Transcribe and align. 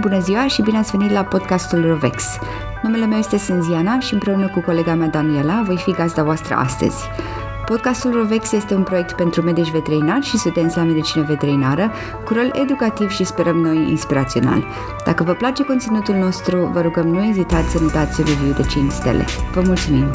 Bună 0.00 0.18
ziua 0.20 0.46
și 0.46 0.62
bine 0.62 0.78
ați 0.78 0.96
venit 0.96 1.12
la 1.12 1.24
podcastul 1.24 1.86
Rovex. 1.86 2.24
Numele 2.82 3.06
meu 3.06 3.18
este 3.18 3.36
Sânziana 3.36 3.98
și 3.98 4.12
împreună 4.12 4.48
cu 4.48 4.60
colega 4.60 4.94
mea 4.94 5.08
Daniela 5.08 5.62
voi 5.66 5.76
fi 5.76 5.90
gazda 5.90 6.22
voastră 6.22 6.54
astăzi. 6.54 6.96
Podcastul 7.64 8.12
Rovex 8.12 8.52
este 8.52 8.74
un 8.74 8.82
proiect 8.82 9.12
pentru 9.12 9.42
medici 9.42 9.70
veterinari 9.70 10.24
și 10.24 10.38
studenți 10.38 10.76
la 10.76 10.82
medicină 10.82 11.24
veterinară, 11.24 11.90
cu 12.24 12.34
rol 12.34 12.50
educativ 12.62 13.10
și 13.10 13.24
sperăm 13.24 13.56
noi 13.56 13.76
inspirațional. 13.76 14.64
Dacă 15.04 15.22
vă 15.22 15.32
place 15.32 15.64
conținutul 15.64 16.14
nostru, 16.14 16.70
vă 16.72 16.80
rugăm 16.80 17.06
nu 17.06 17.22
ezitați 17.22 17.70
să 17.70 17.80
ne 17.80 17.90
dați 17.92 18.22
review 18.22 18.52
de 18.52 18.62
5 18.62 18.90
stele. 18.92 19.24
Vă 19.52 19.62
mulțumim! 19.64 20.10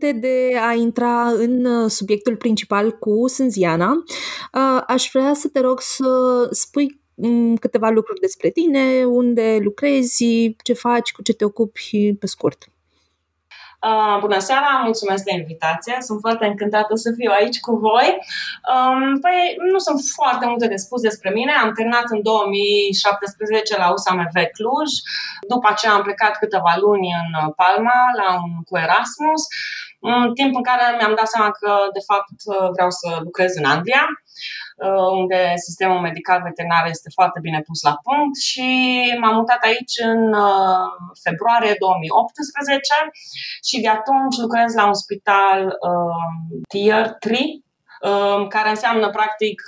Înainte 0.00 0.28
de 0.28 0.58
a 0.58 0.72
intra 0.72 1.22
în 1.28 1.64
uh, 1.64 1.90
subiectul 1.90 2.36
principal 2.36 2.90
cu 2.90 3.28
Sânziana, 3.28 3.90
uh, 4.52 4.82
aș 4.86 5.08
vrea 5.12 5.34
să 5.34 5.48
te 5.48 5.60
rog 5.60 5.80
să 5.80 6.06
spui 6.50 7.00
mm, 7.14 7.56
câteva 7.56 7.88
lucruri 7.88 8.20
despre 8.20 8.50
tine, 8.50 9.04
unde 9.04 9.58
lucrezi, 9.62 10.54
ce 10.62 10.72
faci, 10.72 11.12
cu 11.12 11.22
ce 11.22 11.32
te 11.32 11.44
ocupi, 11.44 12.16
pe 12.20 12.26
scurt. 12.26 12.64
Uh, 13.86 14.16
bună 14.20 14.38
seara, 14.38 14.70
mulțumesc 14.84 15.24
de 15.24 15.32
invitație. 15.40 15.96
Sunt 16.00 16.18
foarte 16.20 16.46
încântată 16.46 16.94
să 16.94 17.10
fiu 17.18 17.30
aici 17.38 17.60
cu 17.60 17.72
voi. 17.76 18.08
Um, 18.74 19.20
păi, 19.24 19.38
nu 19.72 19.78
sunt 19.78 20.00
foarte 20.18 20.46
multe 20.46 20.66
de 20.68 20.76
spus 20.76 21.00
despre 21.00 21.30
mine. 21.30 21.52
Am 21.52 21.72
terminat 21.72 22.06
în 22.16 22.22
2017 22.22 23.76
la 23.76 23.92
USAMV 23.92 24.36
Cluj. 24.56 24.90
După 25.48 25.66
aceea 25.70 25.92
am 25.92 26.02
plecat 26.02 26.34
câteva 26.38 26.72
luni 26.84 27.08
în 27.22 27.28
Palma 27.60 28.00
la 28.20 28.28
un 28.44 28.52
cu 28.68 28.74
Erasmus. 28.84 29.42
Un 29.98 30.34
timp 30.34 30.54
în 30.56 30.62
care 30.62 30.96
mi-am 30.96 31.14
dat 31.14 31.28
seama 31.28 31.50
că, 31.50 31.72
de 31.92 32.02
fapt, 32.10 32.38
vreau 32.74 32.90
să 32.90 33.08
lucrez 33.22 33.56
în 33.56 33.64
Anglia. 33.64 34.04
Uh, 34.86 35.08
unde 35.20 35.52
sistemul 35.66 36.00
medical 36.00 36.40
veterinar 36.42 36.84
este 36.86 37.10
foarte 37.14 37.38
bine 37.42 37.60
pus 37.66 37.80
la 37.82 37.94
punct 38.06 38.36
și 38.48 38.68
m-am 39.20 39.34
mutat 39.34 39.62
aici 39.62 39.94
în 40.12 40.32
uh, 40.32 40.88
februarie 41.22 41.74
2018 41.78 42.94
și 43.68 43.80
de 43.80 43.88
atunci 43.88 44.36
lucrez 44.44 44.74
la 44.74 44.86
un 44.86 44.94
spital 44.94 45.60
uh, 45.66 46.60
Tier 46.68 47.06
3, 47.18 47.66
Um, 48.00 48.46
care 48.46 48.68
înseamnă 48.68 49.10
practic 49.10 49.62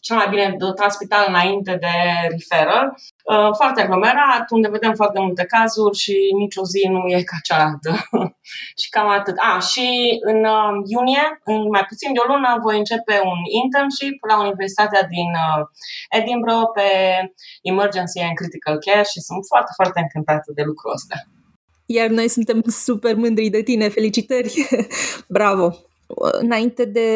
cel 0.00 0.16
mai 0.16 0.28
bine 0.28 0.54
dotat 0.58 0.92
spital 0.92 1.24
înainte 1.28 1.72
de 1.84 1.94
referral. 2.34 2.86
Uh, 3.32 3.50
foarte 3.56 3.80
aglomerat, 3.80 4.44
unde 4.50 4.68
vedem 4.68 4.94
foarte 4.94 5.20
multe 5.20 5.44
cazuri 5.44 5.98
și 5.98 6.16
nicio 6.42 6.62
zi 6.72 6.82
nu 6.94 7.02
e 7.16 7.22
ca 7.30 7.36
cealaltă. 7.42 7.90
și 8.80 8.88
cam 8.94 9.08
atât. 9.08 9.36
A, 9.50 9.58
și 9.70 9.86
în 10.30 10.38
um, 10.56 10.74
iunie, 10.94 11.24
în 11.44 11.60
mai 11.74 11.84
puțin 11.90 12.12
de 12.12 12.20
o 12.22 12.30
lună, 12.32 12.50
voi 12.66 12.76
începe 12.78 13.14
un 13.32 13.40
internship 13.62 14.16
la 14.30 14.36
Universitatea 14.46 15.02
din 15.14 15.30
uh, 15.46 15.62
Edinburgh 16.18 16.70
pe 16.78 16.88
Emergency 17.70 18.20
and 18.26 18.36
Critical 18.40 18.76
Care 18.86 19.04
și 19.12 19.20
sunt 19.28 19.42
foarte, 19.50 19.72
foarte 19.78 19.98
încântată 20.04 20.48
de 20.58 20.62
lucrul 20.70 20.92
ăsta. 20.98 21.16
Iar 21.96 22.08
noi 22.08 22.28
suntem 22.28 22.58
super 22.66 23.14
mândri 23.14 23.48
de 23.48 23.62
tine. 23.62 23.88
Felicitări! 23.88 24.68
Bravo! 25.38 25.87
Înainte 26.40 26.84
de, 26.84 27.08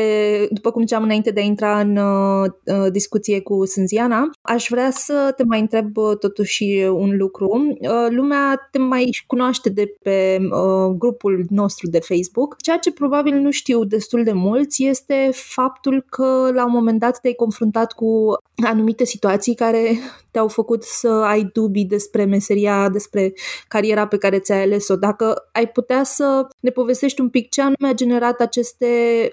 după 0.50 0.70
cum 0.70 0.82
ziceam, 0.82 1.02
înainte 1.02 1.30
de 1.30 1.40
a 1.40 1.44
intra 1.44 1.80
în 1.80 1.96
uh, 1.96 2.50
uh, 2.64 2.90
discuție 2.92 3.40
cu 3.40 3.66
Sânziana, 3.66 4.30
aș 4.42 4.66
vrea 4.70 4.90
să 4.90 5.32
te 5.36 5.44
mai 5.44 5.60
întreb 5.60 5.96
uh, 5.96 6.18
totuși 6.18 6.64
un 6.92 7.16
lucru. 7.16 7.76
Uh, 7.80 8.06
lumea 8.10 8.68
te 8.70 8.78
mai 8.78 9.10
cunoaște 9.26 9.68
de 9.68 9.94
pe 10.02 10.38
uh, 10.40 10.94
grupul 10.98 11.44
nostru 11.48 11.90
de 11.90 11.98
Facebook. 11.98 12.56
Ceea 12.56 12.78
ce 12.78 12.92
probabil 12.92 13.34
nu 13.34 13.50
știu 13.50 13.84
destul 13.84 14.24
de 14.24 14.32
mulți 14.32 14.84
este 14.84 15.30
faptul 15.32 16.04
că 16.10 16.50
la 16.54 16.64
un 16.64 16.72
moment 16.72 17.00
dat 17.00 17.20
te-ai 17.20 17.34
confruntat 17.34 17.92
cu 17.92 18.36
anumite 18.64 19.04
situații 19.04 19.54
care 19.54 19.98
te-au 20.30 20.48
făcut 20.48 20.82
să 20.82 21.08
ai 21.08 21.50
dubii 21.52 21.84
despre 21.84 22.24
meseria, 22.24 22.88
despre 22.88 23.32
cariera 23.68 24.06
pe 24.06 24.16
care 24.16 24.38
ți-ai 24.38 24.62
ales-o. 24.62 24.96
Dacă 24.96 25.48
ai 25.52 25.68
putea 25.68 26.02
să 26.02 26.46
ne 26.60 26.70
povestești 26.70 27.20
un 27.20 27.28
pic 27.28 27.48
ce 27.48 27.60
anume 27.60 27.88
a 27.88 27.94
generat 27.94 28.40
aceste 28.40 28.81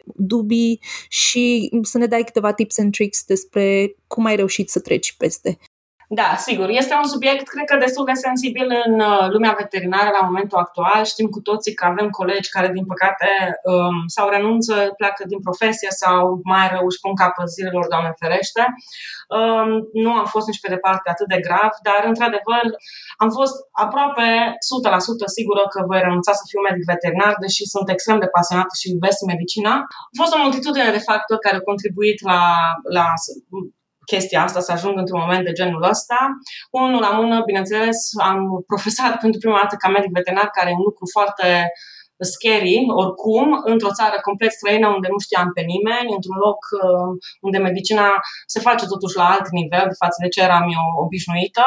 dubii 0.04 0.80
și 1.08 1.72
să 1.82 1.98
ne 1.98 2.06
dai 2.06 2.24
câteva 2.24 2.54
tips 2.54 2.78
and 2.78 2.92
tricks 2.92 3.24
despre 3.26 3.96
cum 4.08 4.26
ai 4.26 4.36
reușit 4.36 4.70
să 4.70 4.80
treci 4.80 5.16
peste. 5.18 5.58
Da, 6.12 6.30
sigur. 6.48 6.68
Este 6.82 6.94
un 7.02 7.08
subiect, 7.14 7.48
cred 7.54 7.66
că, 7.70 7.76
destul 7.86 8.06
de 8.12 8.22
sensibil 8.28 8.68
în 8.86 8.94
uh, 9.00 9.26
lumea 9.36 9.54
veterinară 9.64 10.10
la 10.18 10.26
momentul 10.30 10.58
actual. 10.66 11.02
Știm 11.14 11.28
cu 11.36 11.42
toții 11.50 11.74
că 11.80 11.86
avem 11.86 12.10
colegi 12.20 12.54
care, 12.56 12.70
din 12.78 12.86
păcate, 12.92 13.30
um, 13.72 13.98
sau 14.16 14.26
renunță, 14.36 14.74
pleacă 15.00 15.22
din 15.32 15.40
profesie 15.48 15.92
sau 16.04 16.22
mai 16.52 16.66
rău 16.74 16.86
își 16.90 17.02
pun 17.04 17.14
capăt 17.22 17.48
zilelor, 17.56 17.86
Doamne 17.94 18.12
ferește. 18.22 18.64
Um, 19.38 19.70
nu 20.04 20.12
am 20.20 20.28
fost 20.34 20.48
nici 20.48 20.64
pe 20.64 20.74
departe 20.76 21.08
atât 21.10 21.28
de 21.34 21.44
grav, 21.48 21.72
dar, 21.88 22.02
într-adevăr, 22.12 22.66
am 23.24 23.30
fost 23.38 23.56
aproape 23.86 24.28
100% 25.28 25.38
sigură 25.38 25.64
că 25.74 25.80
voi 25.90 26.00
renunța 26.06 26.34
să 26.40 26.44
fiu 26.50 26.62
medic 26.68 26.84
veterinar, 26.94 27.34
deși 27.46 27.64
sunt 27.74 27.88
extrem 27.90 28.18
de 28.24 28.34
pasionată 28.36 28.74
și 28.80 28.92
iubesc 28.94 29.20
medicina. 29.34 29.74
A 30.12 30.16
fost 30.22 30.32
o 30.34 30.44
multitudine 30.46 30.90
de 30.96 31.06
factori 31.10 31.44
care 31.46 31.56
au 31.58 31.70
contribuit 31.72 32.20
la, 32.30 32.42
la 32.98 33.08
chestia 34.12 34.44
asta, 34.44 34.60
să 34.60 34.72
ajung 34.72 34.96
într-un 34.98 35.20
moment 35.24 35.44
de 35.46 35.58
genul 35.60 35.84
ăsta. 35.94 36.20
Unul 36.72 37.02
la 37.08 37.12
mână, 37.20 37.36
bineînțeles, 37.50 37.98
am 38.30 38.40
profesat 38.72 39.14
pentru 39.24 39.40
prima 39.40 39.60
dată 39.62 39.76
ca 39.76 39.90
medic 39.90 40.12
veterinar, 40.12 40.50
care 40.58 40.70
e 40.70 40.80
un 40.82 40.88
lucru 40.90 41.06
foarte 41.16 41.48
scary, 42.32 42.78
oricum, 43.02 43.48
într-o 43.72 43.96
țară 44.00 44.18
complet 44.28 44.52
străină 44.52 44.88
unde 44.88 45.08
nu 45.12 45.20
știam 45.26 45.50
pe 45.58 45.64
nimeni, 45.74 46.14
într-un 46.18 46.38
loc 46.48 46.60
uh, 46.84 47.10
unde 47.48 47.58
medicina 47.58 48.08
se 48.54 48.60
face 48.68 48.86
totuși 48.94 49.18
la 49.22 49.28
alt 49.34 49.48
nivel 49.60 49.86
de 49.92 50.00
față 50.04 50.18
de 50.24 50.32
ce 50.34 50.42
eram 50.42 50.66
eu 50.78 50.86
obișnuită. 51.06 51.66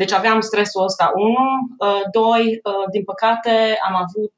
Deci 0.00 0.12
aveam 0.12 0.40
stresul 0.40 0.84
ăsta, 0.88 1.06
unu. 1.26 1.46
Uh, 1.84 2.02
doi, 2.18 2.42
uh, 2.68 2.86
din 2.94 3.04
păcate, 3.10 3.54
am 3.88 3.94
avut 4.04 4.34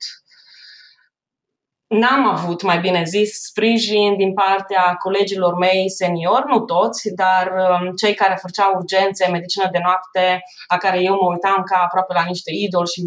N-am 1.99 2.25
avut, 2.35 2.63
mai 2.63 2.79
bine 2.87 3.03
zis, 3.15 3.31
sprijin 3.51 4.17
din 4.17 4.33
partea 4.33 4.85
colegilor 5.05 5.55
mei 5.65 5.91
seniori, 6.01 6.51
nu 6.53 6.59
toți, 6.73 7.03
dar 7.23 7.45
um, 7.65 7.85
cei 8.01 8.15
care 8.23 8.37
făceau 8.45 8.71
urgențe, 8.81 9.25
medicină 9.37 9.67
de 9.75 9.81
noapte, 9.87 10.25
la 10.73 10.77
care 10.85 10.99
eu 11.09 11.15
mă 11.21 11.27
uitam 11.35 11.61
ca 11.71 11.77
aproape 11.87 12.13
la 12.19 12.25
niște 12.33 12.51
idoli 12.65 12.93
și 12.95 13.01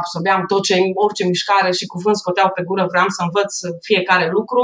absorbeam 0.00 0.40
tot 0.52 0.62
ce, 0.68 0.74
orice 1.04 1.24
mișcare 1.32 1.70
și 1.78 1.90
cuvânt 1.94 2.16
scoteau 2.22 2.48
pe 2.56 2.62
gură, 2.68 2.84
vreau 2.92 3.08
să 3.16 3.20
învăț 3.26 3.52
fiecare 3.88 4.26
lucru. 4.36 4.62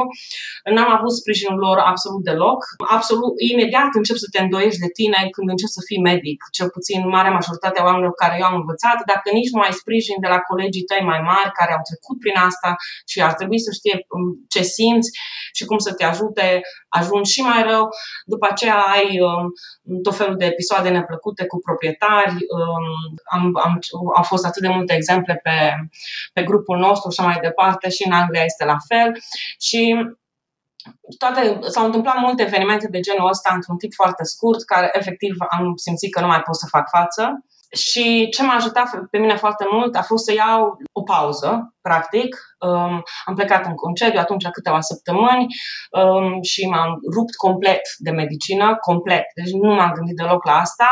N-am 0.75 0.91
avut 0.97 1.12
sprijinul 1.21 1.59
lor 1.67 1.79
absolut 1.93 2.23
deloc. 2.31 2.61
Absolut, 2.97 3.35
imediat 3.53 3.91
încep 4.01 4.17
să 4.25 4.29
te 4.33 4.41
îndoiești 4.45 4.85
de 4.85 4.91
tine 4.99 5.19
când 5.35 5.47
începi 5.53 5.77
să 5.79 5.83
fii 5.89 6.06
medic, 6.11 6.39
cel 6.56 6.69
puțin 6.77 7.01
marea 7.17 7.37
majoritatea 7.39 7.85
oamenilor 7.89 8.15
care 8.23 8.35
eu 8.41 8.47
am 8.51 8.56
învățat, 8.62 8.99
dacă 9.12 9.29
nici 9.39 9.53
nu 9.55 9.61
ai 9.67 9.75
sprijin 9.81 10.19
de 10.25 10.29
la 10.35 10.41
colegii 10.49 10.89
tăi 10.91 11.03
mai 11.12 11.21
mari 11.31 11.51
care 11.59 11.73
au 11.77 11.83
trecut 11.89 12.17
prin 12.25 12.37
asta 12.49 12.71
și 13.12 13.19
ar 13.29 13.35
trebui 13.39 13.62
să 13.65 13.71
știe 13.79 14.07
um, 14.09 14.45
ce 14.49 14.63
simți 14.63 15.11
și 15.53 15.65
cum 15.65 15.79
să 15.79 15.93
te 15.95 16.05
ajute, 16.05 16.61
ajungi 16.89 17.33
și 17.33 17.41
mai 17.41 17.63
rău. 17.63 17.89
După 18.25 18.47
aceea 18.51 18.79
ai 18.97 19.21
um, 19.21 19.47
tot 20.03 20.17
felul 20.17 20.37
de 20.37 20.45
episoade 20.45 20.89
neplăcute 20.89 21.47
cu 21.47 21.59
proprietari. 21.59 22.35
Um, 22.59 22.87
am, 23.35 23.43
am, 23.65 23.79
au 24.17 24.23
fost 24.23 24.45
atât 24.47 24.63
de 24.63 24.69
multe 24.69 24.95
exemple 24.95 25.41
pe, 25.43 25.57
pe 26.33 26.43
grupul 26.43 26.79
nostru 26.79 27.11
și 27.11 27.21
mai 27.21 27.39
departe 27.43 27.91
și 27.91 28.07
în 28.07 28.13
Anglia 28.13 28.45
este 28.45 28.65
la 28.65 28.77
fel. 28.89 29.13
Și 29.61 29.83
toate, 31.19 31.59
s-au 31.67 31.85
întâmplat 31.85 32.19
multe 32.19 32.43
evenimente 32.43 32.89
de 32.91 33.01
genul 33.01 33.29
ăsta 33.29 33.55
într-un 33.55 33.77
timp 33.77 33.93
foarte 33.93 34.25
scurt, 34.25 34.65
care 34.65 34.91
efectiv 34.93 35.35
am 35.49 35.73
simțit 35.77 36.13
că 36.13 36.21
nu 36.21 36.27
mai 36.27 36.41
pot 36.41 36.57
să 36.57 36.67
fac 36.71 36.89
față. 36.89 37.45
Și 37.71 38.29
ce 38.29 38.43
m-a 38.43 38.55
ajutat 38.55 38.89
pe 39.11 39.19
mine 39.19 39.37
foarte 39.37 39.65
mult 39.71 39.97
a 39.97 40.03
fost 40.03 40.25
să 40.25 40.33
iau 40.33 40.77
o 40.93 41.03
pauză, 41.03 41.75
practic, 41.81 42.37
Um, 42.54 42.54
am 43.25 43.34
plecat 43.34 43.66
în 43.66 43.75
concediu 43.75 44.20
atunci 44.20 44.46
câteva 44.58 44.81
săptămâni 44.81 45.46
um, 45.90 46.43
și 46.43 46.62
m-am 46.72 46.90
rupt 47.14 47.34
complet 47.44 47.84
de 47.99 48.11
medicină, 48.11 48.76
complet. 48.88 49.26
Deci 49.38 49.52
nu 49.62 49.75
m-am 49.75 49.93
gândit 49.96 50.16
deloc 50.16 50.44
la 50.44 50.56
asta. 50.66 50.88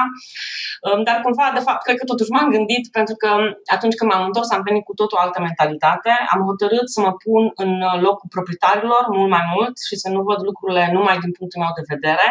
Um, 0.86 1.02
dar 1.02 1.16
cumva, 1.24 1.50
de 1.54 1.62
fapt, 1.66 1.82
cred 1.82 1.96
că 1.96 2.04
totuși 2.04 2.30
m-am 2.30 2.48
gândit 2.50 2.84
pentru 2.98 3.14
că 3.22 3.28
atunci 3.76 3.94
când 3.94 4.10
m-am 4.10 4.24
întors 4.24 4.50
am 4.50 4.62
venit 4.68 4.84
cu 4.84 4.94
tot 5.00 5.12
o 5.12 5.18
altă 5.24 5.38
mentalitate. 5.40 6.10
Am 6.34 6.40
hotărât 6.48 6.86
să 6.94 7.00
mă 7.00 7.12
pun 7.24 7.42
în 7.64 7.72
locul 8.06 8.28
proprietarilor 8.36 9.02
mult 9.16 9.30
mai 9.30 9.44
mult 9.54 9.74
și 9.88 9.96
să 10.02 10.08
nu 10.14 10.20
văd 10.28 10.40
lucrurile 10.48 10.84
numai 10.92 11.16
din 11.24 11.32
punctul 11.38 11.60
meu 11.62 11.72
de 11.78 11.90
vedere. 11.94 12.26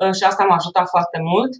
Uh, 0.00 0.12
și 0.16 0.22
asta 0.30 0.44
m-a 0.44 0.58
ajutat 0.60 0.86
foarte 0.94 1.18
mult. 1.30 1.52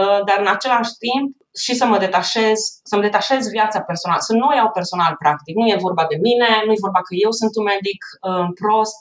Uh, 0.00 0.20
dar 0.28 0.38
în 0.44 0.50
același 0.56 0.92
timp, 1.04 1.28
și 1.64 1.74
să 1.74 1.84
mă 1.86 1.98
detașez, 1.98 2.58
să-mi 2.82 3.02
detașez 3.02 3.48
viața 3.50 3.80
personală, 3.80 4.20
să 4.20 4.32
nu 4.32 4.46
o 4.46 4.54
iau 4.54 4.70
personal 4.70 5.14
practic. 5.18 5.54
Nu 5.56 5.66
e 5.66 5.86
vorba 5.88 6.04
de 6.08 6.16
mine, 6.26 6.48
nu 6.66 6.72
e 6.72 6.86
vorba 6.86 7.02
că 7.08 7.12
eu 7.24 7.32
sunt 7.40 7.52
un 7.60 7.66
medic 7.74 8.00
um, 8.28 8.48
prost 8.60 9.00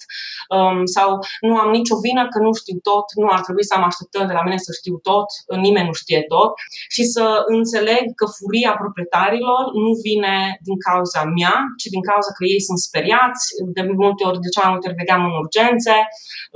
um, 0.56 0.80
sau 0.95 1.09
nu 1.48 1.54
am 1.63 1.69
nicio 1.77 1.98
vină 2.06 2.24
că 2.33 2.38
nu 2.45 2.51
știu 2.62 2.77
tot, 2.89 3.07
nu 3.21 3.27
ar 3.36 3.42
trebui 3.45 3.65
să 3.69 3.74
am 3.75 3.86
așteptări 3.89 4.30
de 4.30 4.38
la 4.38 4.44
mine 4.45 4.59
să 4.68 4.71
știu 4.80 4.95
tot, 5.09 5.30
nimeni 5.65 5.89
nu 5.89 5.95
știe 6.04 6.21
tot. 6.33 6.51
Și 6.95 7.04
să 7.15 7.25
înțeleg 7.57 8.04
că 8.19 8.25
furia 8.38 8.74
proprietarilor 8.83 9.63
nu 9.83 9.92
vine 10.06 10.36
din 10.68 10.77
cauza 10.88 11.21
mea, 11.39 11.56
ci 11.80 11.88
din 11.95 12.04
cauza 12.09 12.31
că 12.38 12.44
ei 12.54 12.62
sunt 12.68 12.80
speriați, 12.88 13.44
de 13.77 13.81
multe 14.01 14.21
ori, 14.30 14.44
de 14.45 14.53
cea 14.53 14.63
mai 14.63 14.71
multe 14.74 14.88
ori 14.89 15.00
vedeam 15.01 15.21
în 15.30 15.36
urgențe, 15.44 15.95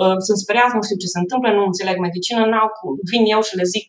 uh, 0.01 0.17
sunt 0.27 0.37
speriați, 0.43 0.75
nu 0.77 0.83
știu 0.87 1.01
ce 1.03 1.13
se 1.13 1.19
întâmplă, 1.23 1.49
nu 1.51 1.63
înțeleg 1.69 1.97
medicină, 2.07 2.41
n-au, 2.51 2.67
vin 3.11 3.23
eu 3.35 3.41
și 3.47 3.55
le 3.59 3.65
zic 3.75 3.87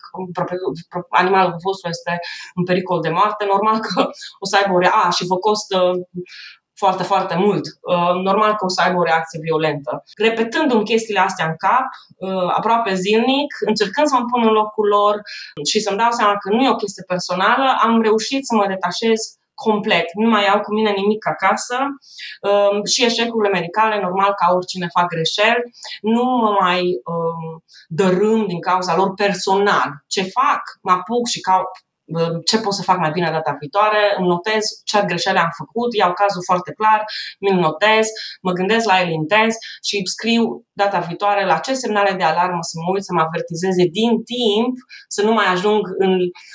animalul 1.22 1.56
vostru 1.66 1.88
este 1.88 2.12
în 2.58 2.64
pericol 2.64 3.00
de 3.00 3.12
moarte, 3.18 3.44
normal 3.52 3.78
că 3.86 4.00
o 4.42 4.46
să 4.50 4.56
aibă 4.56 4.72
o 4.74 4.78
rea, 4.78 4.94
a, 5.04 5.10
și 5.10 5.26
vă 5.26 5.36
costă 5.36 5.78
foarte, 6.82 7.02
foarte 7.02 7.36
mult. 7.44 7.64
Uh, 7.80 8.14
normal 8.28 8.52
că 8.54 8.64
o 8.64 8.68
să 8.68 8.82
aibă 8.84 8.98
o 8.98 9.08
reacție 9.10 9.40
violentă. 9.42 9.92
Repetându-mi 10.26 10.84
chestiile 10.84 11.20
astea 11.20 11.46
în 11.50 11.56
cap, 11.66 11.86
uh, 12.16 12.50
aproape 12.58 12.94
zilnic, 12.94 13.50
încercând 13.70 14.06
să 14.06 14.14
mă 14.18 14.24
pun 14.30 14.42
în 14.48 14.52
locul 14.60 14.86
lor 14.86 15.14
și 15.70 15.80
să-mi 15.80 16.00
dau 16.02 16.10
seama 16.10 16.36
că 16.36 16.48
nu 16.54 16.62
e 16.62 16.76
o 16.76 16.82
chestie 16.82 17.04
personală, 17.06 17.66
am 17.86 18.02
reușit 18.02 18.42
să 18.46 18.54
mă 18.54 18.66
detașez 18.66 19.20
complet. 19.54 20.06
Nu 20.14 20.28
mai 20.28 20.44
iau 20.44 20.60
cu 20.60 20.72
mine 20.72 20.90
nimic 20.90 21.22
acasă 21.34 21.76
um, 22.48 22.84
și 22.84 23.04
eșecurile 23.04 23.50
medicale, 23.58 24.00
normal 24.00 24.32
ca 24.40 24.54
oricine 24.54 24.88
fac 24.96 25.06
greșeli, 25.06 25.62
nu 26.00 26.24
mă 26.42 26.50
mai 26.60 26.82
um, 27.12 27.64
dărâm 27.88 28.46
din 28.46 28.60
cauza 28.60 28.96
lor 28.96 29.10
personal. 29.14 29.88
Ce 30.06 30.22
fac? 30.22 30.62
Mă 30.82 30.92
apuc 30.92 31.24
și 31.32 31.40
ca 31.40 31.54
ce 32.44 32.58
pot 32.58 32.74
să 32.74 32.82
fac 32.82 32.98
mai 32.98 33.10
bine 33.10 33.30
data 33.30 33.56
viitoare, 33.60 34.02
îmi 34.18 34.28
notez 34.28 34.62
ce 34.84 35.02
greșeli 35.06 35.38
am 35.38 35.52
făcut, 35.56 35.94
iau 35.94 36.12
cazul 36.12 36.42
foarte 36.44 36.72
clar, 36.72 37.04
mi-l 37.40 37.58
notez, 37.66 38.06
mă 38.42 38.52
gândesc 38.52 38.86
la 38.86 39.00
el 39.00 39.10
intens 39.10 39.54
și 39.88 39.96
scriu 40.04 40.42
data 40.72 40.98
viitoare 40.98 41.44
la 41.44 41.58
ce 41.58 41.72
semnale 41.74 42.12
de 42.12 42.22
alarmă 42.22 42.62
să 42.70 42.74
mă 42.82 42.90
uit, 42.94 43.04
să 43.04 43.12
mă 43.12 43.22
avertizeze 43.28 43.84
din 43.98 44.12
timp, 44.34 44.74
să 45.08 45.20
nu 45.22 45.32
mai 45.32 45.46
ajung 45.54 45.82
în 45.98 46.12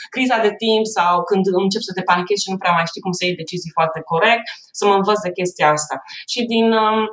criza 0.09 0.37
de 0.45 0.53
timp 0.63 0.85
sau 0.97 1.23
când 1.23 1.45
încep 1.63 1.81
să 1.81 1.93
te 1.93 2.07
panichezi 2.09 2.43
și 2.43 2.51
nu 2.51 2.57
prea 2.57 2.71
mai 2.77 2.85
știi 2.85 3.01
cum 3.01 3.11
să 3.11 3.25
iei 3.25 3.41
decizii 3.41 3.77
foarte 3.77 3.99
corect, 4.11 4.45
să 4.71 4.85
mă 4.85 4.93
învăț 4.93 5.19
de 5.27 5.31
chestia 5.31 5.69
asta. 5.77 5.95
Și 6.31 6.39
din 6.53 6.67
uh, 6.71 7.03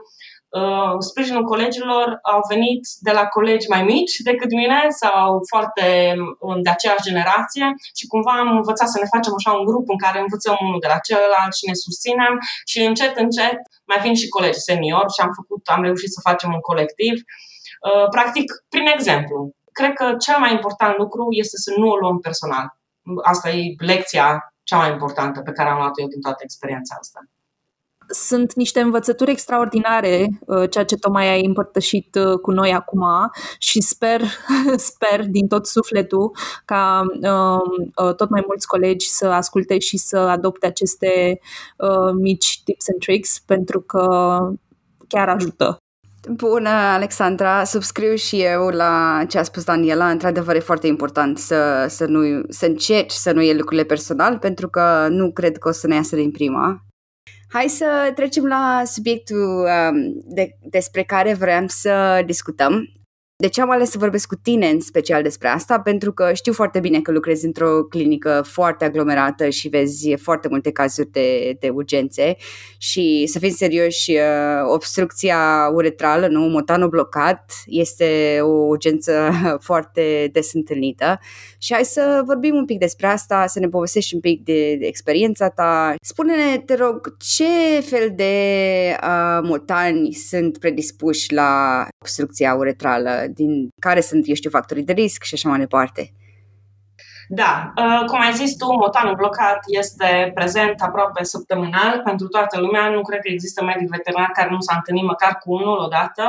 uh, 0.60 0.94
sprijinul 1.08 1.44
colegilor 1.52 2.06
au 2.22 2.40
venit 2.52 2.82
de 3.06 3.12
la 3.18 3.24
colegi 3.26 3.68
mai 3.74 3.82
mici 3.92 4.14
decât 4.30 4.50
mine 4.62 4.80
sau 5.02 5.26
foarte 5.52 5.86
um, 6.38 6.62
de 6.62 6.70
aceeași 6.70 7.06
generație 7.08 7.66
și 7.98 8.06
cumva 8.12 8.32
am 8.38 8.50
învățat 8.56 8.88
să 8.88 8.98
ne 9.00 9.12
facem 9.14 9.32
așa 9.38 9.52
un 9.58 9.64
grup 9.70 9.86
în 9.94 9.98
care 10.04 10.18
învățăm 10.20 10.56
unul 10.60 10.80
de 10.84 10.90
la 10.92 10.98
celălalt 11.08 11.52
și 11.58 11.68
ne 11.70 11.76
susținem 11.84 12.34
și 12.70 12.78
încet, 12.88 13.14
încet 13.24 13.58
mai 13.90 13.98
vin 14.04 14.14
și 14.20 14.28
colegi 14.36 14.66
senior 14.68 15.06
și 15.14 15.20
am 15.26 15.32
făcut, 15.40 15.62
am 15.74 15.82
reușit 15.88 16.10
să 16.16 16.26
facem 16.28 16.50
un 16.56 16.62
colectiv. 16.70 17.14
Uh, 17.88 18.06
practic, 18.16 18.46
prin 18.72 18.86
exemplu, 18.96 19.38
cred 19.78 19.92
că 20.00 20.06
cel 20.26 20.38
mai 20.38 20.52
important 20.58 20.94
lucru 21.02 21.22
este 21.42 21.56
să 21.64 21.70
nu 21.76 21.86
o 21.90 21.96
luăm 22.02 22.18
personal. 22.18 22.66
Asta 23.32 23.48
e 23.50 23.74
lecția 23.92 24.26
cea 24.68 24.78
mai 24.82 24.90
importantă 24.90 25.38
pe 25.40 25.52
care 25.56 25.68
am 25.68 25.80
luat-o 25.82 26.00
eu 26.02 26.08
din 26.14 26.20
toată 26.20 26.40
experiența 26.42 26.94
asta 27.00 27.20
sunt 28.08 28.54
niște 28.54 28.80
învățături 28.80 29.30
extraordinare, 29.30 30.28
uh, 30.46 30.70
ceea 30.70 30.84
ce 30.84 30.96
tocmai 30.96 31.28
ai 31.28 31.44
împărtășit 31.44 32.14
uh, 32.14 32.38
cu 32.38 32.50
noi 32.50 32.72
acum 32.72 33.04
și 33.58 33.80
sper, 33.80 34.20
sper 34.76 35.26
din 35.26 35.46
tot 35.46 35.66
sufletul 35.66 36.36
ca 36.64 37.02
um, 37.22 37.92
uh, 38.06 38.14
tot 38.14 38.28
mai 38.28 38.44
mulți 38.46 38.66
colegi 38.66 39.10
să 39.10 39.26
asculte 39.26 39.78
și 39.78 39.96
să 39.96 40.18
adopte 40.18 40.66
aceste 40.66 41.40
mici 42.20 42.60
tips 42.64 42.88
and 42.88 43.00
tricks 43.00 43.38
pentru 43.46 43.80
că 43.80 44.38
chiar 45.08 45.28
ajută. 45.28 45.78
Bună, 46.30 46.68
Alexandra! 46.68 47.64
Subscriu 47.64 48.14
și 48.14 48.42
eu 48.42 48.68
la 48.68 49.24
ce 49.28 49.38
a 49.38 49.42
spus 49.42 49.64
Daniela. 49.64 50.10
Într-adevăr, 50.10 50.54
e 50.54 50.58
foarte 50.58 50.86
important 50.86 51.38
să, 51.38 51.86
să, 51.88 52.04
nu, 52.04 52.42
să 52.48 52.66
încerci 52.66 53.12
să 53.12 53.32
nu 53.32 53.42
iei 53.42 53.56
lucrurile 53.56 53.84
personal, 53.86 54.38
pentru 54.38 54.68
că 54.68 55.06
nu 55.10 55.32
cred 55.32 55.58
că 55.58 55.68
o 55.68 55.72
să 55.72 55.86
ne 55.86 55.94
iasă 55.94 56.16
din 56.16 56.30
prima. 56.30 56.84
Hai 57.54 57.68
să 57.68 58.12
trecem 58.14 58.46
la 58.46 58.82
subiectul 58.84 59.66
um, 59.66 60.22
de, 60.24 60.56
despre 60.60 61.02
care 61.02 61.34
vrem 61.34 61.66
să 61.66 62.22
discutăm. 62.26 62.88
De 63.36 63.48
ce 63.48 63.60
am 63.60 63.70
ales 63.70 63.90
să 63.90 63.98
vorbesc 63.98 64.28
cu 64.28 64.34
tine 64.34 64.69
în 64.69 64.81
special 64.81 65.22
despre 65.22 65.48
asta? 65.48 65.81
Pentru 65.81 66.12
că 66.12 66.32
știu 66.32 66.52
foarte 66.52 66.81
bine 66.81 67.00
că 67.00 67.10
lucrezi 67.10 67.44
într-o 67.44 67.84
clinică 67.84 68.44
foarte 68.46 68.84
aglomerată 68.84 69.48
și 69.48 69.69
vezi 69.69 70.14
foarte 70.14 70.48
multe 70.48 70.72
cazuri 70.72 71.10
de, 71.10 71.56
de 71.60 71.69
urgențe 71.69 72.36
și 72.78 73.26
să 73.26 73.38
fim 73.38 73.50
serioși, 73.50 74.10
uh, 74.10 74.19
obstrucția 74.72 75.70
uretrală, 75.72 76.26
nu, 76.26 76.40
motanul 76.40 76.88
blocat, 76.88 77.52
este 77.66 78.38
o 78.40 78.66
urgență 78.66 79.31
foarte 79.69 80.28
des 80.32 80.52
întâlnită 80.52 81.19
și 81.58 81.75
hai 81.75 81.84
să 81.84 82.22
vorbim 82.26 82.54
un 82.54 82.64
pic 82.64 82.78
despre 82.78 83.06
asta, 83.06 83.46
să 83.46 83.58
ne 83.58 83.69
povestești 83.69 84.14
un 84.14 84.20
pic 84.20 84.44
de, 84.44 84.76
de 84.76 84.87
experiența 84.87 85.48
ta. 85.48 85.94
Spune-ne, 86.00 86.58
te 86.58 86.75
rog, 86.75 87.16
ce 87.19 87.80
fel 87.80 88.12
de 88.14 88.32
uh, 89.02 89.40
motani 89.42 90.12
sunt 90.12 90.58
predispuși 90.58 91.32
la 91.32 91.87
obstrucția 91.98 92.54
uretrală? 92.54 93.24
Din 93.29 93.69
care 93.81 94.00
sunt, 94.00 94.29
eu 94.29 94.35
știu, 94.35 94.50
factorii 94.50 94.85
de 94.85 94.93
risc 94.93 95.23
și 95.23 95.35
așa 95.35 95.49
mai 95.49 95.59
departe. 95.59 96.12
Da, 97.29 97.73
uh, 97.76 98.05
cum 98.06 98.21
ai 98.21 98.32
zis 98.32 98.56
tu, 98.56 98.73
motanul 98.73 99.15
blocat 99.15 99.59
este 99.67 100.31
prezent 100.35 100.82
aproape 100.82 101.25
săptămânal 101.25 102.00
pentru 102.05 102.26
toată 102.29 102.61
lumea. 102.61 102.88
Nu 102.88 103.03
cred 103.03 103.21
că 103.21 103.29
există 103.31 103.65
medic 103.65 103.88
veterinar 103.88 104.31
care 104.38 104.50
nu 104.50 104.61
s-a 104.61 104.75
întâlnit 104.76 105.05
măcar 105.05 105.32
cu 105.43 105.53
unul 105.53 105.79
odată. 105.79 106.25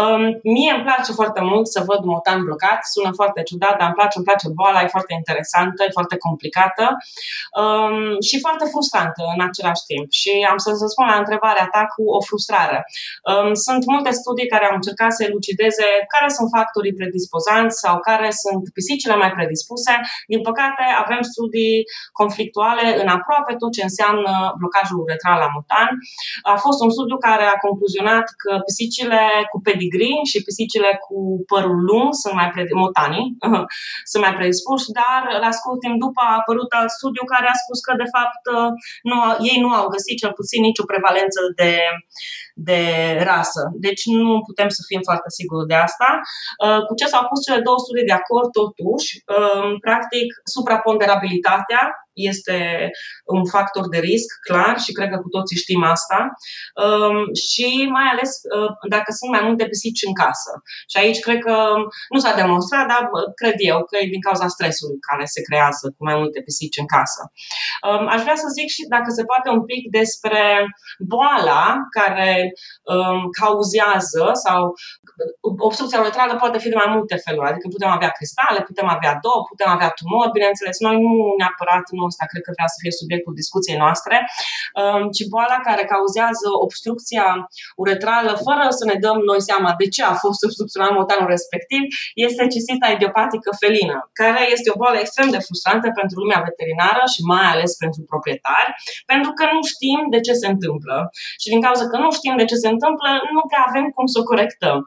Um, 0.00 0.22
mie 0.42 0.72
îmi 0.74 0.84
place 0.88 1.12
foarte 1.12 1.40
mult 1.40 1.66
să 1.68 1.82
văd 1.86 2.00
motan 2.12 2.44
blocat, 2.44 2.80
sună 2.92 3.10
foarte 3.14 3.42
ciudat, 3.42 3.74
dar 3.78 3.86
îmi 3.86 3.98
place, 3.98 4.16
îmi 4.16 4.26
place 4.28 4.46
boala, 4.58 4.82
e 4.82 4.96
foarte 4.96 5.14
interesantă, 5.20 5.80
e 5.84 5.98
foarte 5.98 6.16
complicată 6.16 6.84
um, 7.62 8.20
și 8.28 8.36
foarte 8.44 8.64
frustrantă 8.72 9.22
în 9.34 9.40
același 9.48 9.84
timp. 9.90 10.06
Și 10.20 10.32
am 10.50 10.58
să 10.64 10.70
să 10.82 10.86
spun 10.86 11.06
la 11.12 11.22
întrebarea 11.22 11.66
ta 11.74 11.82
cu 11.94 12.02
o 12.18 12.20
frustrare. 12.28 12.78
Um, 13.30 13.54
sunt 13.66 13.82
multe 13.94 14.10
studii 14.20 14.52
care 14.54 14.64
au 14.66 14.74
încercat 14.80 15.12
să 15.16 15.22
elucideze 15.24 15.86
care 16.14 16.28
sunt 16.36 16.48
factorii 16.56 16.98
predispozanți 17.00 17.76
sau 17.84 17.94
care 18.08 18.28
sunt 18.42 18.62
pisicile 18.76 19.16
mai 19.22 19.30
predispuse 19.36 19.92
din 20.32 20.40
păcate, 20.48 20.84
avem 21.04 21.22
studii 21.32 21.76
conflictuale 22.20 22.86
în 23.02 23.08
aproape 23.16 23.52
tot 23.62 23.72
ce 23.76 23.82
înseamnă 23.88 24.32
blocajul 24.60 25.02
uretral 25.04 25.38
la 25.44 25.52
motan. 25.54 25.88
A 26.52 26.56
fost 26.64 26.78
un 26.84 26.90
studiu 26.96 27.18
care 27.28 27.44
a 27.48 27.62
concluzionat 27.66 28.26
că 28.42 28.52
pisicile 28.68 29.22
cu 29.50 29.58
pedigree 29.68 30.20
și 30.30 30.44
pisicile 30.48 30.90
cu 31.06 31.16
părul 31.52 31.78
lung 31.88 32.08
sunt 32.22 32.34
mai 32.40 32.48
predispuși, 32.52 32.80
motanii 32.84 33.26
sunt 34.10 34.22
mai 34.24 34.34
predispuși, 34.38 34.86
dar 35.00 35.20
la 35.44 35.50
scurt 35.58 35.78
timp 35.80 35.96
după 36.04 36.20
a 36.24 36.38
apărut 36.40 36.70
alt 36.78 36.90
studiu 36.98 37.24
care 37.34 37.46
a 37.50 37.60
spus 37.62 37.78
că 37.86 37.92
de 38.02 38.08
fapt 38.16 38.42
nu, 39.10 39.16
ei 39.50 39.58
nu 39.64 39.70
au 39.78 39.86
găsit 39.94 40.16
cel 40.22 40.32
puțin 40.38 40.60
nicio 40.68 40.90
prevalență 40.92 41.40
de, 41.60 41.72
de 42.68 42.80
rasă. 43.30 43.62
Deci 43.86 44.02
nu 44.22 44.32
putem 44.48 44.68
să 44.76 44.80
fim 44.90 45.00
foarte 45.08 45.28
siguri 45.36 45.70
de 45.72 45.76
asta. 45.86 46.08
Cu 46.86 46.92
ce 46.98 47.06
s-au 47.12 47.24
pus 47.28 47.38
cele 47.46 47.60
două 47.68 47.78
studii 47.84 48.10
de 48.10 48.18
acord, 48.22 48.48
totuși, 48.60 49.08
practic, 49.84 50.01
supraponderabilitatea 50.44 51.90
este 52.12 52.90
un 53.24 53.44
factor 53.54 53.88
de 53.88 53.98
risc, 53.98 54.28
clar, 54.48 54.78
și 54.84 54.92
cred 54.92 55.08
că 55.10 55.18
cu 55.24 55.28
toții 55.28 55.62
știm 55.62 55.82
asta. 55.82 56.18
Um, 56.84 57.18
și 57.48 57.66
mai 57.96 58.06
ales 58.12 58.30
uh, 58.56 58.70
dacă 58.88 59.10
sunt 59.18 59.30
mai 59.36 59.42
multe 59.48 59.64
pisici 59.72 60.06
în 60.08 60.14
casă. 60.22 60.52
Și 60.90 60.96
aici 61.02 61.20
cred 61.26 61.38
că 61.46 61.56
nu 62.14 62.18
s-a 62.24 62.34
demonstrat, 62.42 62.86
dar 62.92 63.02
cred 63.40 63.56
eu 63.72 63.78
că 63.88 63.94
e 63.96 64.14
din 64.14 64.26
cauza 64.28 64.48
stresului 64.56 64.98
care 65.08 65.24
se 65.34 65.40
creează 65.48 65.84
cu 65.96 66.02
mai 66.08 66.16
multe 66.20 66.40
pisici 66.46 66.80
în 66.82 66.88
casă. 66.96 67.22
Um, 67.88 68.04
aș 68.14 68.20
vrea 68.26 68.38
să 68.42 68.48
zic 68.58 68.68
și 68.76 68.82
dacă 68.94 69.08
se 69.18 69.24
poate 69.30 69.48
un 69.56 69.62
pic 69.70 69.82
despre 69.98 70.42
boala 71.12 71.64
care 71.98 72.32
um, 72.94 73.20
cauzează 73.40 74.24
sau 74.44 74.60
obstrucția 75.68 76.00
uretrală 76.00 76.32
poate 76.36 76.58
fi 76.58 76.68
de 76.68 76.80
mai 76.82 76.90
multe 76.96 77.16
feluri. 77.24 77.50
Adică 77.50 77.66
putem 77.68 77.90
avea 77.96 78.12
cristale, 78.18 78.60
putem 78.70 78.88
avea 78.96 79.12
două, 79.24 79.40
putem 79.52 79.68
avea 79.76 79.90
tumori, 79.98 80.34
bineînțeles, 80.36 80.76
noi 80.86 80.96
nu 81.04 81.12
neapărat, 81.40 81.84
nu 81.96 82.01
ăsta 82.10 82.24
cred 82.30 82.42
că 82.46 82.52
vrea 82.56 82.70
să 82.74 82.78
fie 82.82 82.92
subiectul 83.00 83.32
discuției 83.42 83.78
noastre, 83.84 84.16
um, 84.80 85.02
ci 85.14 85.22
boala 85.32 85.58
care 85.68 85.82
cauzează 85.94 86.48
obstrucția 86.66 87.26
uretrală 87.82 88.32
fără 88.46 88.64
să 88.78 88.84
ne 88.90 88.96
dăm 89.04 89.18
noi 89.30 89.40
seama 89.48 89.70
de 89.80 89.86
ce 89.94 90.02
a 90.12 90.14
fost 90.24 90.40
obstrucționat 90.46 90.92
motanul 91.00 91.28
respectiv, 91.36 91.82
este 92.28 92.42
cisita 92.54 92.86
idiopatică 92.96 93.48
felină, 93.62 93.96
care 94.20 94.42
este 94.54 94.68
o 94.72 94.78
boală 94.80 94.98
extrem 95.00 95.28
de 95.34 95.44
frustrantă 95.46 95.86
pentru 96.00 96.16
lumea 96.22 96.40
veterinară 96.48 97.02
și 97.14 97.20
mai 97.32 97.46
ales 97.52 97.70
pentru 97.84 98.00
proprietari, 98.12 98.70
pentru 99.12 99.30
că 99.38 99.44
nu 99.54 99.60
știm 99.72 100.00
de 100.14 100.20
ce 100.26 100.32
se 100.40 100.46
întâmplă. 100.54 100.96
Și 101.42 101.48
din 101.52 101.60
cauza 101.66 101.84
că 101.92 101.96
nu 102.04 102.10
știm 102.18 102.34
de 102.42 102.46
ce 102.50 102.56
se 102.62 102.68
întâmplă, 102.74 103.08
nu 103.36 103.42
prea 103.50 103.62
avem 103.68 103.86
cum 103.96 104.06
să 104.12 104.16
o 104.22 104.28
corectăm. 104.30 104.78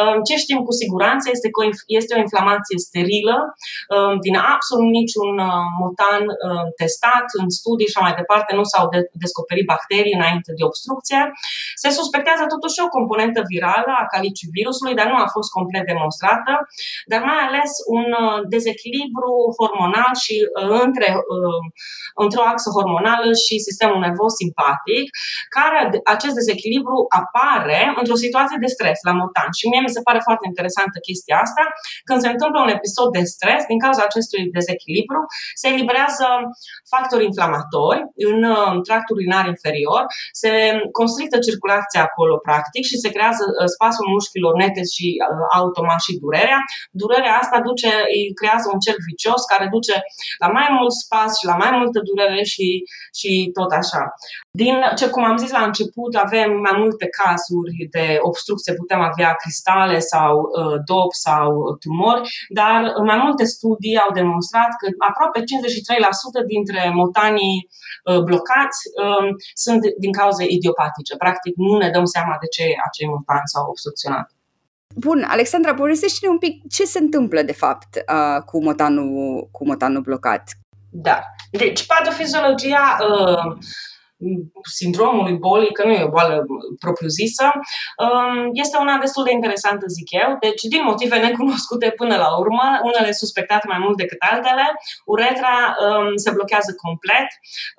Um, 0.00 0.16
ce 0.26 0.34
știm 0.44 0.60
cu 0.66 0.72
siguranță 0.82 1.26
este 1.34 1.48
că 1.54 1.60
este 1.98 2.12
o 2.16 2.22
inflamație 2.26 2.78
sterilă 2.86 3.36
din 4.24 4.36
absolut 4.54 4.90
niciun 5.00 5.30
uh, 5.48 5.66
motan 5.80 6.22
testat 6.80 7.26
în 7.40 7.46
studii 7.58 7.92
și 7.92 8.02
mai 8.06 8.14
departe 8.20 8.50
nu 8.58 8.64
s-au 8.72 8.84
de- 8.92 9.10
descoperit 9.24 9.66
bacterii 9.74 10.18
înainte 10.20 10.50
de 10.58 10.64
obstrucție. 10.70 11.20
Se 11.82 11.90
suspectează 11.98 12.44
totuși 12.54 12.76
o 12.84 12.92
componentă 12.96 13.40
virală 13.52 13.92
a 14.00 14.10
calicivirusului, 14.14 14.98
dar 14.98 15.06
nu 15.12 15.18
a 15.24 15.26
fost 15.36 15.50
complet 15.58 15.84
demonstrată, 15.92 16.52
dar 17.10 17.20
mai 17.30 17.40
ales 17.48 17.70
un 17.96 18.06
uh, 18.24 18.38
dezechilibru 18.54 19.32
hormonal 19.58 20.12
și 20.24 20.36
uh, 20.44 20.80
între, 20.86 21.08
uh, 21.34 21.62
într-o 22.24 22.44
axă 22.52 22.68
hormonală 22.76 23.28
și 23.44 23.54
sistemul 23.68 23.98
nervos 24.06 24.32
simpatic, 24.42 25.06
care 25.56 25.78
acest 26.14 26.34
dezechilibru 26.40 26.98
apare 27.20 27.80
într-o 28.00 28.22
situație 28.24 28.58
de 28.64 28.72
stres 28.76 28.98
la 29.08 29.14
motan. 29.20 29.50
Și 29.58 29.68
mie 29.70 29.82
mi 29.86 29.96
se 29.96 30.06
pare 30.08 30.20
foarte 30.28 30.44
interesantă 30.50 30.96
chestia 31.08 31.36
asta. 31.46 31.64
Când 32.08 32.18
se 32.24 32.32
întâmplă 32.34 32.58
un 32.60 32.74
episod 32.78 33.08
de 33.18 33.22
stres, 33.34 33.62
din 33.70 33.78
cauza 33.84 34.02
acestui 34.04 34.42
dezechilibru, 34.58 35.20
se 35.60 35.66
eliberează 35.74 36.26
factori 36.92 37.28
inflamatori 37.30 38.00
în 38.30 38.38
tractul 38.86 39.16
urinar 39.16 39.44
inferior, 39.54 40.02
se 40.40 40.52
constrictă 40.98 41.36
circulația 41.46 42.02
acolo, 42.08 42.34
practic, 42.48 42.82
și 42.90 43.00
se 43.02 43.12
creează 43.14 43.44
spasul 43.74 44.06
mușchilor 44.14 44.54
nete 44.62 44.82
și 44.94 45.06
automat 45.60 46.00
și 46.06 46.18
durerea. 46.22 46.60
Durerea 47.02 47.34
asta 47.42 47.58
duce, 47.68 47.90
îi 48.14 48.24
creează 48.38 48.66
un 48.72 48.80
cerc 48.86 49.00
vicios 49.10 49.40
care 49.52 49.66
duce 49.76 49.94
la 50.42 50.48
mai 50.56 50.68
mult 50.76 50.92
spas 51.02 51.30
și 51.38 51.48
la 51.50 51.56
mai 51.62 51.70
multă 51.80 51.98
durere 52.08 52.42
și, 52.52 52.66
și 53.18 53.30
tot 53.58 53.70
așa. 53.80 54.02
Din 54.52 54.74
ce, 54.96 55.10
cum 55.10 55.24
am 55.24 55.36
zis 55.36 55.50
la 55.50 55.64
început, 55.64 56.14
avem 56.14 56.50
mai 56.66 56.74
multe 56.82 57.06
cazuri 57.20 57.88
de 57.90 58.18
obstrucție, 58.20 58.74
putem 58.74 59.00
avea 59.00 59.32
cristale 59.34 59.98
sau 59.98 60.32
uh, 60.40 60.76
dop 60.84 61.12
sau 61.26 61.76
tumori, 61.82 62.28
dar 62.48 62.78
mai 63.10 63.18
multe 63.24 63.44
studii 63.44 63.98
au 64.04 64.12
demonstrat 64.12 64.70
că 64.80 64.86
aproape 64.98 65.40
53% 65.40 65.44
dintre 66.46 66.90
motanii 66.94 67.58
uh, 67.68 68.20
blocați 68.28 68.78
uh, 69.04 69.28
sunt 69.54 69.80
din 69.98 70.12
cauze 70.12 70.44
idiopatice. 70.48 71.16
Practic, 71.16 71.54
nu 71.56 71.76
ne 71.76 71.90
dăm 71.90 72.04
seama 72.04 72.36
de 72.40 72.46
ce 72.46 72.64
acei 72.86 73.08
motani 73.14 73.50
s-au 73.52 73.64
obstrucționat. 73.68 74.26
Bun, 74.96 75.24
Alexandra, 75.28 75.74
povestește-ne 75.74 76.32
un 76.32 76.38
pic 76.38 76.54
ce 76.70 76.84
se 76.84 76.98
întâmplă 76.98 77.42
de 77.42 77.52
fapt 77.52 77.90
uh, 77.96 78.42
cu, 78.42 78.62
motanul, 78.62 79.48
cu 79.50 79.66
motanul 79.66 80.02
blocat. 80.02 80.44
Da. 80.90 81.22
Deci, 81.50 81.86
patofiziologia 81.86 82.98
uh, 83.00 83.56
sindromului 84.78 85.36
bolii, 85.46 85.76
că 85.76 85.82
nu 85.86 85.92
e 85.92 86.08
o 86.08 86.14
boală 86.16 86.34
propriu-zisă, 86.84 87.46
um, 88.04 88.50
este 88.64 88.76
una 88.84 88.96
destul 89.04 89.24
de 89.24 89.32
interesantă, 89.38 89.84
zic 89.96 90.08
eu. 90.22 90.30
Deci, 90.44 90.62
din 90.72 90.82
motive 90.90 91.16
necunoscute 91.28 91.88
până 92.00 92.16
la 92.24 92.30
urmă, 92.42 92.64
unele 92.88 93.12
suspectate 93.22 93.66
mai 93.72 93.80
mult 93.84 93.96
decât 94.02 94.20
altele, 94.30 94.66
uretra 95.14 95.54
um, 95.84 96.16
se 96.24 96.30
blochează 96.36 96.70
complet. 96.84 97.28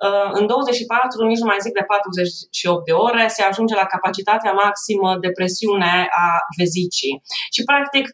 Uh, 0.06 0.28
în 0.38 0.44
24, 0.46 1.26
nici 1.30 1.42
nu 1.42 1.50
mai 1.52 1.64
zic 1.64 1.72
de 1.80 1.84
48 1.86 2.84
de 2.88 2.94
ore, 3.06 3.24
se 3.36 3.42
ajunge 3.50 3.74
la 3.82 3.86
capacitatea 3.94 4.52
maximă 4.64 5.08
de 5.24 5.30
presiune 5.38 5.92
a 6.24 6.26
vezicii. 6.60 7.14
Și, 7.54 7.60
practic, 7.70 8.04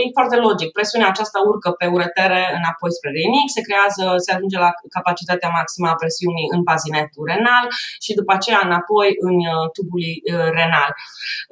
e 0.00 0.16
foarte 0.18 0.36
logic. 0.46 0.68
Presiunea 0.78 1.08
aceasta 1.12 1.38
urcă 1.50 1.70
pe 1.80 1.86
uretere 1.96 2.42
înapoi 2.58 2.90
spre 2.96 3.10
rinic, 3.18 3.48
se 3.56 3.66
creează, 3.66 4.04
se 4.24 4.30
ajunge 4.36 4.58
la 4.66 4.70
capacitatea 4.96 5.50
maximă 5.58 5.86
a 5.90 6.00
presiunii 6.02 6.50
în 6.54 6.60
bazinetul 6.70 7.24
renal, 7.32 7.64
și 8.04 8.12
după 8.20 8.32
aceea 8.34 8.60
înapoi 8.68 9.08
în 9.28 9.36
uh, 9.54 9.66
tubul 9.76 10.04
uh, 10.08 10.48
renal. 10.58 10.90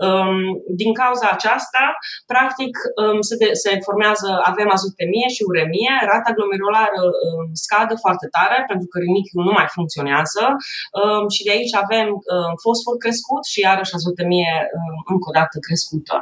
Um, 0.06 0.38
din 0.80 0.92
cauza 1.00 1.28
aceasta, 1.32 1.84
practic, 2.32 2.72
um, 3.02 3.20
se, 3.28 3.34
de, 3.40 3.48
se 3.62 3.70
formează, 3.86 4.28
avem 4.50 4.68
azotemie 4.76 5.28
și 5.36 5.42
uremie, 5.50 5.92
rata 6.10 6.30
glomerulară 6.36 7.02
um, 7.06 7.44
scade 7.64 7.94
foarte 8.04 8.26
tare 8.36 8.58
pentru 8.70 8.86
că 8.90 8.96
rinichiul 8.98 9.44
nu 9.48 9.54
mai 9.58 9.68
funcționează 9.76 10.44
și 11.34 11.44
de 11.46 11.50
aici 11.56 11.74
avem 11.84 12.08
fosfor 12.62 12.96
crescut 13.04 13.42
și 13.52 13.58
iarăși 13.66 13.94
azotemie 13.98 14.52
încă 15.12 15.26
o 15.30 15.36
dată 15.38 15.56
crescută. 15.66 16.14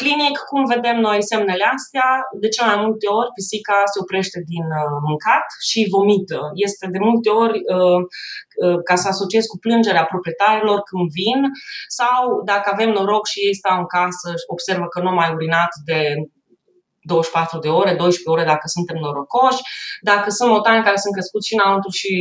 Clinic, 0.00 0.34
cum 0.50 0.62
vedem 0.74 0.96
noi 1.08 1.18
semnele 1.30 1.66
astea, 1.76 2.08
de 2.42 2.48
cele 2.54 2.68
mai 2.72 2.80
multe 2.84 3.06
ori 3.18 3.34
pisica 3.36 3.76
se 3.92 3.98
oprește 4.02 4.38
din 4.52 4.66
uh, 4.80 4.96
mâncat 5.08 5.46
și 5.68 5.90
vomită. 5.94 6.40
Este 6.66 6.84
de 6.94 7.00
multe 7.08 7.28
ori 7.44 7.58
ca 8.88 8.94
să 8.94 9.08
asociez 9.08 9.44
cu 9.44 9.58
plângerea 9.58 10.04
proprietarilor 10.12 10.78
când 10.88 11.06
vin 11.18 11.40
sau 11.98 12.20
dacă 12.44 12.66
avem 12.72 12.90
noroc 12.90 13.24
și 13.26 13.38
ei 13.46 13.54
stau 13.54 13.76
în 13.78 13.86
casă 13.96 14.28
și 14.40 14.46
observă 14.54 14.86
că 14.86 14.98
nu 15.00 15.12
mai 15.18 15.28
urinat 15.36 15.72
de 15.84 16.00
24 17.06 17.58
de 17.58 17.68
ore, 17.68 17.92
12 17.94 18.30
ore 18.34 18.44
dacă 18.52 18.66
suntem 18.76 18.96
norocoși, 19.04 19.62
dacă 20.10 20.28
sunt 20.36 20.50
motani 20.50 20.86
care 20.86 20.98
sunt 21.02 21.14
crescuți 21.16 21.48
și 21.48 21.56
înăuntru 21.58 21.90
și 22.00 22.14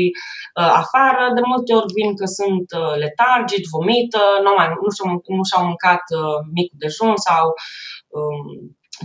uh, 0.60 0.72
afară, 0.84 1.24
de 1.38 1.44
multe 1.52 1.72
ori 1.80 1.96
vin 1.98 2.12
că 2.20 2.26
sunt 2.40 2.68
uh, 2.82 2.94
letargici, 3.04 3.72
vomită, 3.76 4.24
nu, 4.46 4.52
mai, 4.58 4.68
nu, 4.84 4.90
și-au, 4.96 5.10
nu 5.38 5.44
și-au 5.50 5.64
mâncat 5.70 6.04
uh, 6.20 6.38
micul 6.56 6.78
dejun 6.84 7.16
sau 7.28 7.44
um, 8.18 8.48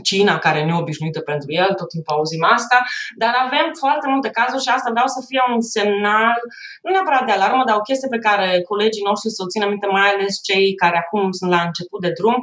Cina, 0.03 0.39
care 0.39 0.59
e 0.59 0.65
neobișnuită 0.65 1.21
pentru 1.21 1.49
el, 1.53 1.71
tot 1.75 1.89
timpul 1.89 2.15
auzim 2.15 2.45
asta, 2.57 2.79
dar 3.17 3.35
avem 3.47 3.67
foarte 3.79 4.07
multe 4.09 4.31
cazuri 4.31 4.63
și 4.63 4.69
asta 4.69 4.91
vreau 4.91 5.07
să 5.07 5.21
fie 5.29 5.43
un 5.55 5.61
semnal, 5.61 6.39
nu 6.83 6.91
neapărat 6.91 7.25
de 7.27 7.33
alarmă, 7.33 7.63
dar 7.67 7.77
o 7.77 7.87
chestie 7.89 8.09
pe 8.09 8.25
care 8.27 8.63
colegii 8.71 9.09
noștri 9.09 9.31
să 9.37 9.43
o 9.43 9.51
țină 9.53 9.67
minte, 9.69 9.87
mai 9.87 10.09
ales 10.11 10.35
cei 10.49 10.75
care 10.83 10.97
acum 11.05 11.31
sunt 11.39 11.51
la 11.51 11.61
început 11.69 12.01
de 12.01 12.13
drum. 12.19 12.37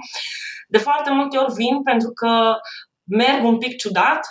De 0.68 0.78
foarte 0.78 1.10
multe 1.18 1.38
ori 1.38 1.54
vin 1.54 1.76
pentru 1.84 2.10
că 2.20 2.32
merg 3.22 3.44
un 3.44 3.58
pic 3.58 3.74
ciudat, 3.82 4.22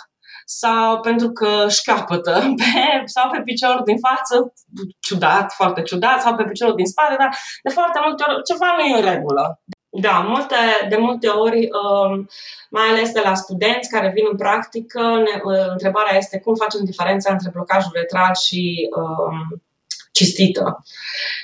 sau 0.49 0.99
pentru 0.99 1.29
că 1.31 1.65
șcapătă 1.69 2.33
pe, 2.59 3.01
sau 3.05 3.29
pe 3.29 3.41
piciorul 3.41 3.81
din 3.85 3.97
față, 4.07 4.53
ciudat, 4.99 5.53
foarte 5.53 5.81
ciudat, 5.81 6.21
sau 6.21 6.35
pe 6.35 6.43
piciorul 6.43 6.75
din 6.75 6.85
spate, 6.85 7.15
dar 7.19 7.29
de 7.63 7.69
foarte 7.69 7.99
multe 8.05 8.23
ori 8.27 8.43
ceva 8.43 8.69
nu 8.77 8.83
e 8.83 8.99
în 8.99 9.13
regulă. 9.13 9.61
Da, 9.99 10.19
multe, 10.19 10.55
de 10.89 10.97
multe 10.97 11.27
ori, 11.27 11.69
um, 11.71 12.27
mai 12.69 12.87
ales 12.89 13.11
de 13.11 13.21
la 13.23 13.33
studenți 13.33 13.89
care 13.89 14.11
vin 14.15 14.25
în 14.31 14.37
practică, 14.37 15.01
ne, 15.01 15.41
uh, 15.43 15.67
întrebarea 15.71 16.17
este 16.17 16.39
cum 16.39 16.55
facem 16.55 16.81
diferența 16.83 17.31
între 17.31 17.49
blocajul 17.53 17.91
retral 17.93 18.35
și 18.35 18.89
um, 18.95 19.61
cistită. 20.17 20.63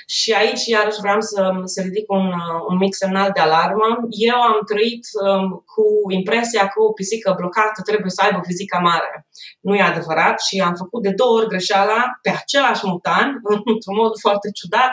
Și 0.06 0.30
aici, 0.40 0.64
iarăși, 0.66 1.00
vreau 1.04 1.20
să, 1.20 1.40
să 1.64 1.78
ridic 1.80 2.06
un, 2.18 2.26
un 2.68 2.76
mic 2.76 2.94
semnal 2.94 3.30
de 3.34 3.40
alarmă. 3.40 3.88
Eu 4.30 4.38
am 4.50 4.58
trăit 4.70 5.04
um, 5.26 5.46
cu 5.72 5.84
impresia 6.18 6.64
că 6.72 6.78
o 6.82 6.92
pisică 6.98 7.34
blocată 7.38 7.80
trebuie 7.90 8.10
să 8.16 8.22
aibă 8.24 8.40
fizica 8.50 8.78
mare. 8.78 9.26
Nu 9.60 9.74
e 9.74 9.82
adevărat 9.82 10.36
și 10.46 10.60
am 10.68 10.74
făcut 10.82 11.02
de 11.02 11.12
două 11.20 11.34
ori 11.38 11.50
greșeala 11.52 12.00
pe 12.22 12.30
același 12.40 12.86
mutan, 12.86 13.26
într-un 13.72 13.96
mod 14.02 14.12
foarte 14.24 14.48
ciudat. 14.58 14.92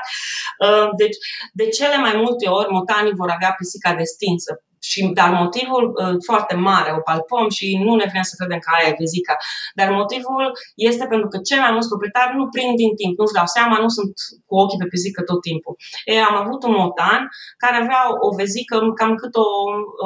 Uh, 0.65 0.89
deci, 1.01 1.17
de 1.59 1.65
cele 1.77 1.97
mai 2.05 2.13
multe 2.23 2.45
ori, 2.59 2.73
mutanii 2.77 3.19
vor 3.21 3.29
avea 3.29 3.51
pisica 3.57 3.93
destinsă 3.93 4.51
și, 4.89 4.99
dar 5.19 5.29
motivul 5.43 5.83
uh, 5.91 6.15
foarte 6.27 6.55
mare, 6.69 6.89
o 6.97 7.01
palpăm 7.09 7.47
și 7.57 7.65
nu 7.85 7.93
ne 7.95 8.07
vrem 8.11 8.25
să 8.29 8.37
credem 8.39 8.59
că 8.63 8.69
aia 8.71 8.89
e 8.91 9.03
vezica, 9.05 9.35
dar 9.79 9.87
motivul 10.01 10.43
este 10.89 11.05
pentru 11.13 11.27
că 11.31 11.37
cei 11.49 11.63
mai 11.65 11.71
mulți 11.75 11.91
proprietari 11.91 12.37
nu 12.39 12.45
prind 12.55 12.75
din 12.83 12.93
timp, 13.01 13.13
nu-și 13.19 13.37
dau 13.39 13.47
seama, 13.55 13.75
nu 13.85 13.89
sunt 13.97 14.13
cu 14.47 14.53
ochii 14.63 14.81
pe 14.81 14.93
vezică 14.95 15.19
tot 15.29 15.41
timpul. 15.49 15.73
E, 16.11 16.29
am 16.29 16.37
avut 16.43 16.59
un 16.67 16.73
motan 16.81 17.21
care 17.63 17.75
avea 17.83 18.01
o 18.27 18.29
vezică 18.41 18.75
cam 18.99 19.13
cât 19.21 19.33
o, 19.45 19.47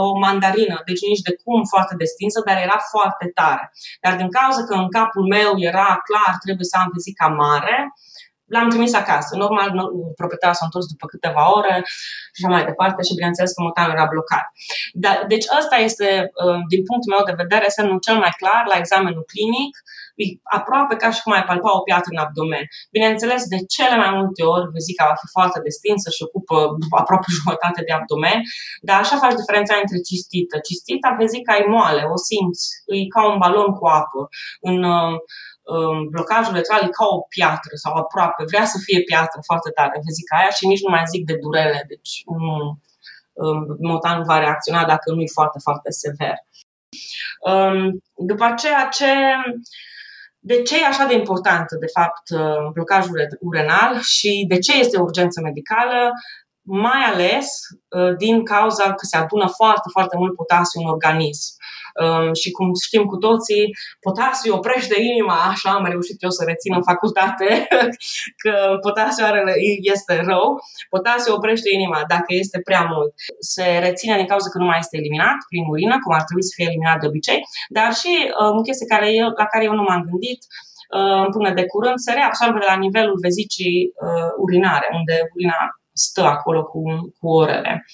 o 0.01 0.03
mandarină, 0.25 0.75
deci 0.89 1.01
nici 1.09 1.25
de 1.27 1.33
cum 1.43 1.59
foarte 1.73 1.93
destinsă, 2.03 2.37
dar 2.47 2.57
era 2.67 2.77
foarte 2.93 3.25
tare. 3.39 3.65
Dar 4.03 4.13
din 4.21 4.29
cauza 4.37 4.61
că 4.69 4.73
în 4.83 4.89
capul 4.97 5.25
meu 5.35 5.51
era 5.71 5.89
clar, 6.09 6.33
trebuie 6.45 6.67
să 6.71 6.75
am 6.79 6.89
vezica 6.97 7.27
mare, 7.43 7.77
L-am 8.53 8.69
trimis 8.69 8.93
acasă. 8.93 9.31
Normal, 9.35 9.69
proprietarul 10.19 10.57
s-a 10.57 10.67
întors 10.69 10.85
după 10.93 11.05
câteva 11.13 11.43
ore 11.57 11.75
și 12.35 12.41
așa 12.41 12.53
mai 12.55 12.65
departe 12.69 13.01
și 13.07 13.17
bineînțeles 13.19 13.51
că 13.53 13.61
motanul 13.61 13.95
era 13.97 14.11
blocat. 14.13 14.45
Da, 15.03 15.11
deci 15.31 15.45
ăsta 15.59 15.75
este, 15.87 16.07
uh, 16.43 16.59
din 16.71 16.81
punctul 16.89 17.13
meu 17.13 17.23
de 17.29 17.39
vedere, 17.43 17.75
semnul 17.77 17.99
cel 18.07 18.17
mai 18.23 18.33
clar 18.41 18.63
la 18.71 18.79
examenul 18.81 19.25
clinic, 19.33 19.73
e 20.23 20.25
aproape 20.59 20.95
ca 20.95 21.09
și 21.15 21.21
cum 21.23 21.31
ai 21.33 21.47
palpa 21.49 21.77
o 21.79 21.85
piatră 21.87 22.09
în 22.13 22.23
abdomen. 22.25 22.65
Bineînțeles, 22.95 23.41
de 23.53 23.59
cele 23.75 23.95
mai 24.03 24.11
multe 24.19 24.41
ori 24.55 24.71
vezica 24.77 25.03
va 25.11 25.17
fi 25.21 25.27
foarte 25.37 25.59
destinsă 25.67 26.07
și 26.15 26.21
ocupă 26.27 26.55
aproape 27.01 27.27
jumătate 27.39 27.81
de 27.87 27.93
abdomen, 27.99 28.39
dar 28.87 28.97
așa 28.99 29.15
faci 29.23 29.39
diferența 29.41 29.75
între 29.83 29.97
cistită. 30.09 30.55
Cistita, 30.67 31.09
vezica 31.23 31.51
e 31.57 31.73
moale, 31.75 32.01
o 32.15 32.17
simți, 32.27 32.63
e 32.95 33.13
ca 33.15 33.21
un 33.31 33.37
balon 33.43 33.69
cu 33.77 33.85
apă. 34.01 34.21
În, 34.69 34.77
uh, 34.95 35.15
blocajul 36.09 36.53
letral 36.53 36.81
e 36.83 36.97
ca 36.97 37.05
o 37.05 37.21
piatră 37.21 37.73
sau 37.73 37.93
aproape, 37.93 38.43
vrea 38.47 38.65
să 38.65 38.77
fie 38.83 39.01
piatră 39.01 39.39
foarte 39.45 39.69
tare, 39.69 40.01
fizica 40.05 40.37
aia 40.37 40.49
și 40.49 40.67
nici 40.67 40.83
nu 40.83 40.89
mai 40.89 41.03
zic 41.13 41.25
de 41.25 41.37
durere, 41.41 41.85
deci 41.87 42.23
nu, 42.25 42.79
motan 43.79 44.23
va 44.23 44.39
reacționa 44.39 44.85
dacă 44.85 45.11
nu 45.11 45.21
e 45.21 45.37
foarte, 45.39 45.59
foarte 45.63 45.89
sever. 45.91 46.35
După 48.15 48.43
aceea, 48.43 48.89
ce, 48.91 49.13
de 50.39 50.61
ce 50.61 50.81
e 50.81 50.85
așa 50.85 51.05
de 51.05 51.13
important, 51.13 51.65
de 51.79 51.87
fapt, 51.93 52.23
blocajul 52.73 53.27
urenal 53.39 53.99
și 53.99 54.45
de 54.47 54.59
ce 54.59 54.79
este 54.79 54.99
urgență 54.99 55.41
medicală, 55.41 56.11
mai 56.61 57.03
ales 57.13 57.47
din 58.17 58.45
cauza 58.45 58.93
că 58.93 59.05
se 59.05 59.17
adună 59.17 59.47
foarte, 59.47 59.89
foarte 59.91 60.17
mult 60.17 60.35
potasiu 60.35 60.81
în 60.81 60.87
organism. 60.87 61.54
Um, 62.03 62.33
și 62.41 62.49
cum 62.51 62.67
știm 62.85 63.03
cu 63.11 63.17
toții, 63.25 63.65
potasiu 64.05 64.53
oprește 64.55 64.95
inima, 65.11 65.37
așa 65.53 65.69
am 65.69 65.85
reușit 65.93 66.17
eu 66.25 66.31
să 66.37 66.43
rețin 66.47 66.73
în 66.75 66.83
facultate, 66.91 67.47
că 68.43 68.53
potasiu 68.85 69.25
are, 69.25 69.41
este 69.93 70.13
rău, 70.29 70.47
potasiu 70.89 71.33
oprește 71.33 71.69
inima 71.73 71.99
dacă 72.07 72.29
este 72.43 72.59
prea 72.67 72.83
mult. 72.91 73.11
Se 73.53 73.65
reține 73.87 74.15
din 74.15 74.31
cauza 74.31 74.49
că 74.49 74.57
nu 74.57 74.65
mai 74.65 74.79
este 74.79 74.97
eliminat 74.97 75.37
prin 75.49 75.63
urină, 75.73 75.95
cum 76.03 76.13
ar 76.17 76.23
trebui 76.27 76.47
să 76.49 76.53
fie 76.55 76.67
eliminat 76.69 76.99
de 76.99 77.07
obicei, 77.11 77.39
dar 77.77 77.89
și 78.01 78.13
um, 78.39 78.61
chestie 78.67 78.91
care 78.93 79.07
eu, 79.21 79.27
la 79.41 79.45
care 79.51 79.63
eu 79.69 79.75
nu 79.79 79.85
m-am 79.87 80.03
gândit, 80.09 80.41
uh, 80.97 81.25
până 81.35 81.49
de 81.57 81.65
curând, 81.71 81.99
se 82.05 82.11
reabsorbe 82.19 82.59
de 82.59 82.69
la 82.71 82.77
nivelul 82.85 83.17
vezicii 83.27 83.77
uh, 84.05 84.29
urinare, 84.43 84.87
unde 84.99 85.15
urina 85.33 85.59
stă 86.07 86.23
acolo 86.35 86.61
cu, 86.71 86.81
cu 87.19 87.27
orele 87.41 87.85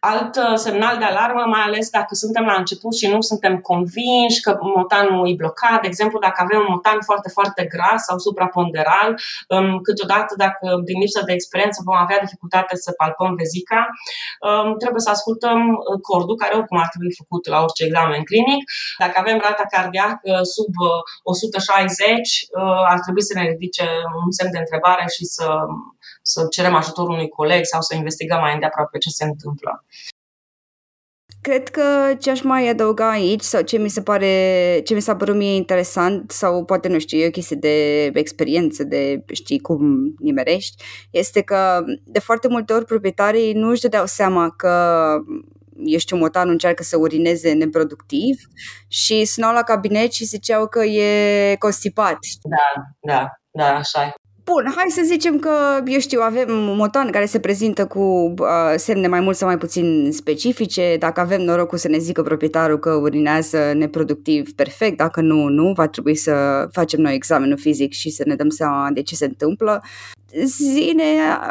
alt 0.00 0.36
uh, 0.36 0.54
semnal 0.54 0.98
de 0.98 1.04
alarmă, 1.04 1.42
mai 1.54 1.60
ales 1.60 1.90
dacă 1.90 2.14
suntem 2.14 2.44
la 2.44 2.56
început 2.62 2.94
și 2.94 3.06
nu 3.14 3.20
suntem 3.20 3.54
convinși 3.70 4.40
că 4.40 4.58
motanul 4.76 5.28
e 5.30 5.34
blocat. 5.42 5.80
De 5.80 5.86
exemplu, 5.86 6.18
dacă 6.18 6.38
avem 6.42 6.58
un 6.58 6.72
motan 6.74 6.98
foarte, 7.08 7.28
foarte 7.28 7.62
gras 7.74 8.00
sau 8.08 8.18
supraponderal, 8.18 9.10
um, 9.48 9.78
câteodată, 9.86 10.32
dacă 10.44 10.66
din 10.88 10.98
lipsă 10.98 11.20
de 11.26 11.32
experiență 11.32 11.78
vom 11.84 11.98
avea 12.04 12.18
dificultate 12.20 12.76
să 12.76 12.90
palpăm 13.00 13.34
vezica, 13.42 13.80
um, 14.46 14.76
trebuie 14.82 15.00
să 15.06 15.10
ascultăm 15.10 15.58
uh, 15.68 16.00
cordul, 16.08 16.36
care 16.42 16.54
oricum 16.58 16.78
ar 16.78 16.88
trebui 16.92 17.12
făcut 17.22 17.42
la 17.54 17.58
orice 17.66 17.84
examen 17.84 18.22
clinic. 18.30 18.62
Dacă 19.02 19.16
avem 19.22 19.38
rata 19.46 19.64
cardiacă 19.74 20.32
sub 20.56 20.72
160, 21.22 22.08
uh, 22.60 22.82
ar 22.92 22.98
trebui 23.04 23.22
să 23.28 23.32
ne 23.34 23.44
ridice 23.52 23.86
un 24.24 24.30
semn 24.38 24.50
de 24.54 24.62
întrebare 24.64 25.04
și 25.16 25.24
să 25.24 25.46
să 26.32 26.46
cerem 26.50 26.74
ajutorul 26.74 27.12
unui 27.12 27.28
coleg 27.28 27.64
sau 27.64 27.80
să 27.80 27.94
investigăm 27.94 28.40
mai 28.40 28.52
îndeaproape 28.52 28.98
ce 28.98 29.08
se 29.08 29.24
întâmplă. 29.24 29.84
Cred 31.48 31.68
că 31.68 32.14
ce 32.20 32.30
aș 32.30 32.42
mai 32.42 32.68
adăuga 32.68 33.10
aici 33.10 33.42
sau 33.42 33.62
ce 33.62 33.78
mi 33.78 33.88
se 33.88 34.02
pare, 34.02 34.80
ce 34.84 34.94
mi 34.94 35.00
s-a 35.00 35.16
părut 35.16 35.36
mie 35.36 35.54
interesant 35.54 36.30
sau 36.30 36.64
poate 36.64 36.88
nu 36.88 36.98
știu, 36.98 37.18
e 37.18 37.26
o 37.26 37.30
chestie 37.30 37.56
de 37.56 38.04
experiență, 38.14 38.84
de 38.84 39.24
știi 39.32 39.58
cum 39.58 40.14
nimerești, 40.18 40.84
este 41.10 41.42
că 41.42 41.84
de 42.04 42.18
foarte 42.18 42.48
multe 42.48 42.72
ori 42.72 42.84
proprietarii 42.84 43.52
nu 43.52 43.68
își 43.68 43.80
dădeau 43.80 44.06
seama 44.06 44.50
că 44.50 45.14
ești 45.84 46.12
un 46.12 46.18
motan 46.18 46.48
încearcă 46.48 46.82
să 46.82 46.96
urineze 46.96 47.52
neproductiv 47.52 48.36
și 48.88 49.24
sunau 49.24 49.52
la 49.52 49.62
cabinet 49.62 50.12
și 50.12 50.24
ziceau 50.24 50.66
că 50.66 50.84
e 50.84 51.56
constipat. 51.58 52.18
Da, 52.42 52.82
da, 53.00 53.26
da, 53.50 53.76
așa 53.76 54.04
e. 54.04 54.27
Bun, 54.52 54.72
hai 54.76 54.84
să 54.88 55.02
zicem 55.04 55.38
că, 55.38 55.82
eu 55.86 55.98
știu, 55.98 56.20
avem 56.20 56.46
motan 56.50 57.10
care 57.10 57.24
se 57.24 57.40
prezintă 57.40 57.86
cu 57.86 58.34
uh, 58.38 58.74
semne 58.76 59.06
mai 59.06 59.20
mult 59.20 59.36
sau 59.36 59.48
mai 59.48 59.58
puțin 59.58 60.08
specifice. 60.12 60.96
Dacă 60.98 61.20
avem 61.20 61.40
norocul 61.40 61.78
să 61.78 61.88
ne 61.88 61.98
zică 61.98 62.22
proprietarul 62.22 62.78
că 62.78 62.90
urinează 62.90 63.72
neproductiv, 63.74 64.52
perfect. 64.54 64.96
Dacă 64.96 65.20
nu, 65.20 65.48
nu, 65.48 65.72
va 65.72 65.88
trebui 65.88 66.14
să 66.14 66.66
facem 66.72 67.00
noi 67.00 67.14
examenul 67.14 67.58
fizic 67.58 67.92
și 67.92 68.10
să 68.10 68.22
ne 68.26 68.34
dăm 68.34 68.48
seama 68.48 68.90
de 68.92 69.02
ce 69.02 69.14
se 69.14 69.24
întâmplă. 69.24 69.84
Zine, 70.44 71.04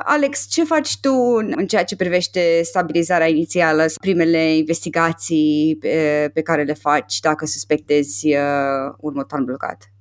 Alex, 0.03 0.47
ce 0.49 0.63
faci 0.63 0.99
tu 0.99 1.13
în 1.55 1.67
ceea 1.67 1.83
ce 1.83 1.95
privește 1.95 2.61
stabilizarea 2.63 3.27
inițială, 3.27 3.85
primele 4.01 4.55
investigații 4.55 5.77
pe, 5.79 6.29
pe 6.33 6.41
care 6.41 6.63
le 6.63 6.73
faci 6.73 7.19
dacă 7.19 7.45
suspectezi 7.45 8.27
uh, 8.27 8.93
un 8.99 9.13
motan 9.15 9.43
blocat? 9.45 9.91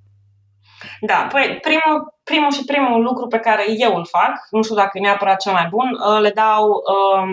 Da, 1.01 1.29
păi 1.33 1.59
primul 1.63 2.16
primul 2.31 2.53
și 2.57 2.65
primul 2.73 3.03
lucru 3.09 3.27
pe 3.27 3.45
care 3.47 3.65
eu 3.87 3.93
îl 4.01 4.07
fac, 4.17 4.33
nu 4.51 4.63
știu 4.63 4.77
dacă 4.83 4.93
e 4.95 5.07
neapărat 5.07 5.39
cel 5.45 5.53
mai 5.53 5.67
bun, 5.75 5.89
uh, 5.93 6.21
le 6.21 6.33
dau 6.43 6.65
um, 6.95 7.31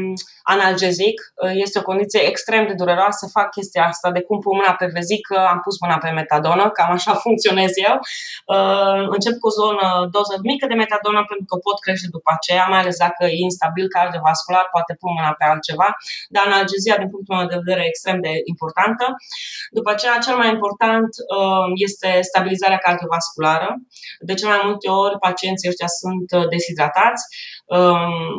analgezic. 0.53 1.17
Uh, 1.43 1.51
este 1.65 1.79
o 1.79 1.87
condiție 1.89 2.21
extrem 2.31 2.63
de 2.67 2.79
dureroasă. 2.81 3.23
Fac 3.37 3.47
chestia 3.57 3.83
asta 3.93 4.07
de 4.15 4.21
cum 4.27 4.37
pun 4.39 4.55
mâna 4.59 4.73
pe 4.81 4.87
vezic, 4.97 5.23
am 5.53 5.59
pus 5.65 5.75
mâna 5.83 5.97
pe 6.03 6.09
metadonă, 6.09 6.63
cam 6.77 6.91
așa 6.97 7.13
funcționez 7.25 7.71
eu. 7.89 7.95
Uh, 8.53 9.01
încep 9.15 9.35
cu 9.41 9.47
o 9.49 9.55
zonă, 9.59 9.85
doză 10.15 10.35
mică 10.51 10.65
de 10.71 10.81
metadonă 10.83 11.21
pentru 11.29 11.45
că 11.49 11.55
pot 11.67 11.77
crește 11.85 12.07
după 12.17 12.29
aceea, 12.37 12.65
mai 12.73 12.79
ales 12.83 12.97
dacă 13.05 13.23
e 13.37 13.47
instabil 13.49 13.85
cardiovascular, 13.95 14.65
poate 14.75 14.93
pun 14.99 15.11
mâna 15.17 15.33
pe 15.39 15.45
altceva. 15.51 15.87
Dar 16.35 16.43
analgezia, 16.51 16.95
din 17.01 17.09
punctul 17.13 17.35
meu 17.35 17.47
de 17.51 17.59
vedere, 17.63 17.81
e 17.83 17.91
extrem 17.93 18.17
de 18.27 18.33
importantă. 18.51 19.05
După 19.77 19.89
aceea, 19.91 20.25
cel 20.25 20.35
mai 20.41 20.49
important 20.55 21.09
este 21.87 22.09
stabilizarea 22.29 22.83
cardiovasculară. 22.85 23.69
De 24.29 24.33
cel 24.39 24.49
mai 24.53 24.61
mult 24.63 24.82
multe 24.83 25.01
ori 25.05 25.19
pacienții 25.19 25.69
ăștia 25.69 25.87
sunt 26.01 26.27
uh, 26.31 26.47
deshidratați, 26.49 27.23
um, 27.62 27.62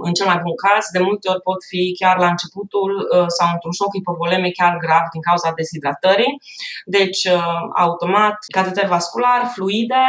în 0.02 0.12
cel 0.12 0.26
mai 0.26 0.38
bun 0.44 0.56
caz, 0.64 0.84
de 0.92 0.98
multe 0.98 1.28
ori 1.28 1.42
pot 1.48 1.60
fi 1.70 1.82
chiar 2.00 2.16
la 2.18 2.28
începutul 2.34 2.90
uh, 2.96 3.28
sau 3.36 3.48
într-un 3.52 3.74
șoc 3.78 3.90
hipovolemic 3.96 4.54
chiar 4.56 4.74
grav 4.84 5.04
din 5.12 5.22
cauza 5.28 5.52
deshidratării. 5.56 6.32
Deci, 6.84 7.24
uh, 7.24 7.60
automat, 7.84 8.36
cateter 8.56 8.86
vascular, 8.86 9.40
fluide 9.54 10.04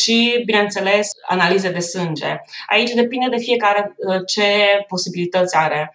și, 0.00 0.42
bineînțeles, 0.44 1.06
analize 1.28 1.70
de 1.70 1.78
sânge. 1.78 2.32
Aici 2.66 2.90
depinde 2.90 3.28
de 3.28 3.42
fiecare 3.46 3.94
ce 4.26 4.46
posibilități 4.88 5.56
are. 5.56 5.92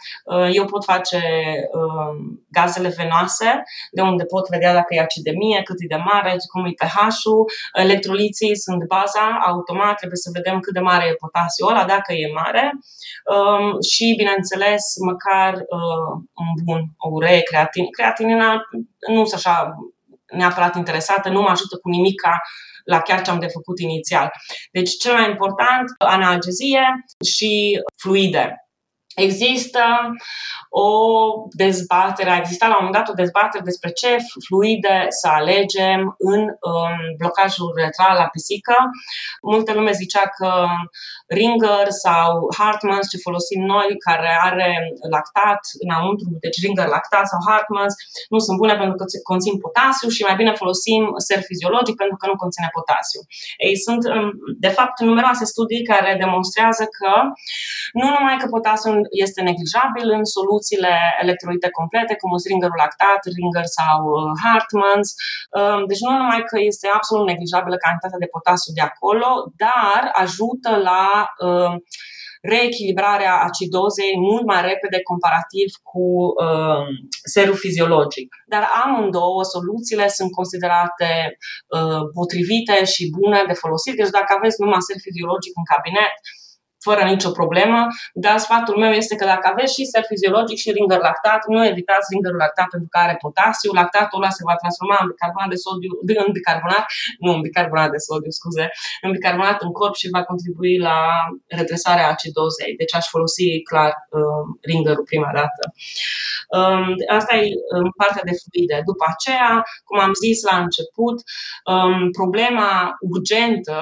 Eu 0.51 0.65
pot 0.65 0.83
face 0.83 1.19
um, 1.71 2.45
gazele 2.51 2.93
venoase, 2.97 3.63
de 3.91 4.01
unde 4.01 4.23
pot 4.23 4.49
vedea 4.49 4.73
dacă 4.73 4.93
e 4.93 4.99
acidemie, 5.01 5.61
cât 5.61 5.75
e 5.79 5.85
de 5.95 6.01
mare, 6.11 6.35
cum 6.51 6.65
e 6.65 6.71
pH-ul. 6.85 7.45
Electroliții 7.73 8.55
sunt 8.55 8.83
baza, 8.87 9.39
automat 9.45 9.85
automat 9.85 9.97
trebuie 9.97 10.25
să 10.25 10.29
vedem 10.33 10.59
cât 10.59 10.73
de 10.73 10.79
mare 10.79 11.05
e 11.05 11.23
potasiul 11.25 11.69
ăla, 11.69 11.85
dacă 11.85 12.11
e 12.13 12.39
mare 12.43 12.64
um, 12.64 12.64
și, 13.91 14.13
bineînțeles, 14.17 14.83
măcar 15.05 15.53
uh, 15.53 16.11
un 16.43 16.49
bun, 16.63 16.81
o 16.97 17.09
uree, 17.11 17.41
creatin. 17.41 17.91
Creatinina 17.91 18.61
nu 19.07 19.25
sunt 19.25 19.33
așa 19.33 19.75
neapărat 20.33 20.75
interesată, 20.75 21.29
nu 21.29 21.41
mă 21.41 21.49
ajută 21.49 21.77
cu 21.81 21.89
nimica 21.89 22.41
la 22.83 23.01
chiar 23.01 23.21
ce 23.21 23.29
am 23.29 23.39
de 23.39 23.47
făcut 23.47 23.79
inițial. 23.79 24.31
Deci, 24.71 24.97
cel 24.97 25.13
mai 25.13 25.29
important, 25.29 25.85
analgezie 25.97 26.81
și 27.35 27.81
fluide. 28.01 28.64
Există 29.15 29.83
o 30.69 30.89
dezbatere, 31.63 32.29
a 32.29 32.41
existat 32.43 32.69
la 32.69 32.77
un 32.77 32.83
moment 32.85 32.99
dat 32.99 33.13
o 33.13 33.21
dezbatere 33.23 33.63
despre 33.63 33.89
ce 33.99 34.11
fluide 34.45 34.97
să 35.19 35.27
alegem 35.39 36.15
în 36.31 36.41
um, 36.41 36.97
blocajul 37.17 37.71
uretral 37.73 38.15
la 38.21 38.27
pisică. 38.33 38.75
Multe 39.41 39.71
lume 39.73 39.91
zicea 40.01 40.25
că 40.37 40.51
Ringer 41.37 41.87
sau 42.03 42.29
Hartmans, 42.57 43.05
ce 43.11 43.25
folosim 43.27 43.61
noi, 43.73 43.87
care 44.07 44.31
are 44.47 44.69
lactat 45.15 45.61
înăuntru, 45.85 46.27
deci 46.45 46.61
Ringer 46.63 46.87
lactat 46.97 47.25
sau 47.31 47.39
Hartmans, 47.49 47.93
nu 48.33 48.39
sunt 48.45 48.57
bune 48.61 48.75
pentru 48.81 48.95
că 48.99 49.05
conțin 49.31 49.55
potasiu 49.65 50.09
și 50.15 50.25
mai 50.27 50.35
bine 50.39 50.53
folosim 50.63 51.01
ser 51.27 51.39
fiziologic 51.49 51.95
pentru 52.01 52.17
că 52.19 52.25
nu 52.31 52.41
conține 52.43 52.69
potasiu. 52.77 53.21
Ei, 53.67 53.75
sunt, 53.85 54.01
um, 54.13 54.29
de 54.65 54.71
fapt, 54.77 54.95
numeroase 55.11 55.45
studii 55.53 55.83
care 55.91 56.11
demonstrează 56.23 56.83
că 56.97 57.11
nu 57.99 58.07
numai 58.15 58.35
că 58.41 58.47
potasiul 58.55 59.04
este 59.23 59.39
neglijabil 59.49 60.07
în 60.17 60.23
soluțiile 60.37 60.93
electrolite 61.23 61.69
complete, 61.79 62.13
cum 62.15 62.29
sunt 62.31 62.51
Ringerul 62.51 62.81
lactat, 62.83 63.21
Ringer 63.35 63.67
sau 63.79 63.97
uh, 64.09 64.31
Hartmans, 64.43 65.07
um, 65.59 65.81
deci 65.89 66.03
nu 66.05 66.11
numai 66.21 66.41
că 66.49 66.57
este 66.71 66.87
absolut 66.97 67.25
neglijabilă 67.27 67.75
cantitatea 67.85 68.23
de 68.23 68.33
potasiu 68.35 68.71
de 68.77 68.83
acolo, 68.91 69.29
dar 69.63 70.01
ajută 70.23 70.71
la 70.89 71.05
uh, 71.47 71.73
reechilibrarea 72.53 73.33
acidozei 73.47 74.13
mult 74.27 74.45
mai 74.51 74.61
repede 74.71 74.99
comparativ 75.11 75.69
cu 75.91 76.05
uh, 76.45 76.87
serul 77.33 77.57
fiziologic. 77.65 78.27
Dar 78.53 78.63
amândouă 78.83 79.41
soluțiile 79.55 80.07
sunt 80.17 80.31
considerate 80.39 81.09
uh, 81.75 82.01
potrivite 82.17 82.77
și 82.93 83.03
bune 83.17 83.39
de 83.49 83.59
folosit. 83.63 83.95
Deci 83.99 84.15
dacă 84.17 84.31
aveți 84.37 84.59
numai 84.61 84.85
ser 84.87 84.97
fiziologic 85.07 85.53
în 85.61 85.65
cabinet, 85.73 86.13
fără 86.87 87.01
nicio 87.13 87.31
problemă, 87.39 87.79
dar 88.25 88.37
sfatul 88.45 88.77
meu 88.83 88.93
este 89.01 89.15
că 89.19 89.25
dacă 89.33 89.45
aveți 89.51 89.73
și 89.75 89.89
ser 89.91 90.03
fiziologic 90.11 90.57
și 90.63 90.69
ringer 90.77 90.99
lactat, 91.09 91.41
nu 91.53 91.59
evitați 91.71 92.07
ringerul 92.13 92.39
lactat 92.45 92.67
pentru 92.73 92.89
că 92.91 92.97
are 93.05 93.15
potasiu, 93.25 93.69
lactatul 93.81 94.19
ăla 94.19 94.31
se 94.37 94.47
va 94.49 94.55
transforma 94.61 94.97
în 95.01 95.07
bicarbonat 95.11 95.49
de 95.53 95.59
sodiu, 95.65 95.91
în 96.25 96.31
bicarbonat, 96.37 96.85
nu 97.23 97.31
în 97.35 97.41
bicarbonat 97.47 97.89
de 97.95 98.01
sodiu, 98.07 98.31
scuze, 98.39 98.65
în 99.05 99.11
bicarbonat 99.17 99.57
în 99.65 99.71
corp 99.79 99.95
și 100.01 100.13
va 100.15 100.23
contribui 100.31 100.75
la 100.87 100.97
redresarea 101.59 102.07
acidozei. 102.13 102.73
Deci 102.81 102.95
aș 102.99 103.05
folosi 103.15 103.45
clar 103.69 103.91
uh, 104.19 104.43
ringerul 104.69 105.09
prima 105.11 105.31
dată. 105.39 105.63
Um, 106.57 106.85
asta 107.19 107.31
e 107.35 107.45
în 107.79 107.87
partea 108.01 108.23
de 108.29 108.35
fluide. 108.39 108.77
După 108.91 109.05
aceea, 109.13 109.49
cum 109.87 109.97
am 110.05 110.13
zis 110.23 110.37
la 110.49 110.55
început, 110.65 111.17
um, 111.73 111.97
problema 112.19 112.71
urgentă 113.13 113.79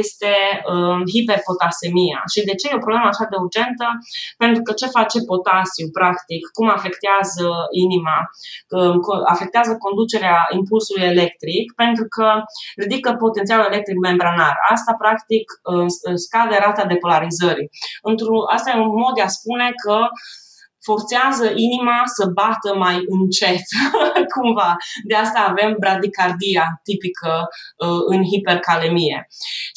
este 0.00 0.34
um, 0.72 1.00
hiperpotasemia 1.12 2.20
și 2.32 2.40
de 2.50 2.58
ce 2.60 2.66
e 2.68 2.80
o 2.80 2.86
problemă 2.86 3.06
așa 3.08 3.26
de 3.30 3.36
urgentă? 3.44 3.86
Pentru 4.42 4.60
că 4.66 4.70
ce 4.80 4.94
face 4.98 5.18
potasiu, 5.30 5.86
practic, 5.98 6.42
cum 6.56 6.66
afectează 6.78 7.48
inima, 7.84 8.18
afectează 9.34 9.72
conducerea 9.86 10.38
impulsului 10.58 11.06
electric, 11.14 11.64
pentru 11.82 12.04
că 12.14 12.28
ridică 12.82 13.08
potențialul 13.24 13.70
electric 13.70 13.98
membranar. 14.08 14.54
Asta, 14.74 14.92
practic, 15.02 15.44
scade 16.24 16.56
rata 16.66 16.84
de 16.90 17.00
polarizării. 17.04 17.68
Asta 18.56 18.68
e 18.70 18.84
un 18.88 18.94
mod 19.04 19.14
de 19.14 19.24
a 19.26 19.36
spune 19.38 19.68
că 19.84 19.96
forțează 20.88 21.46
inima 21.68 21.98
să 22.16 22.24
bată 22.40 22.70
mai 22.84 22.96
încet, 23.16 23.66
cumva. 24.34 24.70
De 25.08 25.14
asta 25.24 25.40
avem 25.50 25.70
bradicardia 25.84 26.64
tipică 26.86 27.32
uh, 27.42 28.00
în 28.12 28.20
hipercalemie. 28.30 29.18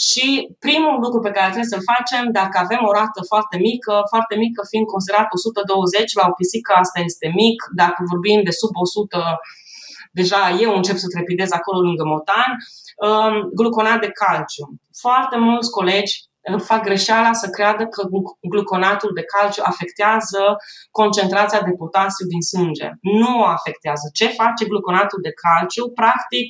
Și 0.08 0.26
primul 0.66 0.96
lucru 1.06 1.20
pe 1.26 1.36
care 1.36 1.50
trebuie 1.54 1.74
să-l 1.74 1.88
facem, 1.94 2.24
dacă 2.40 2.56
avem 2.66 2.82
o 2.90 2.92
rată 3.00 3.20
foarte 3.32 3.58
mică, 3.68 3.94
foarte 4.14 4.36
mică 4.44 4.60
fiind 4.72 4.88
considerat 4.94 5.28
120 5.30 6.14
la 6.20 6.24
o 6.30 6.34
pisică, 6.40 6.72
asta 6.84 7.00
este 7.10 7.28
mic, 7.42 7.58
dacă 7.82 8.00
vorbim 8.12 8.40
de 8.48 8.54
sub 8.60 8.74
100 8.74 9.40
deja 10.20 10.42
eu 10.66 10.72
încep 10.76 10.98
să 11.04 11.08
trepidez 11.08 11.52
acolo 11.52 11.80
lângă 11.88 12.04
motan, 12.14 12.52
um, 13.08 13.36
gluconat 13.60 14.00
de 14.00 14.12
calciu. 14.22 14.66
Foarte 15.04 15.38
mulți 15.38 15.70
colegi 15.72 16.14
fac 16.60 16.82
greșeala 16.84 17.34
să 17.34 17.50
creadă 17.50 17.86
că 17.86 18.02
gluconatul 18.42 19.12
de 19.14 19.24
calciu 19.24 19.62
afectează 19.66 20.42
concentrația 20.92 21.62
de 21.62 21.72
potasiu 21.72 22.26
din 22.28 22.42
sânge. 22.42 22.90
Nu 23.02 23.40
o 23.40 23.44
afectează. 23.44 24.10
Ce 24.14 24.28
face 24.28 24.66
gluconatul 24.66 25.20
de 25.22 25.34
calciu? 25.44 25.90
Practic, 25.90 26.48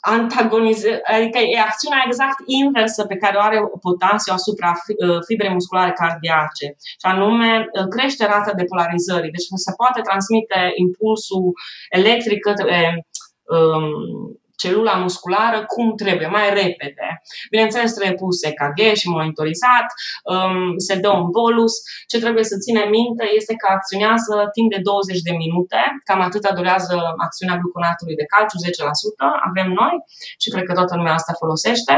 antagonize, 0.00 1.00
adică 1.04 1.38
e 1.38 1.60
acțiunea 1.60 2.02
exact 2.06 2.38
inversă 2.44 3.06
pe 3.06 3.16
care 3.16 3.36
o 3.36 3.40
are 3.40 3.58
potasiu 3.80 4.32
asupra 4.32 4.72
uh, 4.72 5.18
fibrei 5.26 5.52
musculare 5.52 5.92
cardiace, 5.92 6.66
și 7.00 7.06
anume 7.12 7.50
uh, 7.58 7.86
crește 7.88 8.26
rata 8.26 8.52
de 8.52 8.64
polarizării. 8.64 9.34
Deci 9.36 9.48
se 9.66 9.72
poate 9.76 10.00
transmite 10.00 10.72
impulsul 10.74 11.52
electric 11.88 12.40
către 12.40 13.06
um, 13.42 14.40
celula 14.62 14.94
musculară 15.06 15.58
cum 15.72 15.86
trebuie, 16.02 16.28
mai 16.38 16.48
repede. 16.60 17.08
Bineînțeles, 17.50 17.92
trebuie 17.92 18.22
pus 18.22 18.36
EKG 18.50 18.80
și 19.00 19.08
monitorizat, 19.08 19.88
um, 20.32 20.78
se 20.86 20.94
dă 21.04 21.10
un 21.20 21.26
bolus. 21.38 21.74
Ce 22.10 22.18
trebuie 22.24 22.44
să 22.50 22.56
ținem 22.64 22.88
minte 22.98 23.24
este 23.38 23.54
că 23.60 23.66
acționează 23.76 24.34
timp 24.56 24.68
de 24.74 24.80
20 24.82 25.20
de 25.28 25.34
minute, 25.42 25.80
cam 26.08 26.20
atâta 26.28 26.50
durează 26.58 26.94
acțiunea 27.24 27.56
gluconatului 27.60 28.18
de 28.20 28.28
calciu, 28.32 28.58
10% 28.64 29.26
avem 29.48 29.68
noi 29.80 29.94
și 30.42 30.48
cred 30.52 30.64
că 30.66 30.72
toată 30.78 30.94
lumea 30.96 31.18
asta 31.18 31.32
folosește. 31.42 31.94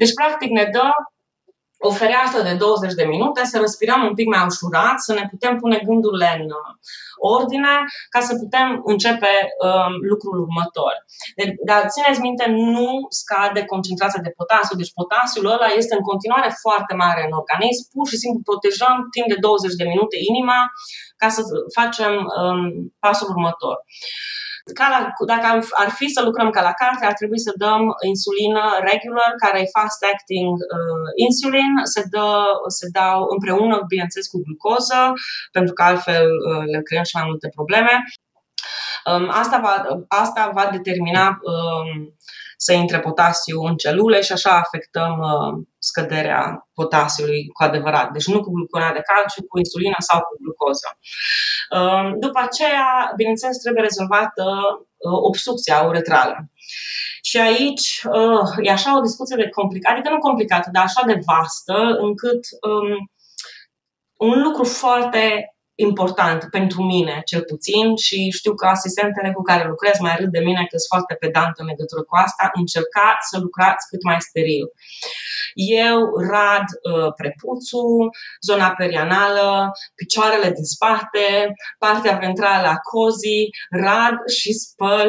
Deci, 0.00 0.14
practic, 0.20 0.50
ne 0.58 0.64
dă 0.76 0.86
o 1.88 1.90
fereastră 2.00 2.40
de 2.42 2.54
20 2.54 2.94
de 3.00 3.04
minute, 3.04 3.40
să 3.44 3.58
respirăm 3.58 4.00
un 4.08 4.14
pic 4.14 4.26
mai 4.34 4.46
ușurat, 4.50 4.96
să 5.06 5.12
ne 5.18 5.24
putem 5.30 5.54
pune 5.62 5.78
gândurile 5.88 6.30
în 6.38 6.44
uh, 6.60 6.70
ordine 7.38 7.74
ca 8.14 8.20
să 8.28 8.32
putem 8.42 8.68
începe 8.92 9.32
um, 9.66 9.92
lucrul 10.10 10.36
următor. 10.46 10.92
Deci, 11.38 11.52
dar 11.68 11.80
țineți 11.94 12.20
minte, 12.28 12.44
nu 12.74 12.88
scade 13.20 13.60
concentrația 13.72 14.20
de 14.26 14.36
potasiu, 14.38 14.76
deci 14.80 14.96
potasiul 15.00 15.46
ăla 15.54 15.68
este 15.80 15.94
în 15.98 16.04
continuare 16.10 16.50
foarte 16.64 16.94
mare 17.04 17.22
în 17.28 17.32
organism, 17.40 17.82
pur 17.94 18.06
și 18.10 18.20
simplu 18.22 18.40
protejăm 18.48 18.96
timp 19.14 19.26
de 19.32 19.38
20 19.40 19.80
de 19.80 19.90
minute 19.92 20.16
inima 20.32 20.58
ca 21.20 21.28
să 21.36 21.40
facem 21.78 22.12
um, 22.40 22.60
pasul 23.04 23.28
următor. 23.34 23.76
Ca 24.78 24.86
la, 24.94 25.00
dacă 25.32 25.46
ar 25.82 25.90
fi 25.98 26.06
să 26.08 26.20
lucrăm 26.22 26.50
ca 26.50 26.62
la 26.62 26.72
carte, 26.72 27.06
ar 27.06 27.12
trebui 27.12 27.40
să 27.46 27.52
dăm 27.56 27.82
insulină 28.12 28.64
regular, 28.90 29.32
care 29.44 29.58
e 29.60 29.76
fast 29.78 30.00
acting 30.12 30.52
uh, 30.76 31.08
insulin, 31.26 31.72
se, 31.94 32.02
dă, 32.10 32.28
se 32.78 32.86
dau 32.98 33.18
împreună, 33.34 33.76
bineînțeles, 33.88 34.26
cu 34.28 34.42
glucoză, 34.46 35.00
pentru 35.56 35.72
că 35.72 35.82
altfel 35.82 36.26
uh, 36.48 36.64
le 36.72 36.80
creăm 36.88 37.06
și 37.10 37.16
mai 37.18 37.26
multe 37.30 37.48
probleme. 37.56 37.94
Um, 39.10 39.28
asta, 39.42 39.58
va, 39.58 39.74
asta 40.08 40.50
va 40.54 40.68
determina 40.76 41.26
um, 41.52 42.14
să 42.66 42.72
intre 42.72 43.00
potasiu 43.00 43.60
în 43.60 43.76
celule 43.76 44.20
și 44.20 44.32
așa 44.32 44.52
afectăm 44.64 45.14
uh, 45.18 45.52
scăderea 45.78 46.68
potasiului 46.74 47.42
cu 47.46 47.62
adevărat. 47.62 48.10
Deci 48.10 48.26
nu 48.26 48.40
cu 48.40 48.50
gluconat 48.50 48.92
de 48.92 49.06
calciu, 49.10 49.42
cu 49.48 49.58
insulină 49.58 49.98
sau 49.98 50.18
cu 50.18 50.34
glucoză. 50.42 50.88
Uh, 51.76 52.08
după 52.24 52.38
aceea, 52.46 53.12
bineînțeles, 53.16 53.56
trebuie 53.56 53.82
rezolvată 53.82 54.44
uh, 54.76 55.18
obstrucția 55.28 55.82
uretrală. 55.90 56.36
Și 57.22 57.38
aici 57.38 57.86
uh, 58.18 58.48
e 58.66 58.70
așa 58.70 58.96
o 58.98 59.06
discuție 59.08 59.36
de 59.42 59.48
complicată, 59.48 59.94
adică 59.94 60.12
nu 60.12 60.18
complicată, 60.28 60.68
dar 60.72 60.84
așa 60.84 61.02
de 61.06 61.20
vastă, 61.30 61.78
încât 62.06 62.42
um, 62.68 63.10
un 64.28 64.42
lucru 64.42 64.64
foarte 64.64 65.22
important 65.88 66.40
pentru 66.50 66.82
mine, 66.82 67.20
cel 67.24 67.42
puțin, 67.50 67.96
și 67.96 68.18
știu 68.38 68.54
că 68.54 68.66
asistentele 68.66 69.30
cu 69.32 69.42
care 69.42 69.68
lucrez 69.68 69.96
mai 69.98 70.14
râd 70.18 70.30
de 70.36 70.42
mine 70.48 70.62
că 70.70 70.76
sunt 70.76 70.92
foarte 70.94 71.14
pedant 71.14 71.54
în 71.62 71.66
legătură 71.72 72.02
cu 72.02 72.14
asta, 72.24 72.44
încercați 72.62 73.28
să 73.30 73.36
lucrați 73.46 73.88
cât 73.90 74.02
mai 74.08 74.20
steril. 74.28 74.66
Eu 75.88 75.98
rad 76.32 76.66
uh, 76.72 77.10
prepuțul, 77.20 77.96
zona 78.48 78.70
perianală, 78.80 79.46
picioarele 80.00 80.48
din 80.58 80.68
spate, 80.74 81.26
partea 81.84 82.14
ventrală 82.24 82.68
a 82.68 82.82
cozii, 82.92 83.44
rad 83.84 84.16
și 84.38 84.50
spăl 84.52 85.08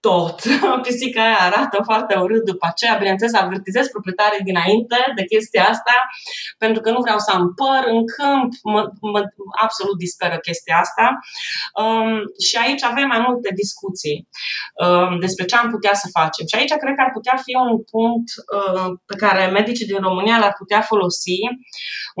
tot. 0.00 0.36
Pisica 0.84 1.22
aia 1.22 1.40
arată 1.40 1.78
foarte 1.84 2.14
urât 2.18 2.44
după 2.44 2.66
aceea. 2.70 2.96
Bineînțeles, 2.96 3.34
avertizez 3.34 3.86
proprietarii 3.88 4.48
dinainte 4.50 4.98
de 5.14 5.24
chestia 5.24 5.64
asta, 5.68 5.96
pentru 6.58 6.80
că 6.82 6.90
nu 6.90 7.00
vreau 7.00 7.18
să 7.18 7.30
am 7.34 7.44
păr 7.60 7.82
în 7.94 8.00
câmp. 8.14 8.50
Mă, 8.62 8.82
mă, 9.00 9.20
absolut 9.64 9.96
disperă 9.98 10.36
chestia 10.38 10.76
asta. 10.84 11.06
Um, 11.82 12.20
și 12.46 12.56
aici 12.64 12.82
avem 12.82 13.06
mai 13.14 13.20
multe 13.28 13.50
discuții 13.62 14.28
um, 14.84 15.18
despre 15.24 15.44
ce 15.44 15.56
am 15.56 15.68
putea 15.70 15.94
să 16.02 16.06
facem. 16.18 16.44
Și 16.50 16.56
aici 16.58 16.74
cred 16.82 16.94
că 16.96 17.02
ar 17.06 17.12
putea 17.18 17.36
fi 17.44 17.52
un 17.66 17.72
punct 17.92 18.28
uh, 18.56 18.88
pe 19.10 19.16
care 19.22 19.42
medicii 19.58 19.90
din 19.92 20.00
România 20.08 20.38
l-ar 20.38 20.54
putea 20.58 20.80
folosi, 20.90 21.38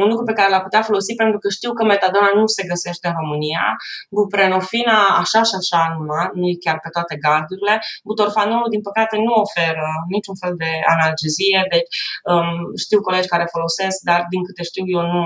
un 0.00 0.06
lucru 0.10 0.24
pe 0.24 0.36
care 0.38 0.50
l-ar 0.50 0.64
putea 0.68 0.82
folosi 0.82 1.14
pentru 1.22 1.38
că 1.38 1.48
știu 1.48 1.72
că 1.72 1.82
metadona 1.84 2.30
nu 2.34 2.46
se 2.46 2.62
găsește 2.70 3.06
în 3.08 3.14
România. 3.20 3.64
Buprenorfina 4.10 4.98
așa 5.22 5.42
și 5.48 5.54
așa 5.60 5.80
numai, 5.98 6.30
nu 6.38 6.44
e 6.52 6.64
chiar 6.64 6.78
pe 6.84 6.88
toate 6.96 7.14
gardurile 7.24 7.67
lucrurile. 7.68 8.02
Butorfanolul, 8.10 8.68
din 8.74 8.82
păcate, 8.88 9.16
nu 9.26 9.32
oferă 9.44 9.88
niciun 10.14 10.36
fel 10.42 10.54
de 10.62 10.70
analgezie, 10.94 11.60
deci 11.74 11.92
um, 12.32 12.58
știu 12.84 13.00
colegi 13.00 13.32
care 13.32 13.54
folosesc, 13.56 13.96
dar 14.10 14.20
din 14.32 14.42
câte 14.46 14.62
știu 14.70 14.84
eu 14.96 15.02
nu, 15.14 15.24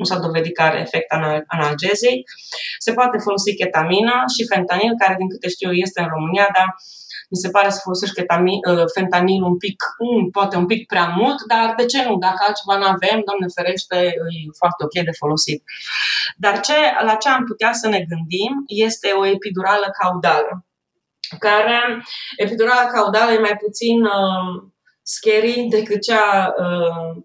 nu 0.00 0.04
s-a 0.04 0.18
dovedit 0.26 0.54
că 0.56 0.62
are 0.62 0.80
efect 0.86 1.08
analgezic. 1.56 2.20
Se 2.84 2.92
poate 2.98 3.16
folosi 3.26 3.60
ketamină 3.62 4.14
și 4.34 4.50
fentanil, 4.52 4.92
care 5.02 5.14
din 5.20 5.28
câte 5.32 5.48
știu 5.54 5.68
eu 5.70 5.78
este 5.86 6.00
în 6.00 6.10
România, 6.14 6.48
dar 6.58 6.68
mi 7.32 7.42
se 7.44 7.50
pare 7.56 7.70
să 7.70 7.80
folosești 7.82 8.14
ketamin, 8.14 8.60
uh, 8.70 8.84
fentanil 8.94 9.42
un 9.42 9.56
pic, 9.64 9.78
um, 9.98 10.30
poate 10.30 10.56
un 10.56 10.66
pic 10.66 10.86
prea 10.86 11.08
mult, 11.18 11.38
dar 11.52 11.74
de 11.76 11.84
ce 11.86 12.04
nu? 12.04 12.16
Dacă 12.26 12.40
altceva 12.46 12.76
nu 12.78 12.86
avem, 12.94 13.18
Doamne 13.28 13.48
ferește, 13.54 13.96
e 13.96 14.58
foarte 14.60 14.80
ok 14.86 14.94
de 15.08 15.18
folosit. 15.22 15.62
Dar 16.36 16.60
ce, 16.60 16.78
la 17.08 17.14
ce 17.14 17.28
am 17.28 17.44
putea 17.44 17.72
să 17.72 17.86
ne 17.88 18.00
gândim 18.10 18.52
este 18.66 19.08
o 19.20 19.26
epidurală 19.26 19.86
caudală 20.00 20.52
care 21.38 22.02
epidurala 22.36 22.86
caudală 22.86 23.32
e 23.32 23.38
mai 23.38 23.56
puțin 23.56 24.04
uh, 24.04 24.70
scary 25.02 25.66
decât 25.70 26.02
cea 26.02 26.54
uh, 26.58 27.22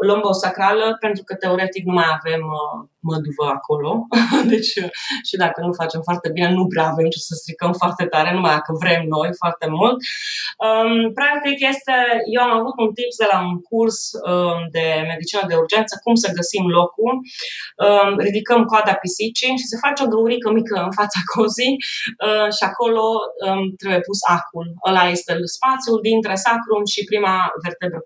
lombosacrală, 0.00 0.96
pentru 1.00 1.22
că 1.24 1.34
teoretic 1.34 1.84
nu 1.84 1.92
mai 1.92 2.08
avem 2.18 2.40
uh, 2.40 2.88
măduvă 3.08 3.46
acolo. 3.56 3.90
deci, 4.52 4.72
uh, 4.84 4.90
și 5.28 5.34
dacă 5.44 5.58
nu 5.66 5.72
facem 5.72 6.00
foarte 6.08 6.28
bine, 6.34 6.48
nu 6.58 6.66
prea 6.72 6.86
avem 6.92 7.08
ce 7.14 7.18
să 7.18 7.34
stricăm 7.34 7.72
foarte 7.72 8.04
tare, 8.12 8.30
numai 8.32 8.54
dacă 8.58 8.72
vrem 8.82 9.02
noi 9.16 9.30
foarte 9.40 9.66
mult. 9.78 9.98
Um, 10.66 11.12
practic, 11.18 11.56
este, 11.72 11.94
eu 12.34 12.42
am 12.46 12.54
avut 12.60 12.76
un 12.84 12.90
tips 12.98 13.16
de 13.22 13.26
la 13.32 13.38
un 13.48 13.56
curs 13.68 13.98
um, 14.30 14.58
de 14.76 14.86
medicină 15.12 15.42
de 15.50 15.56
urgență, 15.62 15.92
cum 16.04 16.14
să 16.22 16.36
găsim 16.38 16.64
locul. 16.78 17.12
Um, 17.84 18.10
ridicăm 18.26 18.60
coada 18.72 18.94
pisicii 19.02 19.58
și 19.60 19.70
se 19.72 19.82
face 19.84 20.00
o 20.02 20.10
găurică 20.14 20.48
mică 20.58 20.76
în 20.86 20.92
fața 21.00 21.20
cozii 21.34 21.74
uh, 22.26 22.48
și 22.56 22.62
acolo 22.70 23.04
um, 23.46 23.62
trebuie 23.80 24.00
pus 24.08 24.20
acul. 24.38 24.66
Ăla 24.88 25.04
este 25.16 25.32
spațiul 25.56 25.98
dintre 26.08 26.34
sacrum 26.44 26.82
și 26.92 27.08
prima 27.10 27.36
vertebră 27.64 28.00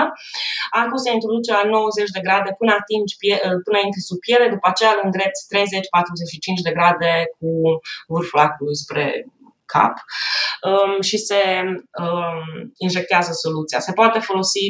coccigiană. 0.00 0.82
Acul 0.82 0.98
se 1.04 1.10
introduce 1.16 1.50
la 1.52 1.64
90 1.64 2.10
de 2.16 2.24
grade 2.26 2.50
până 2.60 2.72
atingi 2.80 3.16
pie- 3.20 3.42
până 3.66 3.78
intri 3.86 4.08
sub 4.08 4.18
piele, 4.26 4.46
după 4.54 4.66
aceea 4.68 4.92
îl 4.94 5.00
îndrepti 5.04 5.46
30-45 5.52 6.66
de 6.66 6.76
grade 6.78 7.12
cu 7.38 7.50
vârful 8.12 8.40
acului 8.46 8.76
spre 8.84 9.04
cap 9.74 9.94
um, 10.68 11.00
și 11.08 11.16
se 11.28 11.40
um, 12.04 12.72
injectează 12.76 13.32
soluția. 13.32 13.80
Se 13.80 13.92
poate 13.92 14.18
folosi 14.18 14.64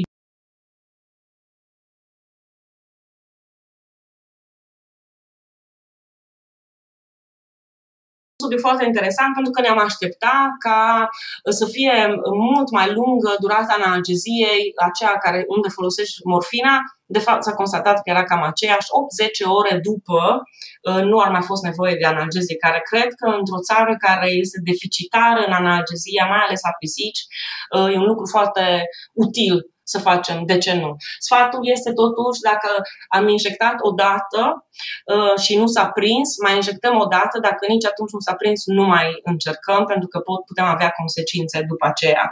studiu 8.51 8.69
foarte 8.69 8.85
interesant 8.91 9.33
pentru 9.35 9.53
că 9.53 9.61
ne-am 9.61 9.81
aștepta 9.89 10.37
ca 10.65 10.81
uh, 11.09 11.53
să 11.59 11.65
fie 11.77 11.95
mult 12.51 12.69
mai 12.79 12.89
lungă 12.99 13.31
durata 13.45 13.73
analgeziei, 13.81 14.65
aceea 14.89 15.15
care, 15.25 15.39
unde 15.57 15.69
folosești 15.79 16.17
morfina, 16.31 16.75
de 17.17 17.23
fapt 17.27 17.43
s-a 17.43 17.59
constatat 17.61 17.97
că 18.03 18.09
era 18.15 18.25
cam 18.31 18.43
aceeași, 18.53 18.93
8-10 19.47 19.59
ore 19.59 19.75
după 19.89 20.21
uh, 20.89 21.03
nu 21.11 21.17
ar 21.25 21.31
mai 21.37 21.45
fost 21.51 21.63
nevoie 21.71 21.95
de 22.01 22.07
analgezie, 22.15 22.63
care 22.65 22.81
cred 22.91 23.11
că 23.21 23.27
într-o 23.41 23.65
țară 23.69 23.93
care 24.07 24.29
este 24.45 24.59
deficitară 24.71 25.41
în 25.47 25.53
analgezia, 25.63 26.25
mai 26.33 26.43
ales 26.47 26.61
a 26.65 26.73
pisici, 26.81 27.23
uh, 27.77 27.89
e 27.93 28.03
un 28.03 28.09
lucru 28.13 28.27
foarte 28.35 28.65
util 29.25 29.55
să 29.93 29.99
facem, 29.99 30.37
de 30.51 30.59
ce 30.65 30.73
nu? 30.83 30.91
Sfatul 31.19 31.63
este 31.77 31.91
totuși, 32.03 32.41
dacă 32.51 32.71
am 33.17 33.25
injectat 33.29 33.77
o 33.89 33.91
dată 34.05 34.41
uh, 35.15 35.37
și 35.45 35.53
nu 35.61 35.67
s-a 35.75 35.87
prins, 35.99 36.29
mai 36.45 36.55
injectăm 36.61 36.95
o 37.05 37.07
dată, 37.17 37.35
dacă 37.49 37.63
nici 37.69 37.87
atunci 37.93 38.15
nu 38.17 38.23
s-a 38.27 38.35
prins, 38.41 38.61
nu 38.79 38.85
mai 38.95 39.07
încercăm, 39.33 39.83
pentru 39.93 40.09
că 40.13 40.19
pot, 40.29 40.41
putem 40.51 40.67
avea 40.75 40.91
consecințe 41.01 41.59
după 41.71 41.85
aceea. 41.93 42.25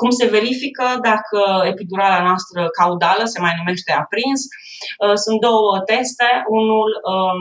Cum 0.00 0.10
se 0.10 0.26
verifică 0.36 0.86
dacă 1.10 1.40
epidurala 1.72 2.20
noastră 2.28 2.60
caudală 2.78 3.24
se 3.24 3.40
mai 3.40 3.54
numește 3.58 3.92
aprins? 4.02 4.40
Uh, 5.04 5.16
sunt 5.24 5.38
două 5.48 5.72
teste. 5.90 6.28
Unul 6.58 6.88
um, 7.12 7.40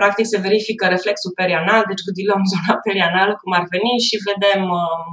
practic 0.00 0.26
se 0.26 0.44
verifică 0.46 0.84
reflexul 0.86 1.32
perianal, 1.40 1.82
deci 1.90 2.06
gâdilăm 2.08 2.42
zona 2.52 2.74
perianală 2.86 3.32
cum 3.40 3.52
ar 3.58 3.64
veni 3.74 3.94
și 4.06 4.24
vedem 4.30 4.62
um, 4.80 5.04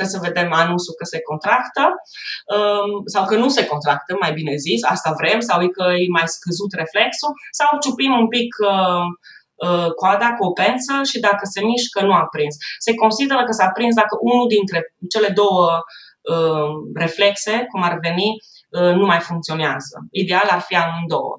trebuie 0.00 0.18
să 0.18 0.26
vedem 0.28 0.50
anusul 0.62 0.94
că 1.00 1.04
se 1.12 1.20
contractă 1.30 1.84
um, 2.56 2.90
sau 3.14 3.22
că 3.28 3.34
nu 3.42 3.48
se 3.56 3.66
contractă, 3.72 4.10
mai 4.20 4.32
bine 4.38 4.54
zis, 4.66 4.80
asta 4.94 5.10
vrem, 5.20 5.40
sau 5.48 5.58
e 5.62 5.76
că 5.78 5.86
e 6.02 6.16
mai 6.18 6.26
scăzut 6.36 6.70
reflexul, 6.82 7.32
sau 7.58 7.68
ciupim 7.82 8.12
un 8.22 8.28
pic 8.36 8.50
uh, 8.74 9.06
uh, 9.66 9.88
coada 10.00 10.28
cu 10.36 10.42
o 10.48 10.56
pență 10.62 10.92
și 11.10 11.18
dacă 11.28 11.44
se 11.52 11.60
mișcă, 11.70 11.98
nu 12.08 12.14
a 12.20 12.24
prins. 12.34 12.54
Se 12.86 12.92
consideră 13.02 13.42
că 13.44 13.52
s-a 13.58 13.68
prins 13.76 13.94
dacă 14.02 14.14
unul 14.30 14.46
dintre 14.56 14.78
cele 15.12 15.30
două 15.40 15.66
uh, 16.34 16.70
reflexe, 17.02 17.54
cum 17.70 17.82
ar 17.88 17.96
veni, 18.06 18.28
nu 19.00 19.06
mai 19.06 19.20
funcționează. 19.20 19.94
Ideal 20.10 20.48
ar 20.50 20.60
fi 20.60 20.74
amândouă. 20.76 21.34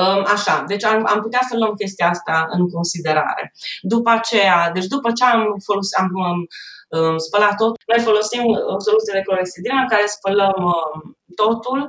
Um, 0.00 0.24
așa, 0.34 0.64
deci 0.66 0.84
am, 0.84 1.06
am 1.06 1.20
putea 1.20 1.40
să 1.48 1.56
luăm 1.56 1.74
chestia 1.74 2.08
asta 2.08 2.46
în 2.50 2.68
considerare. 2.68 3.52
După 3.80 4.10
aceea, 4.10 4.70
deci 4.72 4.86
după 4.86 5.12
ce 5.12 5.24
am, 5.24 5.42
folosit, 5.64 5.98
am 5.98 6.10
spălat 7.26 7.54
tot. 7.62 7.74
Noi 7.92 8.00
folosim 8.08 8.42
o 8.74 8.78
soluție 8.86 9.16
de 9.16 9.26
clorexidină 9.26 9.78
în 9.82 9.88
care 9.92 10.06
spălăm 10.16 10.58
um, 10.74 11.16
totul. 11.42 11.80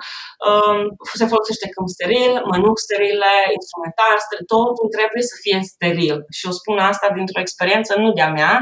Um, 0.47 0.79
se 1.19 1.25
folosește 1.33 1.67
câmp 1.73 1.87
steril, 1.95 2.33
mănuc 2.51 2.77
sterile, 2.85 3.33
instrumentar 3.57 4.15
steril, 4.25 4.45
totul 4.55 4.87
trebuie 4.97 5.23
să 5.31 5.35
fie 5.43 5.59
steril. 5.73 6.17
Și 6.37 6.45
o 6.51 6.53
spun 6.59 6.77
asta 6.91 7.07
dintr-o 7.17 7.43
experiență 7.45 7.91
nu 8.03 8.09
de-a 8.17 8.31
mea, 8.39 8.55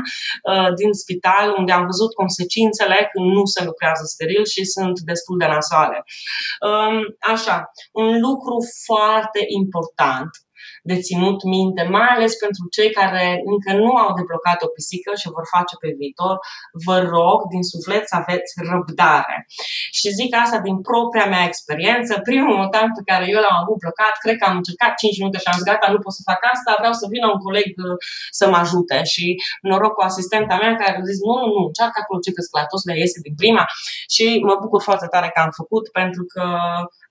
uh, 0.51 0.69
din 0.79 0.91
spital, 1.03 1.45
unde 1.59 1.71
am 1.77 1.85
văzut 1.91 2.11
consecințele 2.21 2.97
când 3.11 3.25
nu 3.37 3.43
se 3.53 3.61
lucrează 3.69 4.03
steril 4.13 4.43
și 4.53 4.61
sunt 4.75 4.95
destul 5.11 5.35
de 5.41 5.47
nasoale. 5.55 5.97
Um, 6.67 6.97
așa, 7.33 7.55
un 8.03 8.09
lucru 8.25 8.55
foarte 8.87 9.41
important 9.61 10.29
de 10.89 10.97
ținut 11.07 11.39
minte, 11.55 11.81
mai 11.95 12.09
ales 12.15 12.33
pentru 12.43 12.63
cei 12.75 12.89
care 12.99 13.25
încă 13.51 13.71
nu 13.83 13.91
au 14.03 14.09
deblocat 14.19 14.59
o 14.65 14.73
pisică 14.75 15.11
și 15.21 15.33
vor 15.35 15.45
face 15.55 15.73
pe 15.81 15.89
viitor, 15.99 16.35
vă 16.87 16.97
rog 17.15 17.37
din 17.53 17.63
suflet 17.73 18.03
să 18.11 18.15
aveți 18.21 18.51
răbdare. 18.69 19.37
Și 19.97 20.07
zic 20.19 20.31
asta 20.43 20.59
din 20.67 20.77
propria 20.89 21.27
mea 21.33 21.43
experiență. 21.51 22.11
Primul 22.29 22.55
motan 22.59 22.87
pe 22.97 23.03
care 23.09 23.25
eu 23.33 23.39
l-am 23.45 23.57
avut 23.63 23.77
blocat, 23.83 24.13
cred 24.23 24.35
că 24.39 24.45
am 24.47 24.55
încercat 24.61 24.91
5 25.01 25.17
minute 25.19 25.37
și 25.41 25.49
am 25.49 25.59
zis 25.59 25.69
gata, 25.71 25.93
nu 25.95 26.03
pot 26.05 26.13
să 26.19 26.27
fac 26.29 26.41
asta, 26.53 26.79
vreau 26.81 26.95
să 27.01 27.05
vină 27.13 27.25
un 27.33 27.39
coleg 27.47 27.69
uh, 27.85 27.97
să 28.39 28.43
mă 28.51 28.57
ajute. 28.63 28.97
Și 29.13 29.25
noroc 29.67 29.93
cu 29.95 30.03
asistenta 30.09 30.55
mea 30.61 30.73
care 30.81 30.93
a 30.97 31.07
zis 31.11 31.19
nu, 31.27 31.33
nu, 31.41 31.47
nu, 31.55 31.61
încearcă 31.69 31.97
acolo 31.99 32.19
ce 32.25 32.35
că 32.35 32.41
sclatosul 32.47 32.91
iese 32.95 33.19
din 33.25 33.35
prima 33.41 33.63
și 34.13 34.25
mă 34.47 34.55
bucur 34.63 34.81
foarte 34.87 35.07
tare 35.13 35.29
că 35.33 35.39
am 35.45 35.53
făcut 35.61 35.85
pentru 35.99 36.23
că 36.33 36.45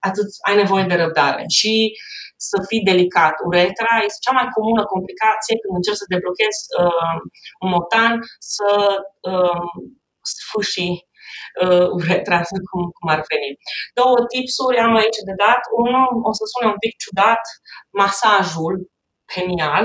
atât 0.08 0.28
ai 0.48 0.56
nevoie 0.62 0.84
de 0.90 1.00
răbdare. 1.02 1.44
Și 1.58 1.72
să 2.50 2.56
fii 2.68 2.86
delicat. 2.90 3.34
Uretra 3.48 3.92
este 4.06 4.24
cea 4.24 4.34
mai 4.38 4.48
comună 4.56 4.82
complicație 4.94 5.54
când 5.60 5.74
încerci 5.76 6.02
să 6.02 6.12
deblochezi 6.14 6.60
uh, 6.82 7.18
un 7.62 7.68
motan, 7.74 8.12
să 8.54 8.70
uh, 9.30 9.68
sfârșii 10.36 10.94
uh, 11.62 11.86
uretra, 11.98 12.38
cum, 12.70 12.82
cum 12.96 13.06
ar 13.14 13.20
veni. 13.32 13.50
Două 14.00 14.16
tipsuri 14.32 14.84
am 14.86 14.94
aici 15.02 15.20
de 15.28 15.34
dat. 15.44 15.62
Unul, 15.82 16.08
o 16.28 16.32
să 16.38 16.44
sune 16.52 16.66
un 16.72 16.78
pic 16.84 16.94
ciudat, 17.02 17.42
masajul 18.00 18.76
penial. 19.34 19.84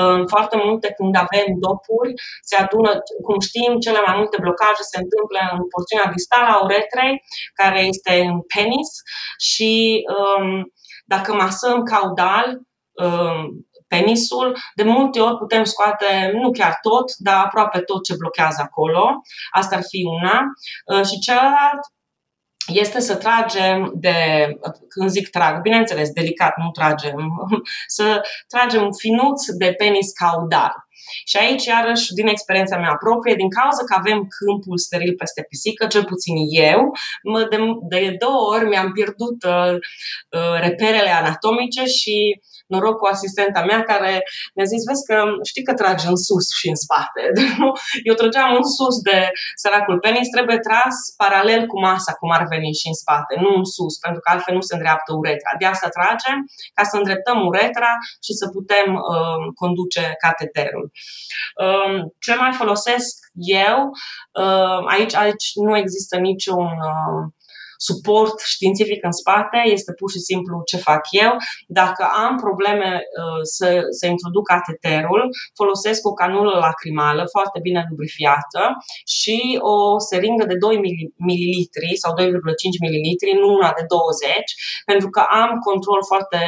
Uh, 0.00 0.22
foarte 0.32 0.56
multe 0.64 0.88
când 0.96 1.14
avem 1.24 1.46
dopuri, 1.66 2.12
se 2.48 2.56
adună, 2.62 2.90
cum 3.26 3.36
știm, 3.48 3.72
cele 3.84 4.00
mai 4.06 4.16
multe 4.20 4.36
blocaje 4.44 4.82
se 4.92 4.98
întâmplă 5.04 5.40
în 5.56 5.62
porțiunea 5.72 6.14
distală 6.16 6.48
a 6.52 6.62
uretrei, 6.66 7.14
care 7.60 7.80
este 7.92 8.12
în 8.30 8.36
penis 8.54 8.90
și 9.48 9.72
um, 10.16 10.48
dacă 11.06 11.34
masăm 11.34 11.82
caudal, 11.82 12.60
um, 12.92 13.66
penisul, 13.88 14.56
de 14.74 14.82
multe 14.82 15.20
ori 15.20 15.36
putem 15.36 15.64
scoate, 15.64 16.30
nu 16.34 16.50
chiar 16.50 16.78
tot, 16.82 17.16
dar 17.16 17.44
aproape 17.44 17.80
tot 17.80 18.04
ce 18.04 18.14
blochează 18.18 18.62
acolo. 18.64 19.20
Asta 19.50 19.76
ar 19.76 19.82
fi 19.88 20.04
una. 20.04 20.40
Uh, 20.92 21.06
și 21.06 21.18
celălalt 21.18 21.80
este 22.66 23.00
să 23.00 23.16
tragem 23.16 23.92
de, 23.94 24.14
când 24.88 25.10
zic 25.10 25.30
trag, 25.30 25.60
bineînțeles, 25.60 26.10
delicat, 26.10 26.52
nu 26.56 26.70
tragem, 26.70 27.16
să 27.96 28.20
tragem 28.48 28.88
finuț 28.98 29.46
de 29.58 29.74
penis 29.78 30.12
caudal. 30.12 30.74
Și 31.24 31.36
aici, 31.36 31.64
iarăși, 31.64 32.12
din 32.12 32.26
experiența 32.26 32.76
mea 32.76 32.96
proprie, 33.04 33.34
din 33.34 33.50
cauza 33.50 33.82
că 33.84 33.94
avem 33.98 34.26
câmpul 34.38 34.78
steril 34.78 35.14
peste 35.16 35.42
pisică, 35.48 35.86
cel 35.86 36.04
puțin 36.04 36.34
eu, 36.70 36.80
mă, 37.22 37.46
de, 37.50 37.58
de 37.88 38.16
două 38.18 38.54
ori 38.54 38.68
mi-am 38.68 38.92
pierdut 38.92 39.38
uh, 39.44 39.74
uh, 40.38 40.56
reperele 40.60 41.10
anatomice 41.10 41.84
și 41.84 42.40
noroc 42.72 42.96
cu 42.98 43.06
asistenta 43.06 43.62
mea 43.70 43.82
care 43.82 44.12
mi-a 44.54 44.68
zis, 44.72 44.82
vezi 44.88 45.04
că 45.10 45.16
știi 45.50 45.66
că 45.68 45.74
trage 45.74 46.06
în 46.12 46.18
sus 46.26 46.46
și 46.58 46.68
în 46.72 46.78
spate. 46.84 47.22
Eu 48.08 48.14
trăgeam 48.20 48.50
în 48.60 48.66
sus 48.76 48.96
de 49.08 49.18
săracul 49.62 49.98
penis, 50.04 50.28
trebuie 50.36 50.58
tras 50.68 50.96
paralel 51.22 51.62
cu 51.66 51.76
masa, 51.80 52.12
cum 52.20 52.30
ar 52.38 52.44
veni 52.54 52.70
și 52.80 52.86
în 52.92 52.96
spate, 53.02 53.32
nu 53.44 53.50
în 53.60 53.66
sus, 53.76 53.94
pentru 54.04 54.20
că 54.20 54.28
altfel 54.30 54.54
nu 54.54 54.64
se 54.68 54.74
îndreaptă 54.74 55.10
uretra. 55.20 55.50
De 55.58 55.66
asta 55.66 55.88
tragem, 55.98 56.36
ca 56.76 56.82
să 56.90 56.96
îndreptăm 56.96 57.38
uretra 57.50 57.92
și 58.24 58.32
să 58.40 58.46
putem 58.56 58.88
uh, 58.94 59.44
conduce 59.60 60.04
cateterul. 60.24 60.86
Uh, 61.64 61.96
ce 62.24 62.34
mai 62.34 62.52
folosesc 62.52 63.14
eu? 63.66 63.78
Uh, 64.42 64.80
aici, 64.94 65.14
aici 65.14 65.46
nu 65.54 65.76
există 65.76 66.16
niciun 66.16 66.66
uh, 66.92 67.22
suport 67.76 68.40
științific 68.40 69.04
în 69.04 69.12
spate, 69.12 69.58
este 69.64 69.92
pur 69.92 70.10
și 70.10 70.18
simplu 70.18 70.62
ce 70.70 70.76
fac 70.76 71.02
eu. 71.10 71.32
Dacă 71.66 72.02
am 72.26 72.36
probleme 72.36 72.90
uh, 72.94 73.40
să, 73.42 73.68
să 73.98 74.06
introduc 74.06 74.44
cateterul, 74.46 75.22
folosesc 75.60 76.00
o 76.06 76.12
canulă 76.12 76.58
lacrimală 76.66 77.22
foarte 77.34 77.58
bine 77.66 77.86
lubrifiată 77.90 78.62
și 79.16 79.58
o 79.72 79.98
seringă 79.98 80.44
de 80.44 80.56
2 80.56 80.76
ml 81.26 81.44
sau 82.02 82.12
2,5 82.20 82.24
ml, 82.84 83.06
nu 83.40 83.48
una 83.58 83.70
de 83.78 83.84
20, 83.88 84.30
pentru 84.84 85.08
că 85.14 85.20
am 85.42 85.50
control 85.68 86.00
foarte 86.12 86.40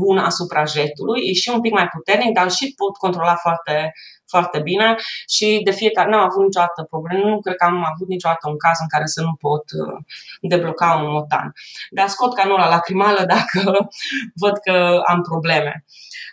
bun 0.00 0.18
asupra 0.18 0.64
jetului, 0.64 1.20
e 1.28 1.32
și 1.32 1.50
un 1.54 1.60
pic 1.60 1.72
mai 1.72 1.88
puternic, 1.96 2.32
dar 2.38 2.50
și 2.50 2.74
pot 2.80 2.94
controla 3.04 3.34
foarte 3.34 3.92
foarte 4.26 4.60
bine 4.60 4.94
și 5.28 5.60
de 5.64 5.70
fiecare 5.70 6.10
n-am 6.10 6.24
avut 6.30 6.44
niciodată 6.44 6.82
probleme. 6.82 7.30
Nu 7.30 7.40
cred 7.40 7.56
că 7.56 7.64
am 7.64 7.84
avut 7.94 8.08
niciodată 8.08 8.48
un 8.48 8.56
caz 8.56 8.78
în 8.80 8.88
care 8.88 9.06
să 9.06 9.20
nu 9.20 9.34
pot 9.40 9.64
uh, 9.80 9.96
debloca 10.40 11.00
un 11.02 11.10
motan. 11.10 11.52
Dar 11.90 12.08
scot 12.08 12.34
canula 12.34 12.68
lacrimală 12.68 13.24
dacă 13.34 13.88
văd 14.34 14.56
că 14.58 15.02
am 15.06 15.20
probleme. 15.22 15.84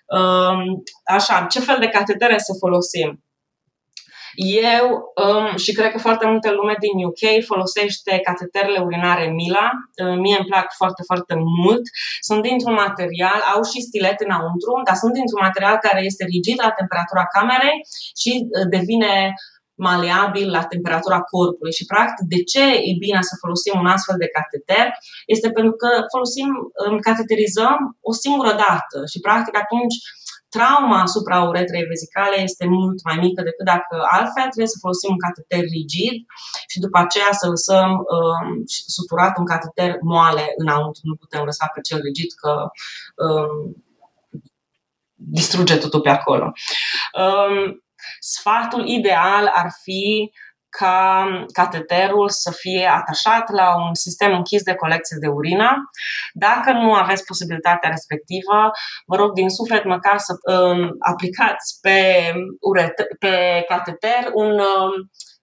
Um, 0.05 0.83
așa, 1.03 1.45
ce 1.49 1.59
fel 1.59 1.77
de 1.79 1.87
catetere 1.87 2.37
să 2.37 2.53
folosim? 2.59 3.23
Eu 4.35 5.13
um, 5.25 5.57
și 5.63 5.71
cred 5.77 5.91
că 5.91 5.99
foarte 6.07 6.25
multe 6.27 6.49
lume 6.51 6.75
din 6.85 6.95
UK 7.09 7.23
folosește 7.51 8.19
cateterele 8.29 8.79
urinare 8.87 9.25
Mila. 9.39 9.67
Uh, 10.03 10.15
mie 10.23 10.37
îmi 10.39 10.49
plac 10.51 10.67
foarte, 10.81 11.01
foarte 11.09 11.35
mult. 11.61 11.83
Sunt 12.27 12.41
dintr-un 12.41 12.73
material, 12.85 13.39
au 13.53 13.61
și 13.71 13.87
stilet 13.89 14.17
înăuntru, 14.25 14.73
dar 14.87 14.95
sunt 14.95 15.13
dintr-un 15.19 15.41
material 15.47 15.77
care 15.87 16.01
este 16.09 16.23
rigid 16.33 16.57
la 16.65 16.71
temperatura 16.79 17.23
camerei 17.35 17.77
și 18.21 18.31
uh, 18.43 18.67
devine 18.75 19.13
maleabil 19.89 20.47
la 20.57 20.63
temperatura 20.73 21.19
corpului 21.33 21.77
și 21.79 21.89
practic 21.93 22.25
de 22.33 22.41
ce 22.51 22.65
e 22.89 23.01
bine 23.05 23.21
să 23.29 23.41
folosim 23.43 23.75
un 23.81 23.89
astfel 23.95 24.17
de 24.23 24.33
cateter 24.37 24.85
este 25.35 25.47
pentru 25.57 25.73
că 25.81 25.89
folosim, 26.13 26.49
um, 26.81 26.97
cateterizăm 27.09 27.77
o 28.09 28.11
singură 28.23 28.53
dată 28.65 28.97
și 29.11 29.19
practic 29.27 29.55
atunci 29.63 29.95
trauma 30.55 31.01
asupra 31.01 31.43
uretrei 31.43 31.83
vezicale 31.83 32.37
este 32.41 32.65
mult 32.67 33.03
mai 33.03 33.17
mică 33.25 33.41
decât 33.41 33.65
dacă 33.65 33.95
altfel 34.09 34.47
trebuie 34.49 34.75
să 34.75 34.83
folosim 34.83 35.11
un 35.11 35.23
cateter 35.25 35.63
rigid 35.77 36.15
și 36.67 36.79
după 36.79 36.97
aceea 36.99 37.31
să 37.31 37.47
lăsăm 37.47 37.89
um, 37.91 38.63
suturat 38.97 39.37
un 39.37 39.45
cateter 39.45 39.97
moale 40.01 40.45
înăuntru. 40.57 41.01
Nu 41.03 41.15
putem 41.15 41.43
lăsa 41.43 41.65
pe 41.73 41.81
cel 41.81 41.99
rigid 42.01 42.31
că 42.41 42.51
um, 43.25 43.83
distruge 45.13 45.77
totul 45.77 46.01
pe 46.01 46.09
acolo. 46.09 46.51
Um, 47.23 47.83
sfatul 48.19 48.87
ideal 48.87 49.51
ar 49.55 49.69
fi 49.83 50.31
ca 50.79 51.25
cateterul 51.53 52.29
să 52.29 52.51
fie 52.51 52.85
atașat 52.99 53.51
la 53.51 53.67
un 53.85 53.93
sistem 53.93 54.31
închis 54.33 54.63
de 54.63 54.75
colecție 54.75 55.17
de 55.19 55.27
urină. 55.27 55.69
Dacă 56.33 56.71
nu 56.71 56.93
aveți 56.93 57.25
posibilitatea 57.25 57.89
respectivă, 57.89 58.71
vă 59.05 59.15
rog 59.15 59.33
din 59.33 59.49
suflet 59.49 59.83
măcar 59.85 60.17
să 60.17 60.33
um, 60.33 60.89
aplicați 61.11 61.77
pe, 61.81 61.99
uretre, 62.59 63.05
pe 63.19 63.65
cateter 63.67 64.21
un 64.33 64.51
um, 64.51 64.91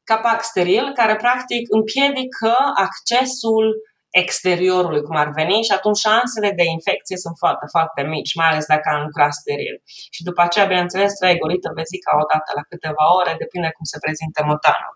capac 0.04 0.42
steril 0.42 0.92
care 0.94 1.16
practic 1.16 1.62
împiedică 1.78 2.54
accesul 2.74 3.66
exteriorului, 4.10 5.02
cum 5.02 5.16
ar 5.16 5.30
veni, 5.40 5.62
și 5.66 5.72
atunci 5.78 5.98
șansele 6.06 6.50
de 6.60 6.64
infecție 6.76 7.16
sunt 7.24 7.36
foarte, 7.42 7.66
foarte 7.74 8.02
mici, 8.14 8.34
mai 8.40 8.48
ales 8.50 8.66
dacă 8.74 8.86
am 8.92 9.02
lucrat 9.06 9.32
steril. 9.40 9.76
Și 10.14 10.22
după 10.28 10.40
aceea, 10.42 10.66
bineînțeles, 10.72 11.12
trebuie 11.12 11.42
golită 11.44 11.70
vezica 11.80 12.10
o 12.22 12.24
dată 12.32 12.50
la 12.58 12.64
câteva 12.70 13.04
ore, 13.20 13.32
depinde 13.44 13.70
cum 13.76 13.84
se 13.92 14.02
prezintă 14.04 14.40
motanul. 14.50 14.94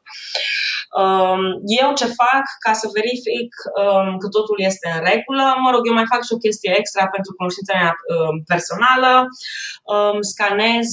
Um, 1.02 1.42
eu 1.80 1.88
ce 2.00 2.06
fac 2.22 2.44
ca 2.64 2.72
să 2.80 2.86
verific 2.98 3.50
um, 3.82 4.08
că 4.20 4.26
totul 4.36 4.58
este 4.70 4.86
în 4.96 5.00
regulă, 5.10 5.44
mă 5.64 5.70
rog, 5.74 5.82
eu 5.86 5.98
mai 5.98 6.10
fac 6.12 6.22
și 6.24 6.34
o 6.36 6.42
chestie 6.44 6.72
extra 6.80 7.04
pentru 7.14 7.30
cunoștința 7.38 7.72
mea 7.80 7.92
um, 7.94 8.36
personală, 8.52 9.12
scanez 10.32 10.88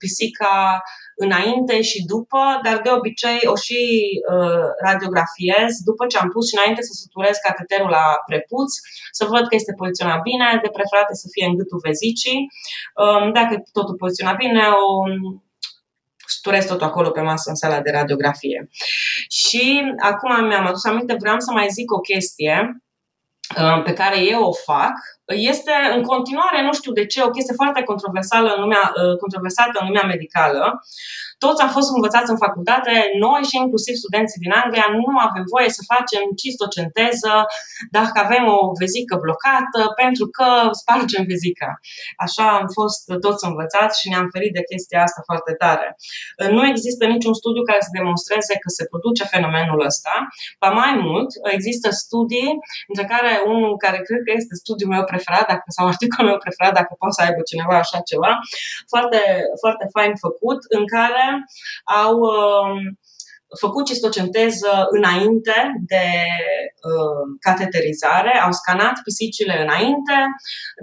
pisica 0.00 0.54
înainte 1.28 1.76
și 1.90 1.98
după, 2.12 2.42
dar 2.64 2.76
de 2.84 2.90
obicei 2.98 3.40
o 3.52 3.56
și 3.64 3.80
uh, 4.34 4.66
radiografiez 4.86 5.70
după 5.90 6.02
ce 6.06 6.16
am 6.18 6.28
pus 6.34 6.44
și 6.48 6.56
înainte 6.56 6.82
să 6.88 6.92
suturez 7.02 7.36
cateterul 7.48 7.90
la 7.98 8.06
prepuț, 8.28 8.70
să 9.18 9.24
văd 9.32 9.44
că 9.46 9.54
este 9.54 9.78
poziționat 9.80 10.20
bine, 10.28 10.46
de 10.64 10.70
preferat 10.78 11.06
să 11.22 11.26
fie 11.34 11.46
în 11.50 11.56
gâtul 11.58 11.84
vezicii. 11.88 12.40
Um, 13.02 13.24
dacă 13.38 13.52
totul 13.76 13.96
poziționat 14.02 14.36
bine, 14.44 14.62
o 14.86 14.92
suturez 16.34 16.66
totul 16.66 16.86
acolo 16.86 17.10
pe 17.10 17.20
masă 17.20 17.46
în 17.50 17.54
sala 17.54 17.80
de 17.80 17.90
radiografie. 17.90 18.68
Și 19.28 19.64
acum 20.10 20.46
mi-am 20.46 20.66
adus 20.66 20.84
aminte, 20.84 21.16
vreau 21.20 21.38
să 21.40 21.50
mai 21.52 21.68
zic 21.68 21.92
o 21.92 22.00
chestie 22.00 22.82
uh, 23.62 23.82
pe 23.82 23.92
care 23.92 24.18
eu 24.34 24.42
o 24.42 24.52
fac 24.52 24.94
este 25.26 25.72
în 25.96 26.02
continuare, 26.02 26.58
nu 26.62 26.72
știu 26.72 26.92
de 26.92 27.06
ce, 27.06 27.22
o 27.22 27.34
chestie 27.36 27.54
foarte 27.54 27.82
controversală 27.82 28.48
în 28.54 28.60
lumea, 28.60 28.84
uh, 28.92 29.16
controversată 29.22 29.76
în 29.80 29.86
lumea 29.86 30.06
medicală. 30.14 30.62
Toți 31.44 31.62
am 31.62 31.70
fost 31.76 31.88
învățați 31.96 32.30
în 32.34 32.42
facultate, 32.46 32.92
noi 33.24 33.42
și 33.48 33.56
inclusiv 33.64 33.94
studenții 34.02 34.42
din 34.44 34.52
Anglia, 34.62 34.86
nu 35.00 35.10
avem 35.28 35.44
voie 35.54 35.70
să 35.76 35.82
facem 35.94 36.24
cistocenteză 36.42 37.32
dacă 37.98 38.16
avem 38.26 38.44
o 38.56 38.58
vezică 38.82 39.14
blocată, 39.24 39.80
pentru 40.02 40.24
că 40.36 40.48
spargem 40.80 41.24
vezica. 41.34 41.70
Așa 42.24 42.46
am 42.58 42.66
fost 42.78 43.02
toți 43.24 43.46
învățați 43.50 44.00
și 44.00 44.10
ne-am 44.12 44.28
ferit 44.34 44.52
de 44.58 44.68
chestia 44.70 45.00
asta 45.06 45.20
foarte 45.30 45.52
tare. 45.62 45.86
Nu 46.56 46.62
există 46.72 47.02
niciun 47.14 47.34
studiu 47.40 47.62
care 47.70 47.80
să 47.86 47.96
demonstreze 47.98 48.54
că 48.62 48.68
se 48.78 48.84
produce 48.92 49.24
fenomenul 49.34 49.80
ăsta. 49.90 50.14
Ba 50.62 50.70
mai 50.82 50.92
mult, 51.06 51.30
există 51.56 51.88
studii, 52.02 52.50
între 52.90 53.04
care 53.12 53.30
unul 53.52 53.72
care 53.84 53.98
cred 54.06 54.20
că 54.26 54.32
este 54.40 54.54
studiul 54.62 54.90
meu 54.94 55.04
preferat, 55.04 55.20
dacă, 55.52 55.66
sau 55.76 55.86
articolul 55.86 56.30
meu 56.30 56.40
preferat, 56.44 56.74
dacă 56.80 56.92
poate 56.98 57.14
să 57.16 57.22
aibă 57.22 57.40
cineva 57.50 57.76
așa 57.78 57.98
ceva, 58.10 58.32
foarte, 58.92 59.20
foarte 59.62 59.86
fain 59.94 60.12
făcut, 60.24 60.60
în 60.78 60.84
care 60.94 61.26
au 62.02 62.14
uh, 62.36 62.76
făcut 63.60 63.84
cistocenteză 63.86 64.72
înainte 64.96 65.58
de 65.92 66.06
uh, 66.90 67.24
cateterizare, 67.46 68.32
au 68.46 68.52
scanat 68.60 68.96
pisicile 69.04 69.56
înainte 69.66 70.16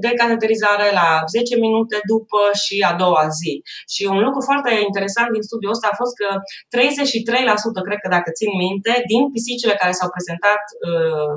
de 0.03 0.09
cateterizare 0.21 0.87
la 0.99 1.09
10 1.27 1.55
minute 1.65 1.97
după 2.11 2.41
și 2.63 2.75
a 2.89 2.93
doua 3.03 3.25
zi. 3.39 3.53
Și 3.93 4.03
un 4.13 4.19
lucru 4.25 4.41
foarte 4.49 4.71
interesant 4.87 5.29
din 5.35 5.43
studiul 5.49 5.75
ăsta 5.75 5.87
a 5.91 5.99
fost 6.01 6.13
că 6.21 6.29
33%, 6.77 7.87
cred 7.87 7.99
că 8.03 8.09
dacă 8.17 8.29
țin 8.39 8.51
minte, 8.65 8.93
din 9.11 9.23
pisicile 9.33 9.75
care 9.81 9.93
s-au 9.99 10.09
prezentat 10.15 10.63
uh, 10.87 11.33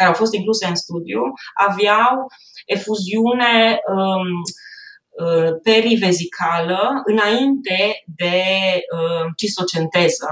care 0.00 0.12
au 0.12 0.20
fost 0.22 0.34
incluse 0.34 0.66
în 0.66 0.78
studiu 0.84 1.22
aveau 1.68 2.14
efuziune 2.76 3.52
um, 3.94 4.30
uh, 4.46 4.69
perivezicală 5.62 6.80
înainte 7.04 7.78
de 8.04 8.36
uh, 8.96 9.26
cisocenteză. 9.36 10.28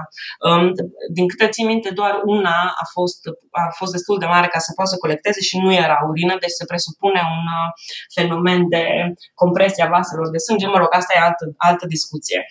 Um, 0.49 0.73
din 1.13 1.29
câte 1.29 1.49
țin 1.49 1.67
minte, 1.67 1.91
doar 1.91 2.21
una 2.25 2.59
a 2.83 2.85
fost, 2.93 3.21
a 3.51 3.63
fost 3.79 3.93
destul 3.93 4.19
de 4.19 4.27
mare 4.27 4.47
ca 4.47 4.59
să 4.59 4.73
poată 4.77 4.91
să 4.91 5.03
colecteze 5.05 5.41
și 5.41 5.59
nu 5.59 5.73
era 5.73 5.99
urină, 6.11 6.37
deci 6.41 6.59
se 6.59 6.65
presupune 6.65 7.21
un 7.37 7.45
uh, 7.59 7.69
fenomen 8.17 8.69
de 8.69 8.85
compresie 9.35 9.85
a 9.85 9.93
vaselor 9.97 10.31
de 10.31 10.39
sânge. 10.39 10.67
Mă 10.67 10.79
rog, 10.79 10.91
asta 10.91 11.13
e 11.17 11.27
altă, 11.29 11.45
altă 11.57 11.87
discuție. 11.87 12.47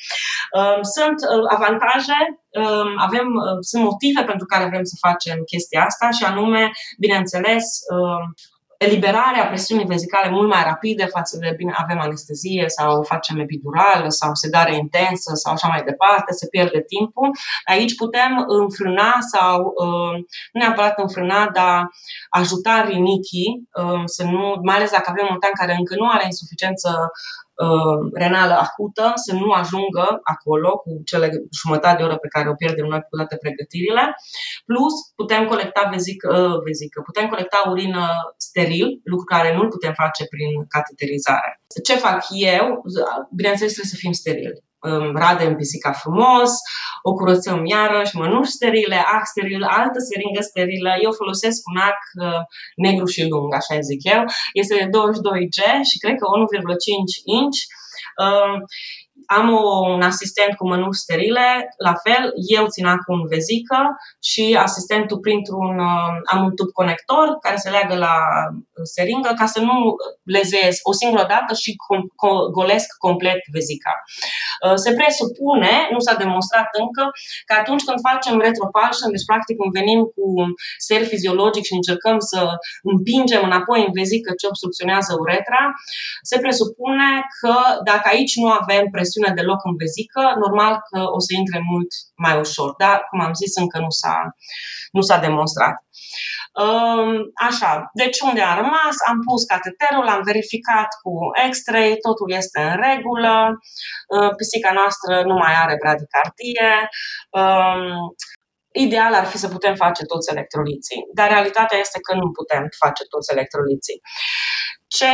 Um, 0.57 0.81
sunt 0.95 1.19
uh, 1.33 1.45
avantaje 1.57 2.19
Um, 2.63 2.93
avem, 2.97 3.27
uh, 3.35 3.57
sunt 3.59 3.83
motive 3.83 4.23
pentru 4.23 4.45
care 4.45 4.69
vrem 4.71 4.83
să 4.83 4.95
facem 5.07 5.37
chestia 5.43 5.85
asta 5.85 6.09
și 6.09 6.23
anume, 6.23 6.71
bineînțeles, 6.99 7.65
um, 7.93 8.33
eliberarea 8.77 9.45
presiunii 9.45 9.85
vezicale 9.85 10.29
mult 10.29 10.49
mai 10.49 10.63
rapide 10.63 11.05
față 11.05 11.37
de 11.37 11.53
bine, 11.57 11.73
avem 11.75 11.99
anestezie 11.99 12.63
sau 12.67 13.03
facem 13.03 13.39
epidural 13.39 14.11
sau 14.11 14.33
sedare 14.33 14.75
intensă 14.75 15.31
sau 15.33 15.53
așa 15.53 15.67
mai 15.67 15.83
departe, 15.83 16.33
se 16.33 16.47
pierde 16.47 16.81
timpul. 16.81 17.29
Aici 17.65 17.95
putem 17.95 18.43
înfrâna 18.47 19.13
sau 19.33 19.73
um, 19.75 20.15
nu 20.51 20.59
neapărat 20.61 20.99
înfrâna, 20.99 21.49
dar 21.49 21.89
ajuta 22.29 22.83
rinichii, 22.87 23.69
să 24.05 24.23
nu, 24.23 24.59
mai 24.63 24.75
ales 24.75 24.91
dacă 24.91 25.09
avem 25.09 25.27
un 25.31 25.39
tank 25.39 25.53
care 25.53 25.75
încă 25.77 25.95
nu 25.95 26.09
are 26.09 26.25
insuficiență 26.25 26.89
Uh, 26.97 27.46
renală 28.13 28.54
acută 28.54 29.12
să 29.15 29.34
nu 29.34 29.52
ajungă 29.52 30.20
acolo 30.34 30.72
cu 30.78 31.02
cele 31.06 31.30
jumătate 31.62 31.98
de 31.98 32.04
oră 32.04 32.17
pe 32.17 32.28
care 32.28 32.50
o 32.50 32.60
pierdem 32.62 32.86
noi 32.86 33.00
cu 33.00 33.15
toate 33.15 33.38
pregătirile. 33.43 34.04
Plus, 34.65 34.93
putem 35.15 35.46
colecta 35.48 35.89
vezică, 35.91 36.28
uh, 36.38 36.62
vezică, 36.63 37.02
putem 37.02 37.28
colecta 37.28 37.60
urină 37.70 38.04
steril, 38.38 39.02
lucru 39.04 39.26
care 39.26 39.56
nu-l 39.56 39.67
putem 39.67 39.93
face 39.93 40.24
prin 40.34 40.52
cateterizare. 40.76 41.62
Ce 41.84 41.96
fac 41.96 42.20
eu? 42.30 42.65
Bineînțeles, 43.36 43.74
trebuie 43.74 43.93
să 43.93 44.02
fim 44.04 44.12
sterili 44.12 44.65
radem 45.15 45.55
pisica 45.55 45.91
frumos, 45.91 46.51
o 47.03 47.13
curățăm 47.13 47.65
iarăși, 47.65 48.15
mănuși 48.15 48.51
sterile, 48.51 48.95
ac 48.95 49.23
steril, 49.25 49.63
altă 49.63 49.99
seringă 50.09 50.41
sterilă. 50.41 50.91
Eu 51.05 51.11
folosesc 51.11 51.59
un 51.71 51.77
ac 51.89 51.99
uh, 52.25 52.41
negru 52.85 53.05
și 53.05 53.27
lung, 53.31 53.53
așa 53.53 53.79
zic 53.89 54.01
eu. 54.15 54.23
Este 54.61 54.73
de 54.81 54.87
22G 54.95 55.59
și 55.89 55.97
cred 56.03 56.15
că 56.19 56.25
1,5 56.25 57.39
inch. 57.39 57.59
Uh, 58.23 58.55
am 59.27 59.47
un 59.93 60.01
asistent 60.01 60.53
cu 60.55 60.67
mănuși 60.67 60.99
sterile, 60.99 61.47
la 61.77 61.93
fel, 62.05 62.23
eu 62.57 62.65
țin 62.67 62.85
cu 63.05 63.11
un 63.17 63.23
vezică 63.27 63.79
și 64.29 64.57
asistentul 64.67 65.19
printr-un, 65.25 65.79
uh, 65.79 66.13
am 66.31 66.39
un 66.47 66.53
tub 66.55 66.69
conector 66.79 67.25
care 67.45 67.57
se 67.63 67.69
leagă 67.69 67.95
la 67.95 68.15
uh, 68.51 68.85
seringă 68.95 69.31
ca 69.39 69.45
să 69.45 69.59
nu 69.69 69.77
lezez 70.37 70.73
o 70.89 70.93
singură 70.99 71.25
dată 71.33 71.51
și 71.61 71.71
com- 71.85 72.09
co- 72.21 72.45
golesc 72.57 72.87
complet 73.05 73.41
vezica. 73.57 73.93
Uh, 74.65 74.77
se 74.83 74.91
presupune, 74.99 75.73
nu 75.93 75.99
s-a 76.05 76.15
demonstrat 76.23 76.69
încă, 76.83 77.03
că 77.47 77.53
atunci 77.61 77.83
când 77.87 77.99
facem 78.09 78.35
retropulsion, 78.47 79.09
deci 79.15 79.29
practic 79.31 79.55
când 79.59 79.71
venim 79.79 79.99
cu 80.15 80.25
ser 80.87 81.01
fiziologic 81.11 81.63
și 81.69 81.79
încercăm 81.79 82.17
să 82.31 82.41
împingem 82.91 83.41
înapoi 83.49 83.79
în 83.87 83.93
vezică 84.01 84.29
ce 84.39 84.49
obstrucționează 84.51 85.11
uretra, 85.23 85.61
se 86.29 86.37
presupune 86.43 87.09
că 87.39 87.55
dacă 87.89 88.05
aici 88.13 88.35
nu 88.41 88.49
avem 88.61 88.83
presiune 88.95 89.16
presiune 89.17 89.41
deloc 89.41 89.60
în 89.69 89.75
vezică, 89.84 90.21
normal 90.45 90.73
că 90.89 90.99
o 91.17 91.19
să 91.25 91.32
intre 91.41 91.60
mult 91.71 91.91
mai 92.25 92.36
ușor. 92.45 92.69
Dar, 92.84 92.97
cum 93.10 93.19
am 93.27 93.34
zis, 93.41 93.56
încă 93.56 93.77
nu 93.80 93.91
s-a, 94.01 94.15
nu 94.91 95.01
s-a 95.01 95.17
demonstrat. 95.27 95.75
Um, 96.63 97.12
așa, 97.49 97.71
deci 98.01 98.19
unde 98.19 98.41
am 98.41 98.56
rămas? 98.56 98.95
Am 99.10 99.17
pus 99.27 99.41
cateterul, 99.53 100.08
am 100.08 100.21
verificat 100.32 100.89
cu 101.01 101.12
X-ray, 101.49 101.91
totul 102.08 102.30
este 102.41 102.60
în 102.69 102.75
regulă, 102.88 103.34
uh, 104.13 104.32
pisica 104.38 104.71
noastră 104.80 105.13
nu 105.30 105.36
mai 105.43 105.53
are 105.63 105.75
bradicardie, 105.84 106.71
um, 107.39 108.15
Ideal 108.86 109.13
ar 109.13 109.25
fi 109.25 109.38
să 109.38 109.47
putem 109.47 109.75
face 109.75 110.03
toți 110.06 110.32
electroliții, 110.32 111.01
dar 111.13 111.27
realitatea 111.30 111.77
este 111.77 111.99
că 111.99 112.13
nu 112.15 112.32
putem 112.32 112.63
face 112.84 113.03
toți 113.13 113.32
electroliții. 113.32 114.01
Ce 114.88 115.13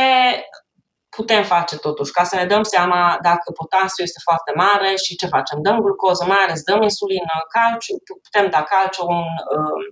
putem 1.14 1.42
face 1.42 1.76
totuși, 1.78 2.12
ca 2.12 2.24
să 2.24 2.36
ne 2.36 2.46
dăm 2.46 2.62
seama 2.62 3.18
dacă 3.22 3.46
potasiul 3.60 4.06
este 4.06 4.20
foarte 4.28 4.52
mare 4.54 4.90
și 5.04 5.16
ce 5.16 5.26
facem. 5.26 5.58
Dăm 5.62 5.78
glucoză, 5.80 6.24
mai 6.24 6.42
ales 6.44 6.62
dăm 6.62 6.82
insulină, 6.82 7.34
calciu, 7.56 7.94
putem 8.22 8.50
da 8.50 8.62
calciu, 8.62 9.04
un, 9.06 9.24
um, 9.56 9.82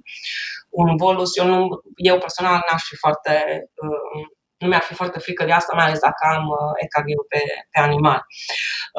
un 0.70 0.96
bolus. 0.96 1.36
Eu, 1.36 1.46
nu, 1.46 1.58
eu 1.96 2.18
personal 2.18 2.58
n-aș 2.66 2.82
fi 2.90 2.96
foarte, 2.96 3.34
um, 3.82 4.20
nu 4.56 4.66
mi-ar 4.68 4.84
fi 4.88 4.94
foarte 4.94 5.18
frică 5.18 5.44
de 5.44 5.52
asta, 5.52 5.72
mai 5.76 5.86
ales 5.86 6.00
dacă 6.08 6.22
am 6.34 6.44
uh, 6.48 6.72
EKG-ul 6.84 7.26
pe, 7.28 7.42
pe 7.72 7.78
animal. 7.88 8.20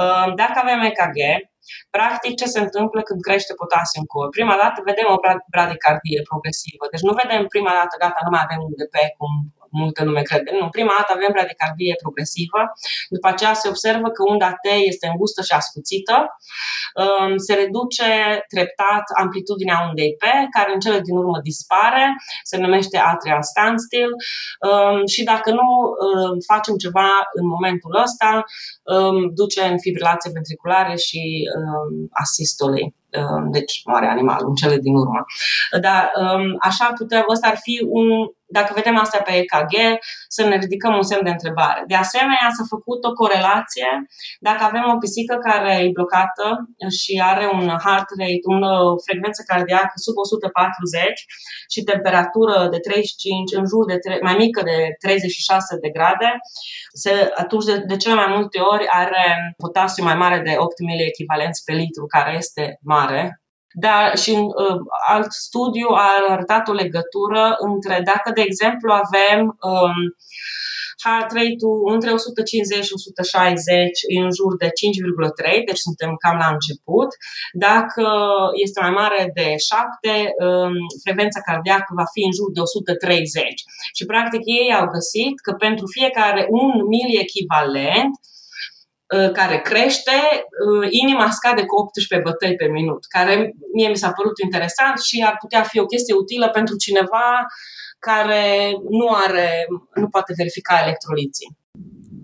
Um, 0.01 0.35
dacă 0.35 0.57
avem 0.63 0.79
EKG, 0.79 1.19
Practic, 1.97 2.33
ce 2.41 2.47
se 2.53 2.59
întâmplă 2.65 2.99
când 3.07 3.19
crește 3.27 3.53
potasiu 3.61 3.99
în 4.01 4.07
corp? 4.13 4.31
Prima 4.39 4.55
dată 4.63 4.77
vedem 4.89 5.07
o 5.15 5.17
bradicardie 5.53 6.19
progresivă. 6.29 6.83
Deci 6.93 7.05
nu 7.07 7.13
vedem 7.21 7.41
prima 7.53 7.73
dată, 7.79 7.93
gata, 8.03 8.19
nu 8.25 8.33
mai 8.35 8.43
avem 8.45 8.59
un 8.67 8.73
DP 8.79 8.95
cum 9.17 9.31
multă 9.81 10.03
lume 10.03 10.21
crede. 10.21 10.51
Nu, 10.59 10.65
prima 10.75 10.93
dată 10.97 11.11
avem 11.13 11.31
bradicardie 11.37 11.95
progresivă, 12.03 12.61
după 13.15 13.27
aceea 13.27 13.53
se 13.61 13.67
observă 13.73 14.07
că 14.15 14.21
unda 14.31 14.49
T 14.63 14.65
este 14.91 15.05
îngustă 15.07 15.41
și 15.47 15.53
ascuțită, 15.61 16.15
um, 17.01 17.37
se 17.45 17.53
reduce 17.61 18.09
treptat 18.53 19.05
amplitudinea 19.21 19.85
undei 19.87 20.13
P, 20.21 20.23
care 20.55 20.69
în 20.73 20.79
cele 20.79 20.99
din 21.07 21.15
urmă 21.21 21.37
dispare, 21.49 22.05
se 22.49 22.57
numește 22.57 22.97
atrial 22.97 23.41
standstill. 23.53 24.11
Um, 24.67 25.05
și 25.13 25.21
dacă 25.23 25.49
nu 25.59 25.67
um, 26.05 26.35
facem 26.51 26.75
ceva 26.75 27.09
în 27.39 27.45
momentul 27.53 27.93
ăsta, 28.05 28.43
duce 29.33 29.61
în 29.63 29.79
fibrilație 29.79 30.31
ventriculare 30.33 30.95
și 30.95 31.21
asistolei 32.11 32.95
deci 33.51 33.81
moare 33.85 34.07
animalul 34.07 34.49
în 34.49 34.55
cele 34.55 34.77
din 34.77 34.95
urmă. 34.95 35.25
Dar 35.81 36.11
um, 36.21 36.55
așa 36.59 36.93
putem, 36.97 37.23
ăsta 37.29 37.47
ar 37.47 37.57
fi 37.65 37.75
un, 37.89 38.07
dacă 38.57 38.71
vedem 38.75 38.97
asta 38.97 39.17
pe 39.17 39.33
EKG, 39.41 39.73
să 40.27 40.41
ne 40.43 40.57
ridicăm 40.63 40.93
un 40.95 41.07
semn 41.09 41.23
de 41.23 41.35
întrebare. 41.37 41.83
De 41.87 41.95
asemenea, 41.95 42.47
s-a 42.57 42.65
făcut 42.75 43.03
o 43.09 43.13
corelație 43.21 43.89
dacă 44.39 44.61
avem 44.63 44.85
o 44.93 44.97
pisică 45.03 45.35
care 45.47 45.71
e 45.83 45.97
blocată 45.97 46.47
și 46.99 47.13
are 47.31 47.45
un 47.57 47.65
heart 47.83 48.09
rate, 48.19 48.45
o 48.91 48.97
frecvență 49.07 49.41
cardiacă 49.51 49.93
sub 50.05 50.15
140 50.17 51.25
și 51.73 51.87
temperatură 51.91 52.55
de 52.73 52.79
35, 52.79 53.53
în 53.59 53.65
jur 53.71 53.83
de 53.91 53.97
3, 53.97 54.17
mai 54.27 54.35
mică 54.43 54.59
de 54.69 54.77
36 54.99 55.77
de 55.83 55.89
grade, 55.97 56.29
se, 57.03 57.13
atunci 57.43 57.65
de, 57.69 57.75
de 57.91 57.97
cele 58.03 58.15
mai 58.21 58.29
multe 58.35 58.59
ori 58.73 58.85
are 59.01 59.25
potasiu 59.63 60.03
mai 60.03 60.17
mare 60.23 60.39
de 60.47 60.53
8 60.57 60.79
mili 60.87 61.11
echivalenți 61.11 61.63
pe 61.63 61.73
litru, 61.81 62.05
care 62.15 62.31
este 62.43 62.63
mare, 62.93 63.02
dar 63.73 64.17
și 64.17 64.29
un 64.29 64.43
uh, 64.43 64.79
alt 65.07 65.31
studiu 65.31 65.87
a 65.89 66.09
arătat 66.29 66.67
o 66.67 66.73
legătură 66.83 67.55
între, 67.57 68.01
dacă, 68.11 68.31
de 68.33 68.41
exemplu, 68.41 68.89
avem 69.03 69.39
um, 69.71 69.97
heart 71.03 71.29
rate-ul 71.37 71.79
între 71.93 72.09
150 72.11 72.85
și 72.85 72.93
160 72.95 73.99
în 74.17 74.27
jur 74.39 74.51
de 74.63 74.69
5,3, 74.69 74.71
deci 75.69 75.85
suntem 75.87 76.11
cam 76.23 76.37
la 76.43 76.49
început. 76.55 77.09
Dacă 77.67 78.05
este 78.65 78.77
mai 78.85 78.93
mare 79.01 79.21
de 79.37 79.47
7, 79.69 80.33
um, 80.47 80.75
frecvența 81.03 81.39
cardiacă 81.49 81.89
va 81.99 82.07
fi 82.13 82.21
în 82.29 82.33
jur 82.39 82.49
de 82.55 82.61
130. 82.61 83.43
Și 83.97 84.03
practic 84.11 84.41
ei 84.59 84.69
au 84.79 84.85
găsit 84.95 85.35
că 85.45 85.51
pentru 85.65 85.85
fiecare 85.97 86.41
un 86.59 86.71
mili 86.93 87.21
echivalent, 87.25 88.13
Uh, 88.17 88.32
care 89.33 89.57
crește, 89.57 90.11
uh, 90.11 90.87
inima 90.89 91.29
scade 91.29 91.65
cu 91.65 91.75
18 91.75 92.29
bătăi 92.29 92.55
pe 92.55 92.65
minut, 92.65 93.05
care 93.05 93.53
mie 93.73 93.89
mi 93.89 93.97
s-a 93.97 94.11
părut 94.11 94.39
interesant 94.43 94.99
și 94.99 95.23
ar 95.27 95.35
putea 95.39 95.63
fi 95.63 95.79
o 95.79 95.85
chestie 95.85 96.13
utilă 96.13 96.49
pentru 96.49 96.75
cineva 96.75 97.45
care 97.99 98.71
nu 98.89 99.07
are, 99.25 99.65
nu 99.93 100.07
poate 100.09 100.33
verifica 100.37 100.79
electroliții. 100.83 101.57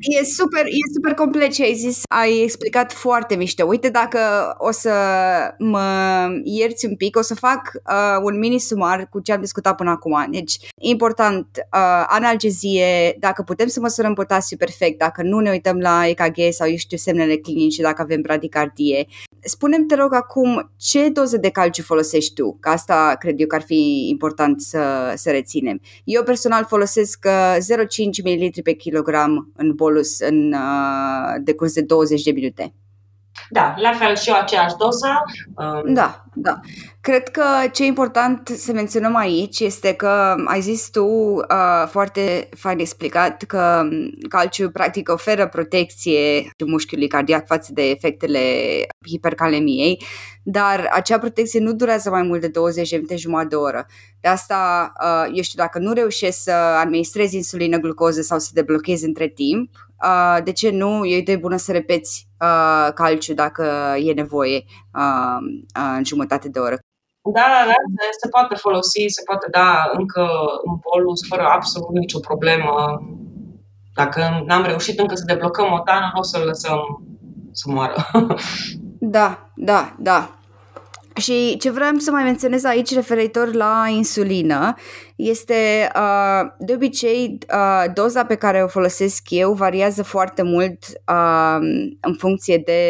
E 0.02 0.24
super, 0.24 0.66
e 0.66 0.94
super 0.94 1.14
complet 1.14 1.52
ce 1.52 1.64
ai 1.64 1.74
zis, 1.74 2.02
ai 2.10 2.42
explicat 2.42 2.92
foarte 2.94 3.36
mișto. 3.36 3.66
Uite, 3.66 3.90
dacă 3.90 4.20
o 4.58 4.72
să 4.72 4.92
mă 5.58 6.28
ierți 6.44 6.86
un 6.86 6.96
pic, 6.96 7.18
o 7.18 7.22
să 7.22 7.36
fac 7.36 7.72
uh, 7.74 8.22
un 8.24 8.40
mini 8.40 8.60
sumar 8.60 9.08
cu 9.10 9.20
ce 9.20 9.32
am 9.32 9.40
discutat 9.40 9.76
până 9.76 9.90
acum. 9.90 10.28
Deci, 10.32 10.58
important, 10.82 11.48
uh, 11.56 12.06
analgezie, 12.08 13.16
dacă 13.20 13.42
putem 13.44 13.68
să 13.68 13.80
măsurăm 13.80 14.14
potasiu 14.14 14.58
perfect, 14.58 14.98
dacă 14.98 15.22
nu 15.24 15.40
ne 15.40 15.50
uităm 15.50 15.80
la 15.80 16.08
EKG 16.08 16.38
sau, 16.50 16.70
eu 16.70 16.76
știu, 16.76 16.98
semnele 16.98 17.38
clinice, 17.38 17.82
dacă 17.82 18.02
avem 18.02 18.22
bradicardie. 18.22 19.08
Spune-mi, 19.40 19.86
te 19.86 19.96
rog, 19.96 20.14
acum, 20.14 20.72
ce 20.78 21.10
doză 21.10 21.38
de 21.38 21.50
calciu 21.50 21.82
folosești 21.82 22.34
tu? 22.34 22.58
Că 22.60 22.70
asta 22.70 23.16
cred 23.20 23.40
eu 23.40 23.48
că 23.48 23.56
ar 23.56 23.62
fi 23.62 24.08
important 24.10 24.62
să, 24.62 25.14
să 25.16 25.32
reținem. 25.32 25.82
Eu 26.04 26.24
personal 26.24 26.66
folosesc 26.66 27.26
uh, 27.26 27.58
0,5 27.78 28.24
ml 28.24 28.62
pe 28.64 28.72
kilogram 28.72 29.52
în 29.56 29.74
bol 29.76 29.89
bolus 29.90 30.20
în 30.20 30.54
uh, 30.54 31.42
decurs 31.42 31.74
de 31.74 31.82
20 31.82 32.24
de 32.24 32.32
minute. 32.32 32.74
Da, 33.50 33.74
la 33.78 33.94
fel 33.94 34.16
și 34.16 34.30
eu 34.30 34.36
aceeași 34.36 34.76
doză. 34.76 35.08
Um... 35.56 35.94
Da, 35.94 36.26
da. 36.34 36.60
Cred 37.02 37.30
că 37.30 37.44
ce 37.72 37.84
e 37.84 37.88
important 37.88 38.48
să 38.48 38.72
menționăm 38.72 39.16
aici 39.16 39.60
este 39.60 39.94
că 39.94 40.36
ai 40.46 40.62
zis 40.62 40.90
tu 40.90 41.06
uh, 41.06 41.88
foarte 41.88 42.50
fain 42.56 42.80
explicat 42.80 43.44
că 43.44 43.84
calciu 44.30 44.70
practic 44.70 45.10
oferă 45.12 45.48
protecție 45.48 46.52
mușchiului 46.66 47.08
cardiac 47.08 47.46
față 47.46 47.72
de 47.74 47.90
efectele 47.90 48.40
hipercalemiei, 49.08 50.04
dar 50.44 50.90
acea 50.94 51.20
protecție 51.20 51.60
nu 51.60 51.74
durează 51.74 52.10
mai 52.10 52.22
mult 52.22 52.42
de 52.42 52.48
20 52.48 52.90
de 52.90 52.96
minute, 52.96 53.16
jumătate 53.16 53.48
de 53.48 53.56
oră. 53.56 53.86
De 54.22 54.28
asta, 54.28 54.92
uh, 55.04 55.32
eu 55.34 55.42
știu, 55.42 55.64
dacă 55.64 55.80
nu 55.80 55.94
reușești 55.94 56.42
să 56.42 56.52
administrezi 56.52 57.36
insulină, 57.36 57.78
glucoză 57.78 58.22
sau 58.22 58.40
să 58.40 58.50
deblochezi 58.54 59.06
între 59.06 59.28
timp, 59.28 59.70
uh, 60.04 60.44
de 60.44 60.52
ce 60.52 60.70
nu? 60.70 61.06
E 61.06 61.16
o 61.16 61.20
idee 61.20 61.38
bună 61.38 61.58
să 61.58 61.72
repeți 61.72 62.28
uh, 62.40 62.94
calciu 62.94 63.34
dacă 63.34 63.96
e 64.04 64.14
nevoie 64.14 64.64
uh, 64.94 65.38
uh, 65.76 65.96
în 65.98 66.04
jumătate 66.04 66.19
de 66.26 66.60
oră. 66.60 66.78
Da, 67.34 67.48
da, 67.66 67.66
da, 67.66 68.06
se 68.22 68.30
poate 68.30 68.56
folosi, 68.56 69.04
se 69.08 69.22
poate 69.26 69.48
da 69.52 69.92
încă 69.94 70.22
un 70.64 70.76
bolus 70.90 71.28
fără 71.28 71.44
absolut 71.44 71.92
nicio 71.92 72.20
problemă. 72.20 73.02
Dacă 73.96 74.44
n-am 74.46 74.64
reușit 74.64 75.00
încă 75.00 75.16
să 75.16 75.24
deblocăm 75.26 75.72
o 75.72 75.80
tană, 75.80 76.12
o 76.16 76.24
să-l 76.24 76.46
lăsăm 76.46 76.80
să 77.52 77.72
moară. 77.72 77.96
Da, 79.02 79.52
da, 79.56 79.96
da. 80.00 80.40
Și 81.16 81.58
ce 81.58 81.70
vreau 81.70 81.98
să 81.98 82.12
mai 82.12 82.24
menționez 82.24 82.64
aici 82.64 82.94
referitor 82.94 83.54
la 83.54 83.86
insulină 83.90 84.76
este 85.16 85.92
uh, 85.96 86.52
de 86.60 86.74
obicei 86.74 87.38
uh, 87.54 87.84
doza 87.94 88.26
pe 88.26 88.36
care 88.36 88.64
o 88.64 88.68
folosesc 88.68 89.22
eu 89.30 89.54
variază 89.54 90.04
foarte 90.04 90.42
mult 90.42 90.78
uh, 91.08 91.58
în 92.02 92.16
funcție 92.18 92.58
de 92.58 92.82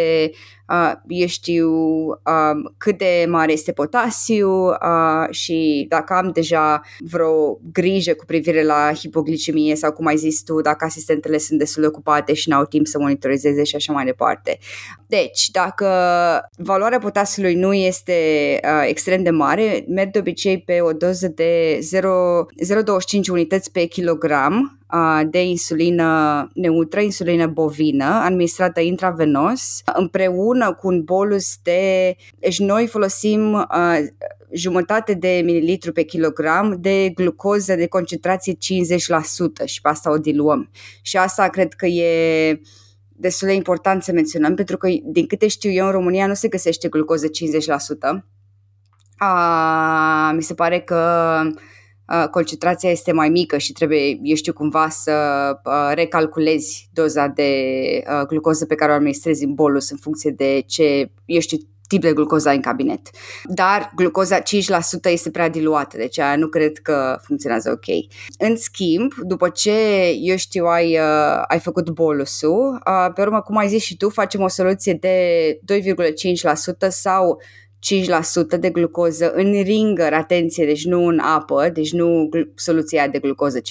uh, 0.69 0.93
eu 1.07 1.27
știu 1.27 1.71
uh, 2.07 2.71
cât 2.77 2.97
de 2.97 3.25
mare 3.29 3.51
este 3.51 3.71
potasiu 3.71 4.49
uh, 4.65 5.29
și 5.29 5.85
dacă 5.89 6.13
am 6.13 6.31
deja 6.33 6.81
vreo 6.99 7.59
grijă 7.71 8.13
cu 8.13 8.25
privire 8.25 8.63
la 8.63 8.91
hipoglicemie 8.93 9.75
sau 9.75 9.91
cum 9.91 10.05
ai 10.05 10.17
zis 10.17 10.43
tu, 10.43 10.61
dacă 10.61 10.85
asistentele 10.85 11.37
sunt 11.37 11.59
destul 11.59 11.81
de 11.81 11.87
ocupate 11.87 12.33
și 12.33 12.49
n-au 12.49 12.65
timp 12.65 12.87
să 12.87 12.99
monitorizeze 12.99 13.63
și 13.63 13.75
așa 13.75 13.93
mai 13.93 14.05
departe. 14.05 14.57
Deci, 15.07 15.49
dacă 15.49 15.87
valoarea 16.57 16.99
potasiului 16.99 17.55
nu 17.55 17.73
este 17.73 18.13
uh, 18.63 18.83
extrem 18.87 19.23
de 19.23 19.29
mare, 19.29 19.85
merg 19.87 20.11
de 20.11 20.19
obicei 20.19 20.61
pe 20.61 20.81
o 20.81 20.91
doză 20.91 21.27
de 21.27 21.79
0,25 23.23 23.27
unități 23.29 23.71
pe 23.71 23.85
kilogram 23.85 24.78
de 25.29 25.43
insulină 25.43 26.49
neutră, 26.53 26.99
insulină 26.99 27.47
bovină, 27.47 28.05
administrată 28.05 28.79
intravenos, 28.79 29.81
împreună 29.95 30.73
cu 30.73 30.87
un 30.87 31.03
bolus 31.03 31.57
de... 31.63 32.15
Deci 32.39 32.59
noi 32.59 32.87
folosim 32.87 33.53
uh, 33.53 33.97
jumătate 34.51 35.13
de 35.13 35.41
mililitru 35.45 35.91
pe 35.91 36.03
kilogram 36.03 36.77
de 36.79 37.09
glucoză 37.09 37.75
de 37.75 37.87
concentrație 37.87 38.53
50% 38.53 38.57
și 39.65 39.81
pe 39.81 39.89
asta 39.89 40.11
o 40.11 40.17
diluăm. 40.17 40.69
Și 41.01 41.17
asta 41.17 41.47
cred 41.47 41.73
că 41.73 41.85
e 41.85 42.61
destul 43.09 43.47
de 43.47 43.53
important 43.53 44.03
să 44.03 44.11
menționăm, 44.11 44.55
pentru 44.55 44.77
că, 44.77 44.87
din 45.03 45.27
câte 45.27 45.47
știu 45.47 45.71
eu, 45.71 45.85
în 45.85 45.91
România 45.91 46.27
nu 46.27 46.33
se 46.33 46.47
găsește 46.47 46.87
glucoză 46.87 47.27
50%. 47.27 48.23
A, 49.17 50.31
mi 50.35 50.43
se 50.43 50.53
pare 50.53 50.79
că 50.79 51.41
concentrația 52.31 52.89
este 52.89 53.11
mai 53.11 53.29
mică 53.29 53.57
și 53.57 53.71
trebuie, 53.71 54.19
eu 54.23 54.35
știu, 54.35 54.53
cumva 54.53 54.89
să 54.89 55.13
recalculezi 55.93 56.89
doza 56.93 57.27
de 57.27 57.51
glucoză 58.27 58.65
pe 58.65 58.75
care 58.75 58.91
o 58.91 58.95
administrezi 58.95 59.43
în 59.43 59.53
bolus 59.53 59.89
în 59.89 59.97
funcție 59.97 60.31
de 60.31 60.63
ce, 60.67 61.11
eu 61.25 61.39
știu, 61.39 61.57
tip 61.89 62.01
de 62.01 62.13
glucoză 62.13 62.49
ai 62.49 62.55
în 62.55 62.61
cabinet. 62.61 63.09
Dar 63.43 63.91
glucoza 63.95 64.39
5% 64.39 64.41
este 65.03 65.31
prea 65.31 65.49
diluată, 65.49 65.97
deci 65.97 66.19
aia 66.19 66.35
nu 66.35 66.47
cred 66.47 66.77
că 66.77 67.19
funcționează 67.21 67.71
ok. 67.71 67.85
În 68.49 68.57
schimb, 68.57 69.13
după 69.21 69.49
ce, 69.49 70.09
eu 70.21 70.35
știu, 70.35 70.65
ai, 70.65 70.97
uh, 70.97 71.43
ai 71.47 71.59
făcut 71.59 71.89
bolusul, 71.89 72.81
uh, 72.85 73.13
pe 73.13 73.21
urmă, 73.21 73.41
cum 73.41 73.57
ai 73.57 73.67
zis 73.67 73.83
și 73.83 73.97
tu, 73.97 74.09
facem 74.09 74.41
o 74.41 74.47
soluție 74.47 74.93
de 74.93 75.59
2,5% 75.65 76.87
sau 76.89 77.41
5% 78.55 78.59
de 78.59 78.69
glucoză 78.69 79.31
în 79.31 79.63
ringăr, 79.63 80.13
atenție, 80.13 80.65
deci 80.65 80.85
nu 80.85 81.05
în 81.05 81.19
apă, 81.19 81.69
deci 81.73 81.91
nu 81.91 82.29
soluția 82.55 83.07
de 83.07 83.19
glucoză 83.19 83.59
5%. 83.59 83.63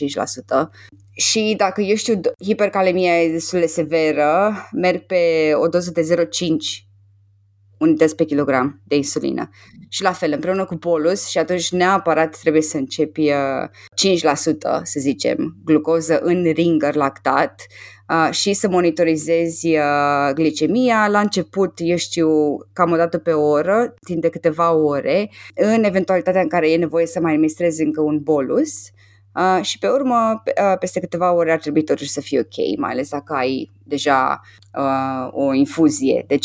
Și 1.14 1.54
dacă 1.56 1.80
eu 1.80 1.96
știu, 1.96 2.20
hipercalemia 2.44 3.22
e 3.22 3.32
destul 3.32 3.60
de 3.60 3.66
severă, 3.66 4.54
merg 4.72 5.02
pe 5.06 5.52
o 5.54 5.68
doză 5.68 5.90
de 5.90 6.28
0,5 6.80 6.87
unități 7.78 8.16
pe 8.16 8.24
kilogram 8.24 8.80
de 8.84 8.96
insulină. 8.96 9.48
Și 9.88 10.02
la 10.02 10.12
fel, 10.12 10.32
împreună 10.32 10.64
cu 10.64 10.74
bolus 10.74 11.28
și 11.28 11.38
atunci 11.38 11.70
neapărat 11.70 12.38
trebuie 12.40 12.62
să 12.62 12.76
începi 12.76 13.30
5%, 13.30 13.30
să 14.82 15.00
zicem, 15.00 15.56
glucoză 15.64 16.18
în 16.18 16.52
ringăr 16.52 16.94
lactat 16.94 17.66
uh, 18.08 18.28
și 18.30 18.52
să 18.52 18.68
monitorizezi 18.68 19.68
uh, 19.68 20.30
glicemia 20.34 21.08
la 21.08 21.20
început, 21.20 21.72
eu 21.76 21.96
știu, 21.96 22.28
cam 22.72 22.90
o 22.90 22.96
dată 22.96 23.18
pe 23.18 23.32
oră, 23.32 23.94
timp 24.04 24.20
de 24.20 24.28
câteva 24.28 24.72
ore, 24.72 25.30
în 25.54 25.84
eventualitatea 25.84 26.40
în 26.40 26.48
care 26.48 26.70
e 26.70 26.76
nevoie 26.76 27.06
să 27.06 27.20
mai 27.20 27.30
administrezi 27.30 27.82
încă 27.82 28.00
un 28.00 28.18
bolus. 28.22 28.72
Uh, 29.34 29.62
și 29.62 29.78
pe 29.78 29.88
urmă, 29.88 30.42
uh, 30.44 30.78
peste 30.78 31.00
câteva 31.00 31.32
ore 31.32 31.52
ar 31.52 31.58
trebui 31.58 31.82
totuși 31.82 32.10
să 32.10 32.20
fie 32.20 32.38
ok, 32.38 32.78
mai 32.78 32.90
ales 32.90 33.10
dacă 33.10 33.34
ai 33.34 33.70
deja 33.82 34.40
uh, 34.78 35.28
o 35.30 35.52
infuzie 35.52 36.24
de 36.26 36.36
5% 36.36 36.38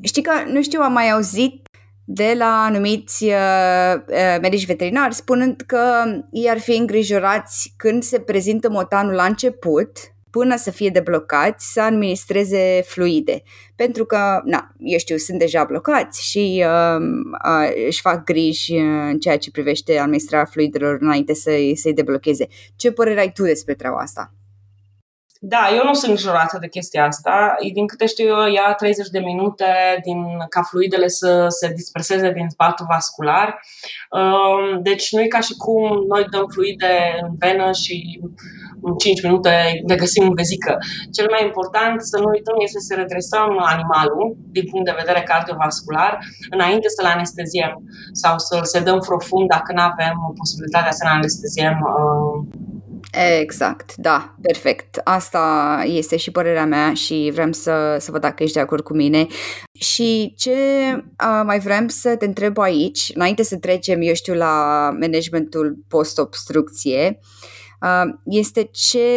Știi 0.00 0.22
că, 0.22 0.32
nu 0.46 0.62
știu, 0.62 0.80
am 0.80 0.92
mai 0.92 1.10
auzit 1.10 1.68
de 2.04 2.34
la 2.38 2.64
anumiți 2.64 3.24
uh, 3.24 3.94
uh, 4.08 4.38
medici 4.40 4.66
veterinari 4.66 5.14
spunând 5.14 5.60
că 5.66 6.04
ei 6.32 6.50
ar 6.50 6.58
fi 6.58 6.76
îngrijorați 6.76 7.74
când 7.76 8.02
se 8.02 8.18
prezintă 8.18 8.70
motanul 8.70 9.14
la 9.14 9.24
început, 9.24 9.90
până 10.30 10.56
să 10.56 10.70
fie 10.70 10.88
deblocați 10.90 11.72
să 11.72 11.80
administreze 11.80 12.82
fluide. 12.86 13.42
Pentru 13.76 14.04
că, 14.04 14.40
na, 14.44 14.74
eu 14.78 14.98
știu, 14.98 15.16
sunt 15.16 15.38
deja 15.38 15.64
blocați 15.64 16.30
și 16.30 16.64
uh, 16.66 17.00
uh, 17.44 17.86
își 17.86 18.00
fac 18.00 18.24
griji 18.24 18.76
în 18.76 19.18
ceea 19.18 19.38
ce 19.38 19.50
privește 19.50 19.98
administrarea 19.98 20.50
fluidelor 20.50 20.98
înainte 21.00 21.34
să-i, 21.34 21.76
să-i 21.76 21.94
deblocheze. 21.94 22.46
Ce 22.76 22.92
părere 22.92 23.20
ai 23.20 23.32
tu 23.32 23.42
despre 23.42 23.74
treaba 23.74 23.96
asta? 23.96 24.32
Da, 25.40 25.68
eu 25.76 25.84
nu 25.84 25.94
sunt 25.94 26.10
îngrijorată 26.10 26.58
de 26.60 26.68
chestia 26.68 27.06
asta. 27.06 27.54
Din 27.72 27.86
câte 27.86 28.06
știu 28.06 28.26
eu, 28.26 28.52
ia 28.52 28.74
30 28.76 29.08
de 29.08 29.18
minute 29.18 29.64
din, 30.02 30.20
ca 30.48 30.62
fluidele 30.62 31.08
să 31.08 31.46
se 31.48 31.72
disperseze 31.72 32.32
din 32.32 32.48
spatul 32.48 32.86
vascular. 32.88 33.60
Um, 34.10 34.82
deci 34.82 35.12
nu 35.12 35.20
e 35.20 35.26
ca 35.26 35.40
și 35.40 35.54
cum 35.56 35.82
noi 36.08 36.24
dăm 36.30 36.46
fluide 36.52 36.94
în 37.22 37.30
venă 37.38 37.72
și 37.72 38.20
în 38.82 38.94
5 38.94 39.22
minute 39.22 39.82
ne 39.86 39.96
găsim 39.96 40.24
în 40.26 40.34
vezică. 40.34 40.76
Cel 41.16 41.26
mai 41.30 41.44
important 41.44 42.02
să 42.02 42.18
nu 42.18 42.28
uităm 42.28 42.56
este 42.58 42.80
să 42.80 42.94
redresăm 42.94 43.50
animalul 43.74 44.36
din 44.56 44.64
punct 44.70 44.86
de 44.86 45.00
vedere 45.02 45.22
cardiovascular 45.22 46.18
înainte 46.50 46.88
să-l 46.88 47.06
anesteziem 47.14 47.72
sau 48.12 48.38
să-l 48.38 48.64
sedăm 48.64 48.98
profund 48.98 49.48
dacă 49.48 49.72
nu 49.72 49.82
avem 49.82 50.14
posibilitatea 50.40 50.92
să-l 50.98 51.10
anesteziem 51.18 51.76
uh, 51.92 52.36
Exact, 53.40 53.94
da, 53.96 54.34
perfect. 54.42 55.00
Asta 55.04 55.82
este 55.86 56.16
și 56.16 56.30
părerea 56.30 56.66
mea 56.66 56.94
și 56.94 57.30
vrem 57.32 57.52
să, 57.52 57.96
să 58.00 58.10
văd 58.10 58.20
dacă 58.20 58.42
ești 58.42 58.54
de 58.54 58.60
acord 58.60 58.84
cu 58.84 58.94
mine. 58.94 59.26
Și 59.72 60.34
ce 60.36 60.50
uh, 60.94 61.42
mai 61.44 61.58
vrem 61.58 61.88
să 61.88 62.16
te 62.16 62.24
întreb 62.24 62.58
aici, 62.58 63.10
înainte 63.14 63.42
să 63.42 63.56
trecem, 63.56 64.00
eu 64.02 64.14
știu, 64.14 64.34
la 64.34 64.88
managementul 65.00 65.78
post-obstrucție, 65.88 67.18
uh, 67.20 67.26
Uh, 67.28 67.57
este 68.24 68.68
ce, 68.72 69.08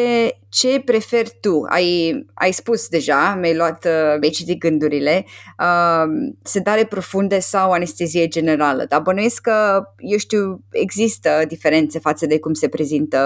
ce 0.49 0.81
preferi 0.85 1.37
tu. 1.41 1.65
Ai, 1.69 2.25
ai 2.33 2.51
spus 2.51 2.87
deja, 2.87 3.35
mi-ai 3.39 3.55
luat, 3.55 3.85
uh, 3.85 4.17
mi-ai 4.19 4.31
citit 4.31 4.59
gândurile, 4.59 5.25
uh, 5.59 6.33
sedare 6.43 6.85
profunde 6.85 7.39
sau 7.39 7.71
anestezie 7.71 8.27
generală, 8.27 8.85
dar 8.89 9.01
bănuiesc 9.01 9.41
că, 9.41 9.83
eu 9.97 10.17
știu, 10.17 10.63
există 10.71 11.29
diferențe 11.47 11.99
față 11.99 12.25
de 12.25 12.39
cum 12.39 12.53
se 12.53 12.67
prezintă 12.67 13.19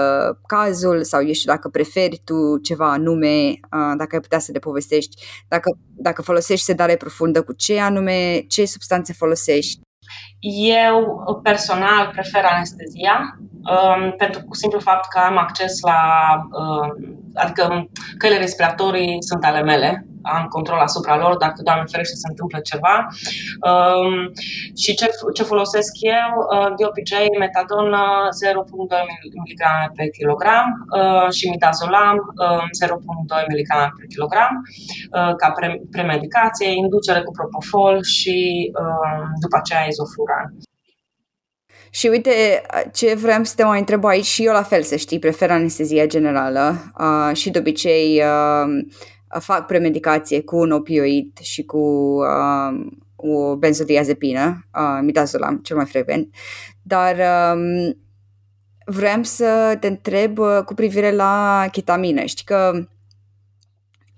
cazul 0.46 1.04
sau, 1.04 1.26
eu 1.26 1.32
știu, 1.32 1.52
dacă 1.52 1.68
preferi 1.68 2.20
tu 2.24 2.58
ceva 2.58 2.92
anume, 2.92 3.60
dacă 3.70 4.14
ai 4.14 4.20
putea 4.20 4.38
să 4.38 4.50
le 4.52 4.58
povestești, 4.58 5.24
dacă, 5.48 5.78
dacă 5.96 6.22
folosești 6.22 6.64
sedare 6.64 6.96
profundă, 6.96 7.42
cu 7.42 7.52
ce 7.52 7.80
anume, 7.80 8.44
ce 8.48 8.64
substanțe 8.64 9.12
folosești? 9.12 9.85
Eu 10.68 11.24
personal 11.42 12.08
prefer 12.12 12.44
anestezia 12.44 13.38
um, 13.70 14.14
pentru 14.16 14.44
cu 14.48 14.54
simplu 14.54 14.78
fapt 14.78 15.08
că 15.08 15.18
am 15.18 15.38
acces 15.38 15.80
la, 15.80 16.00
um, 16.52 17.18
adică 17.34 17.88
căile 18.18 18.38
respiratorii 18.38 19.16
sunt 19.22 19.44
ale 19.44 19.62
mele, 19.62 20.06
am 20.34 20.44
control 20.56 20.78
asupra 20.78 21.16
lor 21.16 21.36
dacă, 21.36 21.58
Doamne 21.64 21.84
ferește, 21.92 22.14
se 22.14 22.28
întâmplă 22.28 22.58
ceva. 22.70 22.96
Um, 23.70 24.14
și 24.82 24.90
ce, 24.98 25.06
ce 25.34 25.42
folosesc 25.52 25.92
eu? 26.18 26.30
Uh, 26.54 26.70
de 26.78 26.84
obicei, 26.90 27.28
metadon 27.38 27.88
0,2 27.88 27.96
mg 29.42 29.62
pe 29.96 30.04
kilogram 30.16 30.66
uh, 30.98 31.28
și 31.36 31.48
midazolam 31.48 32.16
uh, 32.44 32.64
0,2 32.86 33.44
mg 33.52 33.70
pe 33.98 34.06
kilogram 34.12 34.52
uh, 34.62 35.32
ca 35.40 35.48
pre, 35.56 35.68
premedicație, 35.90 36.68
inducere 36.82 37.20
cu 37.22 37.32
propofol 37.38 38.02
și 38.02 38.36
uh, 38.80 39.22
după 39.40 39.56
aceea 39.56 39.86
izofuran. 39.86 40.46
Și 41.90 42.06
uite, 42.06 42.62
ce 42.92 43.14
vreau 43.14 43.44
să 43.44 43.52
te 43.56 43.64
mai 43.64 43.78
întreb 43.78 44.04
aici 44.04 44.24
și 44.24 44.44
eu 44.44 44.52
la 44.52 44.62
fel, 44.62 44.82
să 44.82 44.96
știi, 44.96 45.18
prefer 45.18 45.50
anestezia 45.50 46.06
generală 46.06 46.92
uh, 46.98 47.36
și 47.36 47.50
de 47.50 47.58
obicei 47.58 48.22
uh, 48.22 48.84
fac 49.38 49.66
premedicație 49.66 50.42
cu 50.42 50.56
un 50.56 50.70
opioid 50.70 51.38
și 51.38 51.64
cu 51.64 51.78
uh, 51.78 52.86
o 53.16 53.56
benzodiazepină, 53.56 54.66
uh, 54.74 54.98
midazolam 55.02 55.56
cel 55.56 55.76
mai 55.76 55.86
frecvent, 55.86 56.34
dar 56.82 57.16
um, 57.54 57.96
vreau 58.84 59.22
să 59.22 59.76
te 59.80 59.86
întreb 59.86 60.38
uh, 60.38 60.58
cu 60.64 60.74
privire 60.74 61.10
la 61.10 61.66
chetamină. 61.70 62.24
Știi 62.24 62.44
că 62.44 62.86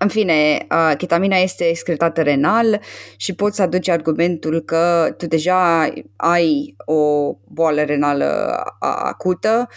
în 0.01 0.07
fine, 0.07 0.67
uh, 0.71 0.93
ketamina 0.97 1.35
este 1.35 1.63
excretată 1.63 2.21
renal 2.21 2.81
și 3.17 3.35
poți 3.35 3.61
aduce 3.61 3.91
argumentul 3.91 4.59
că 4.59 5.13
tu 5.17 5.27
deja 5.27 5.89
ai 6.15 6.75
o 6.85 7.33
boală 7.47 7.81
renală 7.81 8.61
acută 8.79 9.67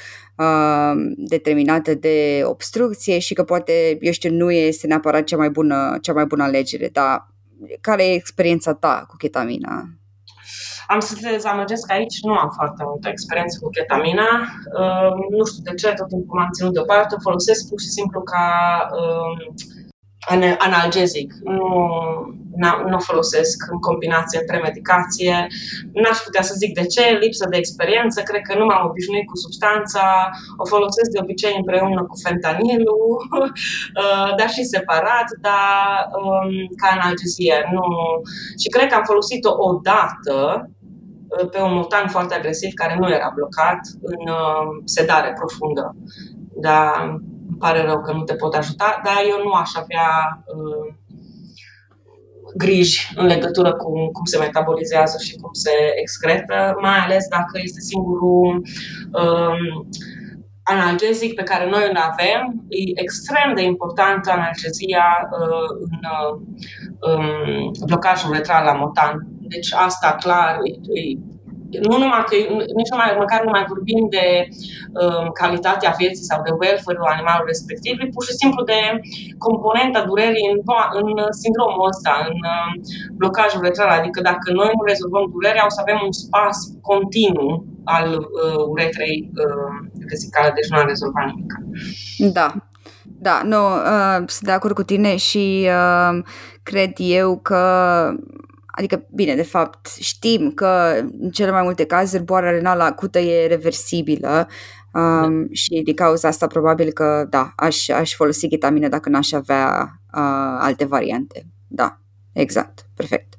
uh, 0.43 1.12
determinată 1.16 1.95
de 1.95 2.43
obstrucție 2.45 3.18
și 3.18 3.34
că 3.34 3.45
poate, 3.45 3.99
eu 4.01 4.12
știu, 4.12 4.30
nu 4.30 4.51
este 4.51 4.86
neapărat 4.86 5.24
cea 5.24 5.36
mai 5.36 5.51
bună, 5.51 5.99
cea 6.01 6.12
mai 6.12 6.24
bună 6.24 6.43
alegere, 6.43 6.88
dar 6.93 7.28
care 7.80 8.05
e 8.05 8.14
experiența 8.14 8.74
ta 8.74 9.05
cu 9.09 9.16
ketamina? 9.16 9.84
Am 10.86 11.01
să 11.01 11.14
te 11.14 11.30
dezamăgesc 11.30 11.86
că 11.86 11.93
aici 11.93 12.18
nu 12.22 12.32
am 12.43 12.51
foarte 12.59 12.82
multă 12.86 13.09
experiență 13.09 13.59
cu 13.62 13.68
ketamina. 13.76 14.30
Uh, 14.80 15.11
nu 15.36 15.45
știu 15.45 15.62
de 15.68 15.74
ce, 15.80 15.88
tot 15.99 16.09
timpul 16.09 16.38
m-am 16.38 16.53
ținut 16.57 16.72
deoparte. 16.72 17.14
Folosesc 17.28 17.68
pur 17.68 17.80
și 17.80 17.90
simplu 17.99 18.20
ca 18.32 18.47
uh, 19.01 19.34
analgezic. 20.59 21.35
Nu, 22.55 22.89
nu 22.89 22.99
folosesc 22.99 23.57
în 23.70 23.79
combinație 23.79 24.41
între 24.41 24.59
medicație. 24.59 25.47
N-aș 25.93 26.18
putea 26.18 26.43
să 26.43 26.55
zic 26.57 26.75
de 26.75 26.87
ce, 26.87 27.18
lipsă 27.20 27.47
de 27.51 27.57
experiență, 27.57 28.23
cred 28.23 28.41
că 28.49 28.59
nu 28.59 28.64
m-am 28.64 28.89
obișnuit 28.89 29.27
cu 29.27 29.37
substanța, 29.37 30.31
o 30.57 30.64
folosesc 30.66 31.11
de 31.11 31.23
obicei 31.23 31.55
împreună 31.57 32.03
cu 32.05 32.16
fentanilul, 32.23 33.07
uh, 33.41 34.31
dar 34.39 34.49
și 34.49 34.70
separat, 34.75 35.29
dar 35.41 36.09
um, 36.23 36.53
ca 36.81 36.89
analgezie. 36.99 37.57
Nu. 37.73 37.85
Și 38.62 38.68
cred 38.68 38.89
că 38.89 38.95
am 38.95 39.11
folosit-o 39.12 39.53
odată 39.68 40.70
uh, 41.29 41.49
pe 41.51 41.61
un 41.61 41.75
mutant 41.75 42.11
foarte 42.11 42.35
agresiv 42.35 42.70
care 42.75 42.97
nu 43.01 43.09
era 43.09 43.33
blocat 43.35 43.81
în 44.03 44.23
uh, 44.29 44.66
sedare 44.85 45.33
profundă. 45.41 45.97
Dar 46.66 47.20
pare 47.65 47.83
rău 47.83 48.01
că 48.01 48.13
nu 48.13 48.23
te 48.23 48.35
pot 48.35 48.55
ajuta, 48.55 49.01
dar 49.05 49.19
eu 49.29 49.39
nu 49.45 49.53
aș 49.53 49.71
avea 49.75 50.09
uh, 50.57 50.95
griji 52.57 53.13
în 53.17 53.27
legătură 53.27 53.73
cu 53.73 53.91
cum 53.91 54.25
se 54.25 54.39
metabolizează 54.39 55.17
și 55.27 55.37
cum 55.37 55.53
se 55.53 55.75
excretă, 56.01 56.79
mai 56.81 56.99
ales 56.99 57.25
dacă 57.29 57.55
este 57.63 57.81
singurul 57.81 58.63
um, 59.23 59.89
analgezic 60.63 61.35
pe 61.35 61.43
care 61.43 61.71
noi 61.71 61.87
îl 61.91 61.97
avem. 61.97 62.65
E 62.69 63.01
extrem 63.03 63.55
de 63.55 63.63
importantă 63.63 64.31
analgezia 64.31 65.07
uh, 65.31 65.71
în 65.91 65.99
uh, 66.17 66.33
um, 67.09 67.71
blocajul 67.87 68.33
retral 68.33 68.65
la 68.65 68.73
motan. 68.73 69.27
Deci 69.41 69.73
asta 69.73 70.17
clar 70.21 70.59
e, 70.63 71.01
e 71.01 71.19
nu 71.89 71.97
numai 72.03 72.23
că, 72.29 72.35
nici 72.79 72.93
numai, 72.93 73.09
măcar 73.25 73.41
nu 73.45 73.53
mai 73.57 73.64
vorbim 73.73 74.03
de 74.16 74.27
um, 75.03 75.27
calitatea 75.41 75.95
vieții 76.01 76.29
sau 76.31 76.39
de 76.47 76.53
welfare-ul 76.61 77.14
animalului 77.14 77.53
respectiv, 77.55 77.95
e 77.99 78.14
pur 78.16 78.25
și 78.29 78.39
simplu 78.41 78.61
de 78.73 78.81
componenta 79.47 80.01
durerii 80.11 80.51
în, 80.53 80.59
în 81.01 81.09
sindromul 81.43 81.91
ăsta, 81.93 82.12
în 82.29 82.37
um, 82.55 82.68
blocajul 83.20 83.64
retral. 83.66 83.91
Adică 83.99 84.18
dacă 84.31 84.47
noi 84.59 84.70
nu 84.77 84.83
rezolvăm 84.93 85.25
durerea, 85.35 85.68
o 85.68 85.75
să 85.77 85.81
avem 85.83 85.99
un 86.09 86.14
spas 86.23 86.57
continuu 86.91 87.51
al 87.97 88.09
uh, 88.18 88.62
uretrei 88.73 89.16
uh, 89.43 89.75
vesicale, 90.11 90.51
deci 90.57 90.70
nu 90.70 90.79
am 90.79 90.87
rezolvat 90.93 91.25
nimic. 91.31 91.53
Da, 92.39 92.49
da, 93.29 93.41
nu, 93.45 93.62
uh, 93.93 94.16
sunt 94.35 94.49
de 94.51 94.51
acord 94.53 94.75
cu 94.75 94.83
tine 94.83 95.16
și 95.16 95.68
uh, 95.68 96.25
cred 96.62 96.93
eu 96.97 97.39
că 97.39 97.62
Adică, 98.75 99.07
bine, 99.11 99.35
de 99.35 99.43
fapt, 99.43 99.87
știm 100.01 100.51
că 100.51 100.95
în 101.20 101.31
cele 101.31 101.51
mai 101.51 101.62
multe 101.62 101.85
cazuri 101.85 102.23
boala 102.23 102.51
renală 102.51 102.83
acută 102.83 103.18
e 103.18 103.47
reversibilă 103.47 104.49
um, 104.93 105.41
da. 105.41 105.47
și 105.51 105.81
din 105.85 105.95
cauza 105.95 106.29
asta 106.29 106.47
probabil 106.47 106.93
că, 106.93 107.27
da, 107.31 107.53
aș, 107.57 107.89
aș 107.89 108.14
folosi 108.14 108.49
ketamină 108.49 108.89
dacă 108.89 109.09
n-aș 109.09 109.33
avea 109.33 109.93
uh, 110.14 110.57
alte 110.59 110.85
variante. 110.85 111.47
Da, 111.68 112.01
exact, 112.33 112.87
perfect. 112.97 113.35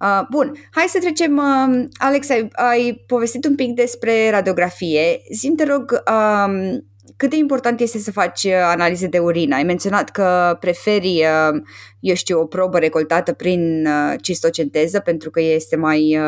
Uh, 0.00 0.26
bun, 0.30 0.52
hai 0.70 0.84
să 0.88 0.98
trecem. 0.98 1.36
Uh, 1.36 1.84
Alex, 1.96 2.30
ai, 2.30 2.48
ai 2.52 3.04
povestit 3.06 3.44
un 3.44 3.54
pic 3.54 3.74
despre 3.74 4.30
radiografie. 4.30 5.20
Zim, 5.32 5.54
te 5.54 5.64
rog, 5.64 6.02
uh, 6.10 6.78
cât 7.16 7.30
de 7.30 7.36
important 7.36 7.80
este 7.80 7.98
să 7.98 8.12
faci 8.12 8.44
uh, 8.44 8.52
analize 8.52 9.06
de 9.06 9.18
urină? 9.18 9.54
Ai 9.54 9.62
menționat 9.62 10.10
că 10.10 10.56
preferi, 10.60 11.24
uh, 11.24 11.62
eu 12.00 12.14
știu, 12.14 12.40
o 12.40 12.46
probă 12.46 12.78
recoltată 12.78 13.32
prin 13.32 13.86
uh, 13.86 14.14
cistocenteză 14.22 15.00
pentru 15.00 15.30
că 15.30 15.40
este 15.40 15.76
mai 15.76 16.18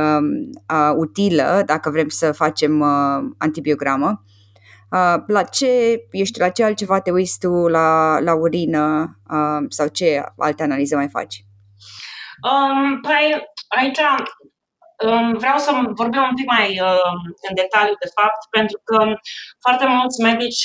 utilă 0.97 1.63
dacă 1.67 1.91
vrem 1.91 2.09
să 2.09 2.33
facem 2.33 2.83
antibiogramă. 3.39 4.25
La 5.27 5.43
ce, 5.51 5.67
eu 6.11 6.25
știu, 6.25 6.45
la 6.45 6.51
ce 6.51 6.65
altceva 6.65 7.01
te 7.01 7.11
uiți 7.11 7.39
tu 7.39 7.49
la, 7.49 8.19
la 8.21 8.35
urină 8.35 9.19
sau 9.69 9.87
ce 9.87 10.23
alte 10.37 10.63
analize 10.63 10.95
mai 10.95 11.09
faci? 11.09 11.45
Um, 12.43 13.01
păi 13.01 13.43
aici 13.69 13.99
Vreau 15.43 15.59
să 15.65 15.71
vorbim 16.01 16.23
un 16.31 16.35
pic 16.39 16.49
mai 16.57 16.69
în 17.49 17.55
detaliu, 17.63 17.97
de 18.05 18.11
fapt, 18.19 18.41
pentru 18.57 18.79
că 18.89 18.99
foarte 19.65 19.87
mulți 19.97 20.23
medici, 20.29 20.63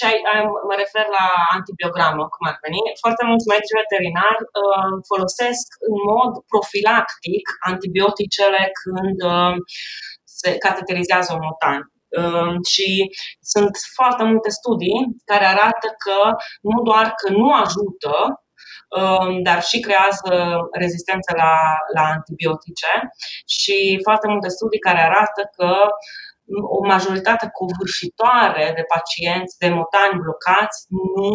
mă 0.70 0.76
refer 0.84 1.06
la 1.18 1.28
antibiogramă, 1.56 2.24
cum 2.34 2.44
ar 2.50 2.58
veni, 2.66 2.82
foarte 3.04 3.24
mulți 3.30 3.50
medici 3.54 3.78
veterinari 3.82 4.44
folosesc 5.12 5.68
în 5.90 5.96
mod 6.12 6.32
profilactic 6.54 7.44
antibioticele 7.72 8.62
când 8.82 9.20
se 10.40 10.50
cateterizează 10.66 11.30
un 11.34 11.44
motan. 11.48 11.82
Și 12.74 12.88
sunt 13.54 13.74
foarte 13.98 14.24
multe 14.24 14.50
studii 14.60 15.00
care 15.30 15.46
arată 15.46 15.88
că 16.04 16.18
nu 16.70 16.78
doar 16.90 17.06
că 17.20 17.28
nu 17.40 17.48
ajută, 17.64 18.14
Um, 18.28 18.53
dar 19.44 19.62
și 19.70 19.80
creează 19.80 20.34
rezistență 20.72 21.32
la, 21.36 21.56
la 21.96 22.04
antibiotice 22.16 22.94
și 23.58 24.00
foarte 24.06 24.28
multe 24.28 24.50
studii 24.50 24.86
care 24.88 25.02
arată 25.02 25.42
că 25.56 25.72
o 26.78 26.80
majoritate 26.94 27.46
covârșitoare 27.60 28.66
de 28.78 28.84
pacienți 28.94 29.58
de 29.64 29.70
motani 29.78 30.22
blocați 30.24 30.80
nu 30.90 31.34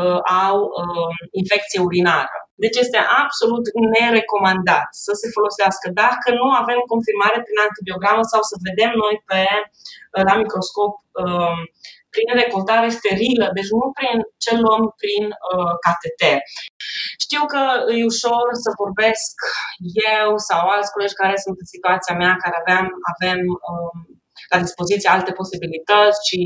uh, 0.00 0.20
au 0.46 0.56
uh, 0.80 1.14
infecție 1.42 1.80
urinară. 1.88 2.38
Deci 2.64 2.76
este 2.84 2.98
absolut 3.22 3.64
nerecomandat 3.94 4.88
să 5.04 5.12
se 5.20 5.28
folosească 5.36 5.86
dacă 6.02 6.28
nu 6.40 6.46
avem 6.62 6.80
confirmare 6.92 7.38
prin 7.44 7.58
antibiogramă 7.66 8.22
sau 8.32 8.42
să 8.50 8.64
vedem 8.68 8.92
noi 9.02 9.14
pe, 9.28 9.42
uh, 10.14 10.22
la 10.28 10.34
microscop 10.42 10.94
uh, 11.22 11.60
prin 12.14 12.28
recoltare 12.42 12.88
sterilă, 12.98 13.46
deci 13.56 13.70
nu 13.78 13.86
prin 13.98 14.16
ce 14.44 14.52
luăm 14.62 14.84
prin 15.02 15.24
uh, 15.52 15.74
cateter. 15.86 16.38
Știu 17.24 17.42
că 17.52 17.62
e 17.98 18.10
ușor 18.14 18.46
să 18.64 18.78
vorbesc 18.82 19.34
eu 20.18 20.28
sau 20.48 20.62
alți 20.74 20.92
colegi 20.94 21.20
care 21.22 21.36
sunt 21.44 21.56
în 21.62 21.68
situația 21.74 22.14
mea, 22.22 22.32
care 22.42 22.56
aveam, 22.62 22.86
avem 23.12 23.40
um, 23.70 23.98
la 24.52 24.58
dispoziție 24.66 25.14
alte 25.16 25.32
posibilități 25.40 26.18
și 26.28 26.40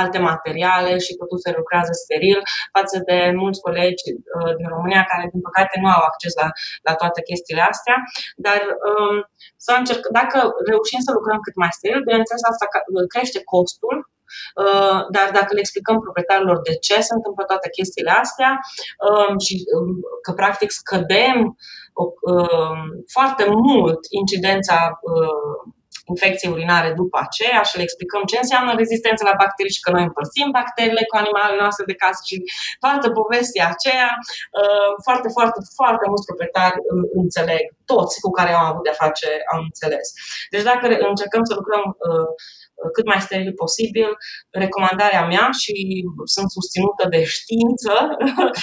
alte 0.00 0.18
materiale 0.30 0.92
și 1.04 1.18
totul 1.20 1.38
se 1.44 1.52
lucrează 1.58 1.92
steril 1.92 2.40
față 2.76 2.96
de 3.08 3.18
mulți 3.42 3.60
colegi 3.66 4.06
uh, 4.14 4.52
din 4.58 4.68
România 4.74 5.02
care, 5.10 5.24
din 5.34 5.42
păcate, 5.48 5.74
nu 5.82 5.88
au 5.96 6.02
acces 6.10 6.32
la, 6.42 6.48
la 6.88 6.94
toate 7.00 7.20
chestiile 7.28 7.64
astea. 7.72 7.96
Dar 8.46 8.60
um, 8.88 9.16
să 9.66 9.72
încerc, 9.78 10.02
dacă 10.20 10.38
reușim 10.70 11.00
să 11.06 11.10
lucrăm 11.18 11.38
cât 11.46 11.56
mai 11.62 11.72
steril, 11.76 12.06
bineînțeles, 12.08 12.42
asta 12.52 12.66
crește 13.14 13.40
costul 13.52 13.96
Uh, 14.02 14.17
dar 15.10 15.28
dacă 15.32 15.50
le 15.54 15.60
explicăm 15.60 16.00
proprietarilor 16.00 16.60
de 16.68 16.74
ce 16.74 17.00
se 17.00 17.14
întâmplă 17.14 17.44
toate 17.44 17.68
chestiile 17.68 18.10
astea 18.10 18.50
um, 19.08 19.38
și 19.38 19.54
um, 19.74 20.00
că 20.22 20.32
practic 20.32 20.70
scădem 20.70 21.38
um, 22.32 22.80
foarte 23.16 23.44
mult 23.48 24.00
incidența 24.20 24.98
uh, 25.02 25.72
infecției 26.12 26.52
urinare 26.56 26.90
după 27.02 27.18
aceea 27.26 27.62
și 27.68 27.76
le 27.76 27.86
explicăm 27.86 28.22
ce 28.30 28.36
înseamnă 28.40 28.70
rezistență 28.74 29.22
la 29.30 29.40
bacterii 29.42 29.76
și 29.76 29.84
că 29.84 29.90
noi 29.90 30.04
împărțim 30.08 30.48
bacteriile 30.60 31.04
cu 31.08 31.16
animalele 31.22 31.60
noastre 31.64 31.84
de 31.90 32.00
casă 32.02 32.20
și 32.28 32.36
toată 32.82 33.06
povestea 33.20 33.66
aceea, 33.74 34.10
uh, 34.60 34.90
foarte, 35.06 35.28
foarte, 35.36 35.58
foarte 35.78 36.04
mulți 36.10 36.28
proprietari 36.28 36.78
înțeleg, 37.22 37.64
toți 37.92 38.14
cu 38.24 38.30
care 38.38 38.50
am 38.52 38.66
avut 38.70 38.84
de-a 38.86 39.02
face 39.04 39.28
au 39.52 39.60
înțeles. 39.68 40.06
Deci 40.52 40.66
dacă 40.70 40.84
încercăm 41.12 41.42
să 41.48 41.54
lucrăm 41.60 41.84
cât 42.92 43.06
mai 43.06 43.20
steril 43.20 43.52
posibil. 43.64 44.08
Recomandarea 44.50 45.26
mea 45.26 45.48
și 45.62 45.74
sunt 46.24 46.50
susținută 46.50 47.02
de 47.14 47.20
știință 47.24 47.92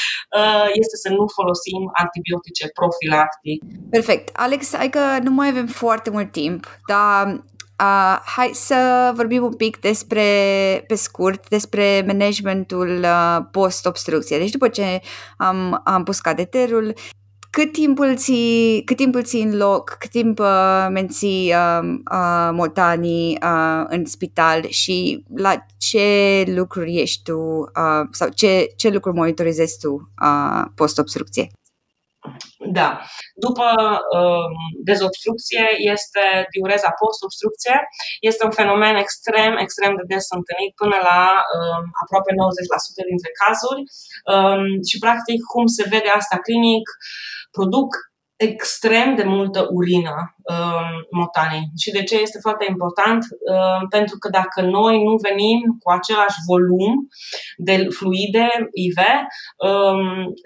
este 0.81 0.95
să 1.03 1.09
nu 1.17 1.23
folosim 1.37 1.81
antibiotice 2.03 2.65
profilactic. 2.79 3.57
Perfect. 3.89 4.25
Alex, 4.45 4.75
hai 4.75 4.89
că 4.89 5.03
nu 5.23 5.31
mai 5.31 5.47
avem 5.49 5.67
foarte 5.67 6.09
mult 6.09 6.31
timp, 6.31 6.61
dar 6.87 7.43
Uh, 7.83 8.19
hai 8.25 8.51
să 8.53 9.11
vorbim 9.15 9.43
un 9.43 9.53
pic 9.55 9.79
despre, 9.79 10.23
pe 10.87 10.95
scurt, 10.95 11.49
despre 11.49 12.03
managementul 12.07 12.99
uh, 13.03 13.37
post-obstrucție. 13.51 14.37
Deci 14.37 14.51
după 14.51 14.67
ce 14.67 15.01
am, 15.37 15.81
am 15.83 16.03
pus 16.03 16.19
cateterul, 16.19 16.93
cât 17.55 17.71
timp 17.71 17.99
îl 17.99 18.15
ții, 18.15 18.83
cât 18.83 18.95
timp 18.95 19.15
îl 19.15 19.23
ții 19.23 19.41
în 19.41 19.57
loc, 19.57 19.95
cât 19.99 20.09
timp 20.09 20.39
uh, 20.39 20.87
menții 20.89 21.53
uh, 21.53 21.99
uh, 22.11 22.49
motanii 22.51 23.37
uh, 23.41 23.85
în 23.87 24.05
spital 24.05 24.67
și 24.67 25.23
la 25.35 25.65
ce 25.77 26.43
lucruri 26.47 26.99
ești 26.99 27.23
tu 27.23 27.39
uh, 27.39 28.07
sau 28.11 28.29
ce, 28.29 28.67
ce 28.75 28.89
lucruri 28.89 29.17
monitorizezi 29.17 29.79
tu 29.79 30.11
uh, 30.21 30.65
post-obstrucție? 30.75 31.51
Da. 32.79 32.89
După 33.45 33.67
uh, 34.17 34.49
dezobstrucție 34.89 35.65
este 35.93 36.23
diureza 36.53 36.89
post-obstrucție. 37.01 37.75
Este 38.29 38.45
un 38.45 38.53
fenomen 38.59 38.95
extrem, 38.95 39.51
extrem 39.65 39.91
de 39.99 40.03
des 40.11 40.25
întâlnit 40.39 40.73
până 40.81 40.97
la 41.09 41.21
uh, 41.57 41.81
aproape 42.01 42.31
90% 43.03 43.11
dintre 43.11 43.31
cazuri 43.41 43.81
uh, 44.33 44.65
și 44.89 44.97
practic 45.05 45.39
cum 45.53 45.65
se 45.77 45.83
vede 45.93 46.11
asta 46.19 46.35
clinic 46.45 46.85
produc 47.55 47.95
extrem 48.35 49.15
de 49.15 49.23
multă 49.23 49.67
urină 49.71 50.34
uh, 50.53 50.95
motanii. 51.11 51.65
Și 51.81 51.91
de 51.91 52.03
ce 52.03 52.15
este 52.25 52.39
foarte 52.45 52.65
important? 52.69 53.21
Uh, 53.53 53.81
pentru 53.89 54.15
că 54.17 54.27
dacă 54.29 54.61
noi 54.61 54.95
nu 55.07 55.13
venim 55.27 55.59
cu 55.81 55.89
același 55.97 56.39
volum 56.51 56.93
de 57.57 57.75
fluide 57.97 58.49
IV, 58.85 58.99
um, 59.69 60.01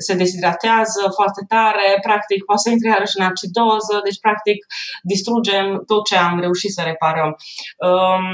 se 0.06 0.14
deshidratează 0.22 1.02
foarte 1.18 1.42
tare, 1.54 1.88
practic 2.08 2.40
poate 2.44 2.62
să 2.62 2.70
intre 2.70 2.90
iarăși 2.90 3.18
în 3.20 3.26
acidoză, 3.32 3.96
deci 4.04 4.20
practic 4.26 4.58
distrugem 5.12 5.66
tot 5.92 6.06
ce 6.10 6.16
am 6.18 6.40
reușit 6.40 6.72
să 6.78 6.82
reparăm. 6.92 7.32
Um, 7.90 8.26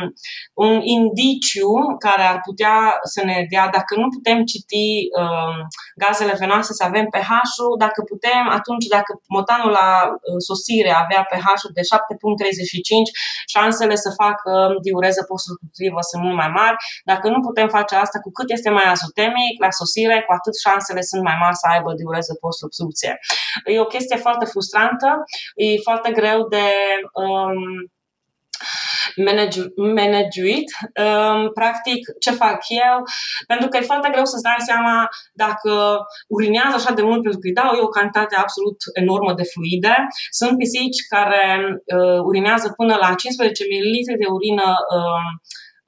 un 0.53 0.76
indiciu 0.97 1.72
care 2.05 2.24
ar 2.32 2.39
putea 2.47 2.78
să 3.13 3.22
ne 3.30 3.38
dea, 3.51 3.66
dacă 3.78 3.91
nu 4.01 4.07
putem 4.16 4.39
citi 4.51 4.88
um, 5.22 5.55
gazele 6.03 6.36
venoase, 6.43 6.74
să 6.74 6.84
avem 6.84 7.05
pH-ul, 7.13 7.76
dacă 7.86 7.99
putem, 8.11 8.43
atunci 8.59 8.86
dacă 8.97 9.11
motanul 9.28 9.72
la 9.82 9.89
uh, 10.09 10.39
sosire 10.49 10.91
avea 11.03 11.22
pH 11.30 11.55
pH 11.56 11.62
de 11.78 11.82
7.35, 11.82 13.53
șansele 13.56 13.95
să 14.06 14.10
facă 14.22 14.51
diureză 14.86 15.22
post-obstructivă 15.30 15.99
sunt 16.10 16.22
mult 16.26 16.38
mai 16.41 16.51
mari. 16.60 16.78
Dacă 17.12 17.26
nu 17.34 17.39
putem 17.47 17.68
face 17.78 17.93
asta, 18.03 18.18
cu 18.26 18.32
cât 18.38 18.47
este 18.56 18.70
mai 18.78 18.88
azotemic 18.95 19.56
la 19.66 19.72
sosire, 19.80 20.18
cu 20.26 20.32
atât 20.38 20.56
șansele 20.66 21.01
sunt 21.12 21.22
mai 21.30 21.38
mari 21.43 21.60
să 21.62 21.66
aibă 21.74 21.89
diureză 21.99 22.34
post-obstrucție. 22.43 23.12
E 23.74 23.88
o 23.88 23.93
chestie 23.95 24.18
foarte 24.26 24.45
frustrantă, 24.53 25.10
e 25.56 25.86
foarte 25.88 26.10
greu 26.20 26.39
de 26.56 26.66
um, 27.24 27.60
managuit. 29.97 30.70
Um, 31.06 31.41
practic, 31.60 32.01
ce 32.24 32.32
fac 32.32 32.60
eu? 32.88 32.97
Pentru 33.47 33.68
că 33.68 33.78
e 33.78 33.91
foarte 33.91 34.10
greu 34.12 34.26
să-ți 34.26 34.47
dai 34.49 34.62
seama 34.70 34.95
dacă 35.34 35.72
urinează 36.28 36.76
așa 36.78 36.93
de 36.93 37.01
mult, 37.10 37.22
pentru 37.22 37.39
că 37.39 37.47
îi 37.47 37.60
dau 37.62 37.72
eu 37.78 37.86
o 37.89 37.95
cantitate 37.97 38.36
absolut 38.36 38.80
enormă 39.01 39.32
de 39.39 39.49
fluide. 39.51 39.95
Sunt 40.39 40.58
pisici 40.58 40.99
care 41.16 41.45
uh, 41.97 42.20
urinează 42.30 42.68
până 42.80 42.93
la 43.03 43.10
15 43.14 43.64
ml 43.72 43.95
de 44.22 44.28
urină 44.38 44.68
uh, 44.97 45.32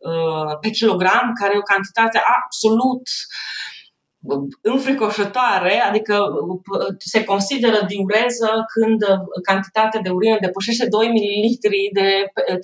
uh, 0.09 0.51
pe 0.61 0.69
kilogram, 0.69 1.25
care 1.39 1.51
e 1.53 1.63
o 1.65 1.71
cantitate 1.73 2.19
absolut 2.37 3.05
uh, 3.13 3.76
înfricoșătoare, 4.61 5.79
adică 5.89 6.15
se 6.97 7.23
consideră 7.23 7.79
diureză 7.87 8.49
când 8.73 9.01
cantitatea 9.43 10.01
de 10.01 10.09
urină 10.09 10.37
depășește 10.41 10.85
2 10.87 11.07
ml 11.07 11.45
de 11.93 12.07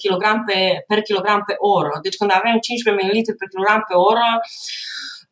kilogram 0.01 0.43
pe, 0.47 0.83
per 0.87 1.01
kilogram 1.01 1.43
pe 1.45 1.55
oră. 1.57 1.99
Deci 2.01 2.17
când 2.17 2.31
avem 2.33 2.55
15 2.59 3.05
ml 3.05 3.17
pe 3.39 3.51
kilogram 3.51 3.83
pe 3.87 3.95
oră, 4.11 4.27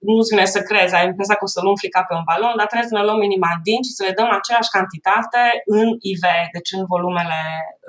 nu-ți 0.10 0.32
vine 0.34 0.46
să 0.56 0.60
crezi, 0.70 0.96
ai 0.96 1.10
impresia 1.12 1.36
că 1.38 1.46
o 1.48 1.54
să-l 1.56 1.72
umfli 1.72 1.96
ca 1.96 2.04
pe 2.08 2.14
un 2.20 2.28
balon, 2.30 2.56
dar 2.58 2.68
trebuie 2.70 2.92
să 2.92 2.98
ne 2.98 3.06
luăm 3.08 3.20
minima 3.28 3.52
din 3.68 3.80
și 3.88 3.96
să 3.98 4.04
le 4.08 4.18
dăm 4.20 4.30
aceeași 4.40 4.74
cantitate 4.78 5.42
în 5.76 5.88
IV, 6.12 6.24
deci 6.56 6.72
în 6.80 6.84
volumele 6.94 7.42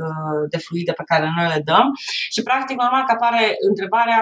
uh, 0.03 0.43
de 0.53 0.59
fluide 0.65 0.93
pe 1.01 1.09
care 1.11 1.27
noi 1.37 1.49
le 1.55 1.61
dăm. 1.71 1.87
Și 2.35 2.41
practic, 2.49 2.77
normal 2.85 3.05
că 3.05 3.13
apare 3.15 3.45
întrebarea 3.71 4.21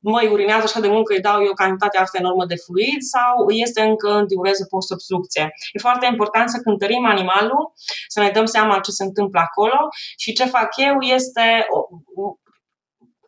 măi, 0.00 0.28
urinează 0.28 0.62
așa 0.62 0.80
de 0.80 0.88
mult 0.88 1.06
că 1.06 1.12
îi 1.12 1.20
dau 1.20 1.42
eu 1.42 1.52
cantitatea 1.52 2.00
asta 2.00 2.18
enormă 2.18 2.44
de 2.44 2.54
fluid 2.64 3.00
sau 3.00 3.50
este 3.50 3.80
încă 3.82 4.08
în 4.10 4.26
diureză 4.26 4.66
post-obstrucție. 4.70 5.54
E 5.72 5.78
foarte 5.78 6.06
important 6.06 6.50
să 6.50 6.58
cântărim 6.58 7.06
animalul, 7.06 7.72
să 8.08 8.20
ne 8.20 8.30
dăm 8.30 8.44
seama 8.44 8.78
ce 8.78 8.90
se 8.90 9.04
întâmplă 9.04 9.40
acolo 9.40 9.78
și 10.16 10.32
ce 10.32 10.44
fac 10.44 10.68
eu 10.76 11.00
este 11.00 11.66
o, 12.14 12.34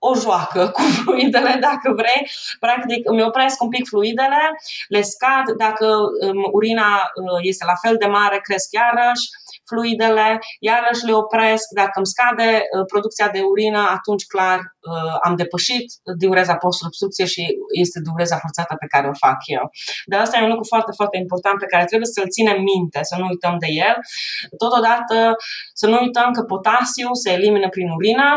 o 0.05 0.15
joacă 0.15 0.69
cu 0.75 0.83
fluidele, 0.83 1.57
dacă 1.61 1.93
vrei. 1.97 2.31
Practic, 2.61 3.09
îmi 3.09 3.23
opresc 3.23 3.63
un 3.63 3.69
pic 3.69 3.87
fluidele, 3.89 4.43
le 4.89 5.03
scad, 5.03 5.57
dacă 5.57 5.87
um, 5.87 6.49
urina 6.53 6.91
uh, 7.15 7.39
este 7.41 7.65
la 7.65 7.75
fel 7.83 7.97
de 7.97 8.07
mare, 8.07 8.39
cresc 8.43 8.69
iarăși, 8.71 9.25
fluidele, 9.65 10.39
iarăși 10.59 11.05
le 11.05 11.13
opresc, 11.13 11.67
dacă 11.75 11.93
îmi 11.95 12.07
scade 12.07 12.49
uh, 12.63 12.85
producția 12.87 13.29
de 13.29 13.41
urină, 13.41 13.89
atunci 13.97 14.27
clar 14.27 14.59
uh, 14.59 14.72
am 15.27 15.35
depășit 15.37 15.87
diureza 16.19 16.57
post-obstrucție 16.65 17.25
și 17.25 17.43
este 17.83 17.99
diureza 18.07 18.37
forțată 18.45 18.75
pe 18.83 18.87
care 18.87 19.07
o 19.09 19.21
fac 19.27 19.39
eu. 19.59 19.65
Dar 20.11 20.21
asta 20.21 20.39
e 20.39 20.47
un 20.49 20.53
lucru 20.55 20.67
foarte, 20.73 20.93
foarte 21.01 21.17
important 21.25 21.57
pe 21.61 21.71
care 21.73 21.85
trebuie 21.85 22.09
să-l 22.17 22.35
ținem 22.37 22.59
minte, 22.73 22.99
să 23.11 23.15
nu 23.21 23.27
uităm 23.33 23.55
de 23.65 23.71
el. 23.87 23.97
Totodată 24.63 25.17
să 25.81 25.87
nu 25.91 25.97
uităm 26.05 26.29
că 26.37 26.43
potasiul 26.53 27.15
se 27.25 27.31
elimină 27.39 27.69
prin 27.75 27.89
urină, 27.99 28.29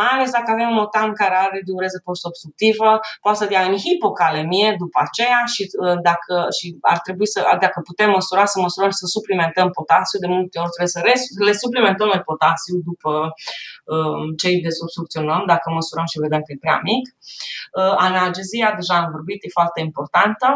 mai 0.00 0.10
ales 0.14 0.30
dacă 0.36 0.48
avem 0.50 0.68
un 0.72 0.80
motan 0.82 1.08
care 1.20 1.36
are 1.46 1.58
diureză 1.68 1.98
post-obstructivă, 2.08 2.88
poate 3.24 3.38
să 3.42 3.46
dea 3.52 3.62
în 3.68 3.74
hipocalemie 3.84 4.68
după 4.82 4.98
aceea 5.06 5.40
și 5.54 5.62
uh, 5.66 5.96
dacă 6.08 6.34
și 6.58 6.66
ar 6.92 6.98
trebui 7.06 7.28
să, 7.34 7.38
dacă 7.64 7.78
putem 7.90 8.10
măsura, 8.18 8.44
să 8.54 8.58
măsurăm 8.66 8.90
și 8.94 9.00
să 9.02 9.06
suplimentăm 9.16 9.68
potasiu, 9.78 10.18
de 10.24 10.28
multe 10.36 10.56
ori 10.62 10.74
trebuie 10.74 10.96
să 10.96 11.00
le 11.48 11.54
suplimentăm 11.62 12.08
noi 12.12 12.22
potasiu 12.30 12.74
după 12.90 13.12
um, 13.92 14.24
ce 14.40 14.46
îi 14.52 14.64
desobstrucționăm, 14.68 15.42
dacă 15.52 15.66
măsurăm 15.84 16.06
și 16.12 16.24
vedem 16.26 16.42
că 16.44 16.50
e 16.52 16.64
prea 16.66 16.80
mic. 16.90 17.04
Uh, 17.78 17.94
analgezia, 18.08 18.68
deja 18.80 18.94
am 18.98 19.08
vorbit, 19.16 19.40
e 19.42 19.58
foarte 19.60 19.80
importantă. 19.88 20.48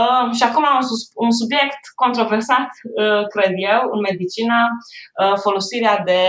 Uh, 0.00 0.26
și 0.36 0.42
acum 0.48 0.64
un, 0.80 0.86
un 1.24 1.30
subiect 1.40 1.82
controversat, 2.02 2.68
uh, 3.02 3.22
cred 3.34 3.52
eu, 3.72 3.80
în 3.94 4.00
medicină, 4.10 4.58
uh, 5.20 5.36
folosirea 5.44 5.96
de 6.10 6.22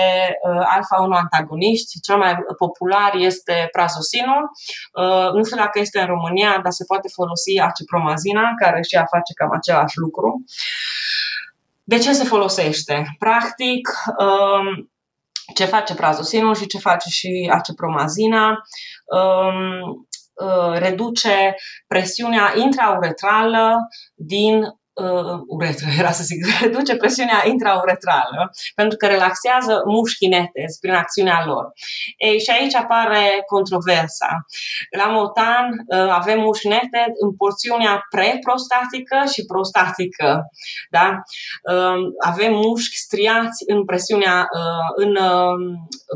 uh, 0.50 0.64
alfa-1 0.76 1.12
antagoniști. 1.24 2.00
Cel 2.08 2.18
mai 2.24 2.34
popular 2.64 3.12
este 3.30 3.56
prazosinul. 3.76 4.44
Uh, 5.02 5.30
nu 5.36 5.42
știu 5.44 5.58
dacă 5.66 5.76
este 5.80 6.00
în 6.00 6.10
România, 6.16 6.52
dar 6.64 6.72
se 6.80 6.90
poate 6.92 7.08
folosi 7.20 7.54
acipromazina, 7.70 8.46
care 8.62 8.80
și 8.82 8.96
ea 8.96 9.14
face 9.16 9.32
cam 9.34 9.52
același 9.52 9.98
lucru. 10.06 10.44
De 11.84 11.98
ce 11.98 12.14
se 12.14 12.24
folosește? 12.24 13.16
Practic, 13.20 13.90
um, 14.18 14.90
ce 15.54 15.66
face 15.66 15.96
prazosinul 15.96 16.56
și 16.56 16.66
ce 16.66 16.78
face 16.78 17.10
și 17.10 17.50
acepromazina 17.54 18.50
um, 19.06 20.08
uh, 20.34 20.78
reduce 20.78 21.56
presiunea 21.88 22.54
intrauretrală 22.56 23.78
din 24.16 24.64
uh, 25.04 25.40
uretră, 25.48 25.88
era 26.00 26.12
să 26.12 26.24
zic, 26.24 26.46
reduce 26.62 26.96
presiunea 26.96 27.44
intrauretrală, 27.48 28.52
pentru 28.76 28.98
că 28.98 29.06
relaxează 29.08 29.82
mușchii 29.86 30.28
netezi 30.28 30.80
prin 30.80 30.94
acțiunea 30.94 31.44
lor. 31.46 31.72
Ei, 32.18 32.40
și 32.40 32.50
aici 32.50 32.76
apare 32.76 33.44
controversa. 33.46 34.30
La 34.98 35.06
motan 35.06 35.66
uh, 35.88 36.10
avem 36.10 36.40
mușchi 36.40 36.68
nete 36.68 37.04
în 37.24 37.36
porțiunea 37.36 38.02
preprostatică 38.10 39.18
și 39.34 39.46
prostatică. 39.46 40.30
Da? 40.90 41.08
Uh, 41.72 42.00
avem 42.32 42.54
mușchi 42.54 43.04
striați 43.06 43.64
în 43.74 43.86
presiunea, 43.86 44.48
uh, 44.60 45.06
în 45.06 45.12
uh, 45.16 45.56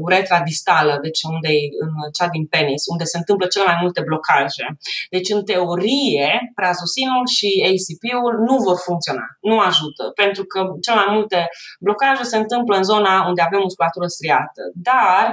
uretra 0.02 0.40
distală, 0.42 1.00
deci 1.02 1.22
unde 1.34 1.52
în 1.84 1.92
cea 2.18 2.28
din 2.28 2.46
penis, 2.48 2.84
unde 2.94 3.04
se 3.04 3.18
întâmplă 3.18 3.46
cele 3.48 3.66
mai 3.66 3.78
multe 3.82 4.02
blocaje. 4.10 4.66
Deci, 5.10 5.30
în 5.30 5.44
teorie, 5.44 6.52
prazosinul 6.56 7.28
și 7.38 7.50
ACP-ul 7.70 8.34
nu 8.48 8.56
vor 8.58 8.69
funcționa, 8.76 9.26
nu 9.42 9.60
ajută, 9.60 10.04
pentru 10.16 10.44
că 10.44 10.60
cel 10.82 10.96
mai 10.96 11.10
multe 11.10 11.50
blocaje 11.80 12.24
se 12.24 12.38
întâmplă 12.38 12.76
în 12.78 12.84
zona 12.84 13.26
unde 13.28 13.42
avem 13.42 13.60
musculatură 13.60 14.08
striată. 14.08 14.62
Dar 14.74 15.26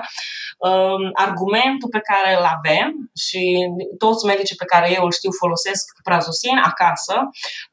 um, 0.59 1.11
argumentul 1.13 1.89
pe 1.89 2.01
care 2.11 2.37
îl 2.39 2.47
avem 2.57 3.11
și 3.27 3.43
toți 3.99 4.27
medicii 4.27 4.57
pe 4.57 4.65
care 4.65 4.93
eu 4.97 5.05
îl 5.05 5.13
știu 5.13 5.31
folosesc 5.43 5.85
prazosin 6.03 6.59
acasă 6.71 7.15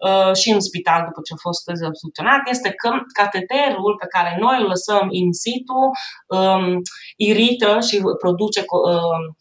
uh, 0.07 0.33
și 0.35 0.49
în 0.49 0.59
spital 0.59 1.01
după 1.07 1.19
ce 1.25 1.33
a 1.33 1.43
fost 1.47 1.65
dezobstrucționat 1.65 2.41
este 2.49 2.69
că 2.71 2.89
cateterul 3.13 3.95
pe 3.99 4.07
care 4.15 4.37
noi 4.39 4.57
îl 4.61 4.67
lăsăm 4.67 5.07
in 5.09 5.31
situ 5.31 5.79
um, 6.27 6.81
irită 7.15 7.79
și 7.79 7.95
produce 8.23 8.61
um, 8.67 8.93
Uh, 8.93 9.33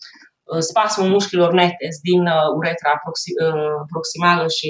spasmul 0.58 1.08
mușchilor 1.08 1.52
netes 1.52 1.96
din 2.08 2.22
uh, 2.26 2.48
uretra 2.58 2.92
uh, 2.94 3.78
proximală 3.92 4.44
și 4.58 4.68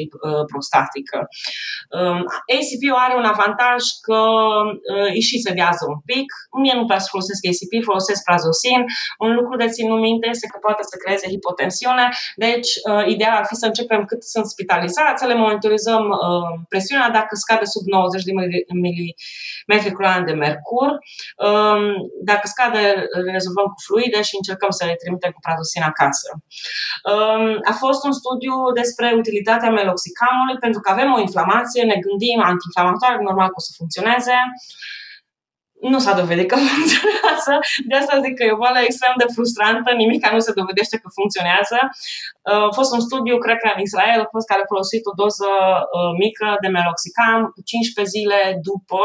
prostatică. 0.53 1.19
Um, 1.99 2.21
ACP 2.57 2.83
are 3.05 3.15
un 3.23 3.27
avantaj 3.35 3.81
că 4.07 4.21
îi 5.15 5.23
și 5.29 5.37
sedează 5.47 5.83
un 5.93 6.01
pic. 6.11 6.29
Mie 6.63 6.75
nu 6.77 6.89
place 6.89 7.05
să 7.07 7.15
folosesc 7.15 7.41
ACP, 7.51 7.73
folosesc 7.91 8.21
prazosin. 8.29 8.81
Un 9.25 9.31
lucru 9.39 9.55
de 9.63 9.73
ținut 9.77 10.01
minte 10.09 10.27
este 10.35 10.47
că 10.53 10.57
poate 10.67 10.83
să 10.91 10.95
creeze 11.03 11.27
hipotensiune, 11.35 12.07
deci 12.45 12.71
ideal 13.15 13.35
ar 13.41 13.47
fi 13.51 13.57
să 13.63 13.67
începem 13.67 14.01
cât 14.11 14.21
sunt 14.35 14.47
spitalizați, 14.55 15.21
să 15.23 15.27
le 15.31 15.37
monitorizăm 15.45 16.05
presiunea 16.73 17.09
dacă 17.19 17.33
scade 17.45 17.65
sub 17.75 17.85
90 17.87 18.23
de 18.29 18.33
mm 18.35 18.99
culoane 19.97 20.25
de 20.31 20.37
mercur. 20.47 20.89
Um, 21.49 21.83
dacă 22.31 22.47
scade, 22.55 22.83
rezolvăm 23.37 23.67
cu 23.75 23.81
fluide 23.87 24.21
și 24.29 24.35
încercăm 24.41 24.71
să 24.79 24.85
le 24.85 25.01
trimitem 25.03 25.31
cu 25.35 25.41
prazosin 25.47 25.62
puțin 25.63 25.83
acasă. 25.93 26.29
Um, 27.13 27.47
a 27.73 27.75
fost 27.83 28.01
un 28.09 28.15
studiu 28.21 28.55
despre 28.81 29.07
utilitatea 29.21 29.71
meloxicamului 29.79 30.57
pentru 30.65 30.81
că 30.81 30.89
avem 30.91 31.09
o 31.17 31.23
inflamație, 31.27 31.83
ne 31.93 31.99
gândim 32.07 32.39
antiinflamatoare, 32.51 33.17
normal 33.29 33.49
că 33.51 33.59
o 33.61 33.67
să 33.67 33.73
funcționeze 33.79 34.37
nu 35.91 35.99
s-a 36.05 36.15
dovedit 36.21 36.49
că 36.51 36.57
funcționează. 36.71 37.53
De 37.89 37.95
asta 38.01 38.21
zic 38.25 38.35
că 38.37 38.43
e 38.45 38.57
o 38.57 38.63
boală 38.65 38.81
extrem 38.83 39.15
de 39.23 39.33
frustrantă, 39.35 39.89
nimic 40.03 40.21
nu 40.37 40.43
se 40.47 40.59
dovedește 40.61 40.97
că 41.03 41.09
funcționează. 41.19 41.79
Uh, 42.51 42.67
a 42.71 42.73
fost 42.79 42.91
un 42.97 43.03
studiu, 43.09 43.37
cred 43.45 43.59
că 43.63 43.69
în 43.75 43.81
Israel, 43.89 44.21
a 44.23 44.33
fost 44.35 44.47
care 44.51 44.63
a 44.63 44.73
folosit 44.73 45.03
o 45.11 45.15
doză 45.23 45.51
uh, 45.97 46.13
mică 46.25 46.47
de 46.63 46.69
meloxicam 46.77 47.41
15 47.71 48.15
zile 48.15 48.39
după 48.69 49.03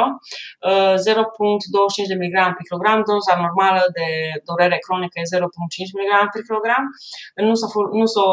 0,25 1.05 2.01
uh, 2.01 2.09
de 2.11 2.17
mg 2.23 2.37
pe 2.57 2.63
kilogram, 2.67 2.99
doza 3.11 3.33
normală 3.45 3.83
de 3.97 4.07
durere 4.47 4.77
cronică 4.85 5.15
e 5.19 5.31
0,5 5.37 5.97
mg 5.99 6.11
pe 6.33 6.45
kilogram. 6.47 6.83
Nu 7.49 7.55
s-a, 7.59 7.67
nu 7.99 8.05
s-a 8.13 8.25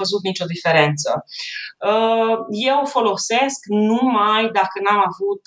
văzut 0.00 0.22
nicio 0.28 0.46
diferență. 0.54 1.10
Eu 2.70 2.78
folosesc 2.96 3.60
numai 3.90 4.42
dacă 4.58 4.76
n-am 4.84 5.00
avut 5.10 5.42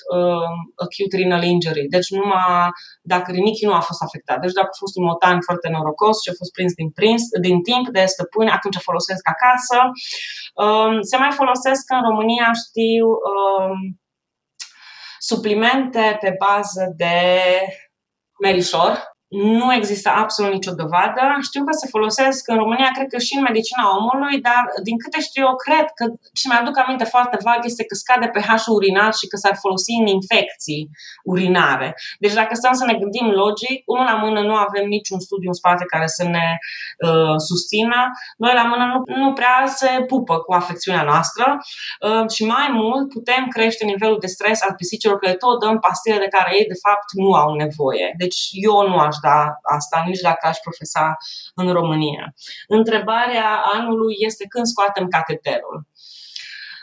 acute 0.84 1.16
renal 1.22 1.44
injury, 1.54 1.84
deci 1.96 2.10
nu 2.18 2.23
numai 2.24 2.70
dacă 3.02 3.32
rinichii 3.32 3.68
nu 3.68 3.74
a 3.74 3.80
fost 3.80 4.02
afectat. 4.02 4.40
Deci 4.42 4.58
dacă 4.60 4.70
a 4.72 4.82
fost 4.84 4.96
un 4.98 5.04
motan 5.04 5.38
foarte 5.42 5.70
norocos 5.70 6.16
și 6.22 6.30
a 6.30 6.38
fost 6.38 6.52
prins 6.52 6.74
din, 6.74 6.90
prins, 7.00 7.22
din 7.42 7.62
timp 7.62 7.86
de 7.90 8.04
stăpâni, 8.06 8.50
atunci 8.58 8.88
folosesc 8.90 9.24
acasă. 9.36 9.78
Um, 10.64 11.02
se 11.02 11.18
mai 11.18 11.32
folosesc 11.32 11.84
în 11.96 12.02
România, 12.10 12.48
știu, 12.66 13.06
um, 13.32 13.78
suplimente 15.20 16.18
pe 16.22 16.36
bază 16.46 16.94
de 16.96 17.18
merișor, 18.40 19.13
nu 19.34 19.74
există 19.74 20.10
absolut 20.24 20.52
nicio 20.54 20.74
dovadă. 20.82 21.22
Știu 21.42 21.64
că 21.68 21.74
se 21.82 21.88
folosesc 21.96 22.42
în 22.48 22.58
România, 22.64 22.90
cred 22.98 23.08
că 23.14 23.20
și 23.26 23.34
în 23.38 23.44
medicina 23.50 23.84
omului, 23.98 24.36
dar 24.48 24.64
din 24.88 24.98
câte 25.04 25.20
știu 25.28 25.44
eu, 25.48 25.56
cred 25.66 25.88
că 25.98 26.06
ce 26.38 26.46
mi-aduc 26.48 26.76
aminte 26.84 27.06
foarte 27.14 27.38
vag 27.48 27.60
este 27.64 27.84
că 27.90 27.96
scade 27.96 28.28
pH-ul 28.36 28.76
urinar 28.80 29.14
și 29.20 29.28
că 29.32 29.36
s-ar 29.44 29.56
folosi 29.64 29.94
în 30.02 30.08
infecții 30.18 30.90
urinare. 31.34 31.90
Deci 32.24 32.34
dacă 32.40 32.54
stăm 32.56 32.74
să 32.74 32.86
ne 32.86 33.00
gândim 33.02 33.28
logic, 33.44 33.78
unul 33.94 34.08
la 34.12 34.18
mână 34.24 34.40
nu 34.50 34.56
avem 34.66 34.86
niciun 34.98 35.20
studiu 35.28 35.50
în 35.52 35.60
spate 35.62 35.84
care 35.94 36.08
să 36.18 36.24
ne 36.36 36.48
uh, 37.08 37.36
susțină, 37.50 38.00
doi 38.38 38.54
la 38.60 38.66
mână 38.72 38.86
nu, 38.92 39.00
nu 39.22 39.34
prea 39.34 39.58
se 39.80 39.92
pupă 40.12 40.36
cu 40.46 40.52
afecțiunea 40.54 41.04
noastră 41.12 41.46
uh, 42.08 42.26
și 42.36 42.44
mai 42.56 42.68
mult 42.82 43.06
putem 43.10 43.44
crește 43.56 43.84
nivelul 43.86 44.18
de 44.20 44.28
stres 44.36 44.62
al 44.62 44.74
pisicilor, 44.80 45.18
că 45.18 45.26
le 45.30 45.42
tot 45.44 45.60
dăm 45.60 45.80
pastile 45.80 46.18
de 46.24 46.34
care 46.36 46.50
ei 46.58 46.66
de 46.74 46.80
fapt 46.86 47.08
nu 47.24 47.32
au 47.34 47.50
nevoie. 47.64 48.08
Deci 48.18 48.40
eu 48.52 48.88
nu 48.88 48.98
aș 48.98 49.16
da 49.28 49.38
asta 49.76 50.04
nici 50.06 50.20
dacă 50.20 50.48
aș 50.48 50.58
profesa 50.58 51.18
în 51.56 51.72
România. 51.72 52.34
Întrebarea 52.68 53.50
anului 53.74 54.16
este 54.20 54.46
când 54.48 54.66
scoatem 54.66 55.08
cateterul. 55.08 55.88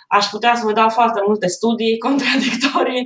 Aș 0.09 0.27
putea 0.27 0.55
să 0.55 0.65
vă 0.65 0.73
dau 0.73 0.89
foarte 0.89 1.21
multe 1.27 1.47
studii 1.47 1.99
contradictorii 2.07 3.03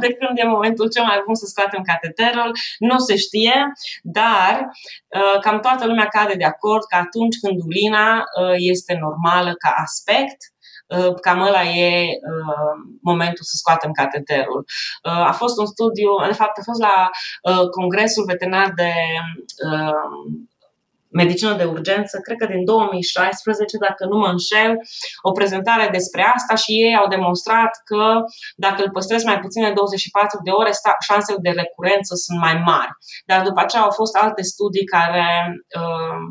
de 0.00 0.12
când 0.18 0.38
e 0.38 0.54
momentul 0.56 0.88
cel 0.88 1.04
mai 1.04 1.22
bun 1.26 1.34
să 1.34 1.46
scoatem 1.46 1.82
cateterul. 1.82 2.50
Nu 2.78 2.98
se 2.98 3.16
știe, 3.16 3.72
dar 4.02 4.68
uh, 5.08 5.40
cam 5.40 5.60
toată 5.60 5.86
lumea 5.86 6.06
cade 6.06 6.34
de 6.34 6.44
acord 6.44 6.82
că 6.84 6.96
atunci 6.96 7.36
când 7.42 7.56
urina 7.66 8.16
uh, 8.16 8.54
este 8.56 8.98
normală 9.00 9.52
ca 9.54 9.74
aspect, 9.84 10.38
Uh, 10.38 10.59
cam 11.20 11.40
ăla 11.40 11.62
e 11.62 12.06
uh, 12.06 12.74
momentul 13.02 13.44
să 13.44 13.54
scoatem 13.56 13.92
cateterul. 13.92 14.64
Uh, 15.04 15.26
a 15.26 15.32
fost 15.32 15.58
un 15.58 15.66
studiu, 15.66 16.10
de 16.26 16.32
fapt 16.32 16.58
a 16.58 16.62
fost 16.64 16.80
la 16.80 17.10
Congresul 17.70 18.24
Veterinar 18.24 18.72
de 18.76 18.92
medicină 21.10 21.56
de 21.56 21.64
urgență, 21.64 22.18
cred 22.18 22.36
că 22.36 22.46
din 22.46 22.64
2016, 22.64 23.76
dacă 23.78 24.04
nu 24.04 24.16
mă 24.18 24.26
înșel, 24.26 24.76
o 25.22 25.32
prezentare 25.32 25.88
despre 25.92 26.22
asta 26.36 26.54
și 26.54 26.72
ei 26.72 26.96
au 26.96 27.08
demonstrat 27.08 27.70
că 27.84 28.04
dacă 28.56 28.82
îl 28.82 28.90
păstrezi 28.90 29.24
mai 29.24 29.40
puțin 29.40 29.62
de 29.62 29.72
24 29.72 30.40
de 30.44 30.50
ore, 30.50 30.70
șansele 31.08 31.38
de 31.40 31.50
recurență 31.50 32.14
sunt 32.14 32.38
mai 32.40 32.56
mari. 32.64 32.92
Dar 33.26 33.42
după 33.42 33.60
aceea 33.60 33.82
au 33.82 33.90
fost 33.90 34.16
alte 34.16 34.42
studii 34.42 34.84
care 34.84 35.26
uh, 35.80 36.22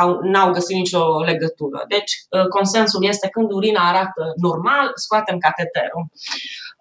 au, 0.00 0.20
n-au 0.22 0.50
găsit 0.50 0.76
nicio 0.76 1.22
legătură. 1.24 1.84
Deci, 1.88 2.12
uh, 2.30 2.46
consensul 2.46 3.04
este 3.04 3.28
când 3.28 3.52
urina 3.52 3.88
arată 3.88 4.22
normal, 4.36 4.90
scoatem 4.94 5.38
cateterul. 5.38 6.04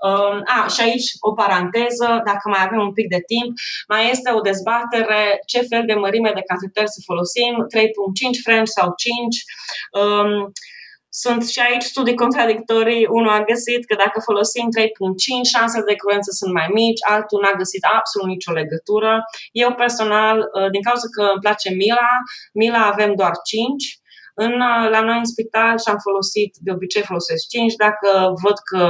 Um, 0.10 0.42
a, 0.46 0.68
și 0.74 0.82
aici 0.82 1.08
o 1.20 1.32
paranteză, 1.34 2.08
dacă 2.30 2.46
mai 2.50 2.64
avem 2.66 2.80
un 2.80 2.94
pic 2.94 3.08
de 3.08 3.22
timp, 3.32 3.52
mai 3.88 4.10
este 4.10 4.32
o 4.32 4.40
dezbatere 4.40 5.40
ce 5.46 5.60
fel 5.70 5.84
de 5.86 5.94
mărime 5.94 6.32
de 6.36 6.48
cateter 6.52 6.86
să 6.86 7.00
folosim, 7.06 7.54
3.5 7.76 8.44
French 8.44 8.72
sau 8.78 8.94
5. 8.98 9.44
Um, 11.14 11.22
sunt 11.22 11.50
și 11.50 11.60
aici 11.60 11.84
studii 11.84 12.22
contradictorii. 12.24 13.06
Unul 13.18 13.30
a 13.30 13.44
găsit 13.44 13.86
că 13.86 13.96
dacă 14.04 14.18
folosim 14.30 14.66
3.5, 14.72 15.54
șansele 15.54 15.84
de 15.88 15.96
curență 15.96 16.32
sunt 16.40 16.54
mai 16.54 16.70
mici, 16.74 17.06
altul 17.14 17.40
n-a 17.42 17.58
găsit 17.58 17.84
absolut 17.98 18.28
nicio 18.28 18.52
legătură. 18.52 19.12
Eu 19.52 19.74
personal, 19.84 20.38
uh, 20.40 20.70
din 20.74 20.82
cauza 20.88 21.08
că 21.16 21.24
îmi 21.34 21.44
place 21.46 21.70
Mila, 21.82 22.12
Mila 22.54 22.84
avem 22.94 23.12
doar 23.22 23.34
5, 23.44 24.00
în, 24.46 24.54
uh, 24.72 24.86
la 24.96 25.02
noi 25.08 25.18
în 25.24 25.30
spital 25.34 25.76
și 25.80 25.90
am 25.94 26.00
folosit, 26.08 26.52
de 26.66 26.72
obicei 26.72 27.10
folosesc 27.12 27.44
5, 27.48 27.74
dacă 27.86 28.10
văd 28.44 28.58
că 28.70 28.84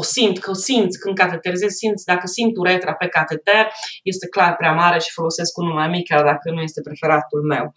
o 0.00 0.02
simt, 0.02 0.38
că 0.38 0.50
o 0.50 0.54
simți 0.54 0.98
când 0.98 1.16
cateterizez, 1.16 1.72
simți, 1.72 2.04
dacă 2.04 2.26
simt 2.26 2.56
uretra 2.56 2.92
pe 2.94 3.06
cateter, 3.06 3.64
este 4.02 4.26
clar 4.28 4.56
prea 4.56 4.72
mare 4.72 4.98
și 4.98 5.12
folosesc 5.12 5.56
unul 5.56 5.74
mai 5.74 5.88
mic, 5.88 6.06
chiar 6.08 6.24
dacă 6.24 6.50
nu 6.50 6.60
este 6.60 6.80
preferatul 6.80 7.42
meu. 7.42 7.72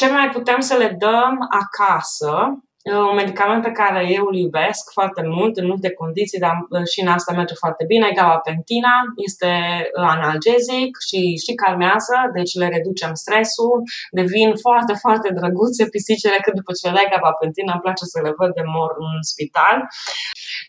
Ce 0.00 0.10
mai 0.10 0.28
putem 0.28 0.60
să 0.60 0.76
le 0.76 0.96
dăm 0.98 1.38
acasă? 1.50 2.62
Un 2.84 3.14
medicament 3.14 3.62
pe 3.62 3.70
care 3.80 4.06
eu 4.08 4.24
îl 4.26 4.36
iubesc 4.36 4.92
foarte 4.92 5.22
mult, 5.36 5.56
în 5.56 5.66
multe 5.66 5.90
condiții, 5.92 6.38
dar 6.38 6.56
uh, 6.68 6.86
și 6.92 7.00
în 7.00 7.08
asta 7.16 7.32
merge 7.32 7.54
foarte 7.54 7.84
bine, 7.92 8.16
gabapentina, 8.20 8.94
este 9.28 9.52
uh, 9.98 10.08
analgezic 10.16 10.90
și, 11.08 11.20
și 11.44 11.52
calmează, 11.62 12.16
deci 12.36 12.52
le 12.60 12.68
reducem 12.76 13.12
stresul, 13.22 13.76
devin 14.20 14.50
foarte, 14.64 14.94
foarte 15.04 15.28
drăguțe 15.38 15.84
pisicile 15.94 16.38
când 16.44 16.56
după 16.60 16.72
ce 16.72 16.86
le 16.86 16.96
dai 16.96 17.12
gabapentina 17.14 17.72
îmi 17.72 17.84
place 17.86 18.04
să 18.12 18.18
le 18.26 18.32
văd 18.38 18.50
de 18.58 18.64
mor 18.74 18.90
în 19.06 19.12
spital. 19.32 19.78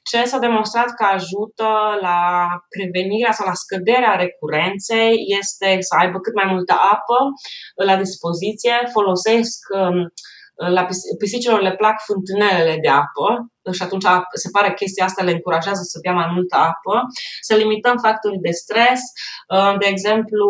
Ce 0.09 0.19
s-a 0.29 0.39
demonstrat 0.47 0.89
că 0.97 1.05
ajută 1.17 1.69
la 2.07 2.19
prevenirea 2.73 3.33
sau 3.37 3.45
la 3.51 3.61
scăderea 3.63 4.19
recurenței 4.23 5.13
este 5.39 5.69
să 5.87 5.93
aibă 6.01 6.17
cât 6.19 6.35
mai 6.39 6.47
multă 6.53 6.73
apă 6.95 7.17
la 7.89 7.95
dispoziție, 8.03 8.75
folosesc 8.95 9.57
um, 10.53 10.69
la 10.73 10.87
pisicilor 11.19 11.61
le 11.61 11.75
plac 11.75 12.01
fântânelele 12.01 12.77
de 12.81 12.89
apă 12.89 13.27
și 13.77 13.83
atunci 13.83 14.07
se 14.43 14.49
pare 14.55 14.67
că 14.67 14.73
chestia 14.73 15.05
asta 15.05 15.23
le 15.23 15.31
încurajează 15.31 15.81
să 15.91 15.99
bea 16.01 16.13
mai 16.13 16.29
multă 16.35 16.55
apă, 16.55 16.95
să 17.41 17.53
limităm 17.55 17.97
factorii 17.97 18.45
de 18.47 18.53
stres. 18.63 19.01
Uh, 19.55 19.73
de 19.81 19.87
exemplu, 19.93 20.47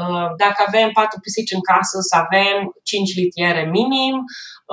uh, 0.00 0.26
dacă 0.42 0.58
avem 0.66 0.88
patru 1.00 1.18
pisici 1.20 1.56
în 1.58 1.62
casă, 1.70 1.96
să 2.10 2.16
avem 2.24 2.56
5 2.82 3.14
litiere 3.20 3.64
minim, 3.78 4.14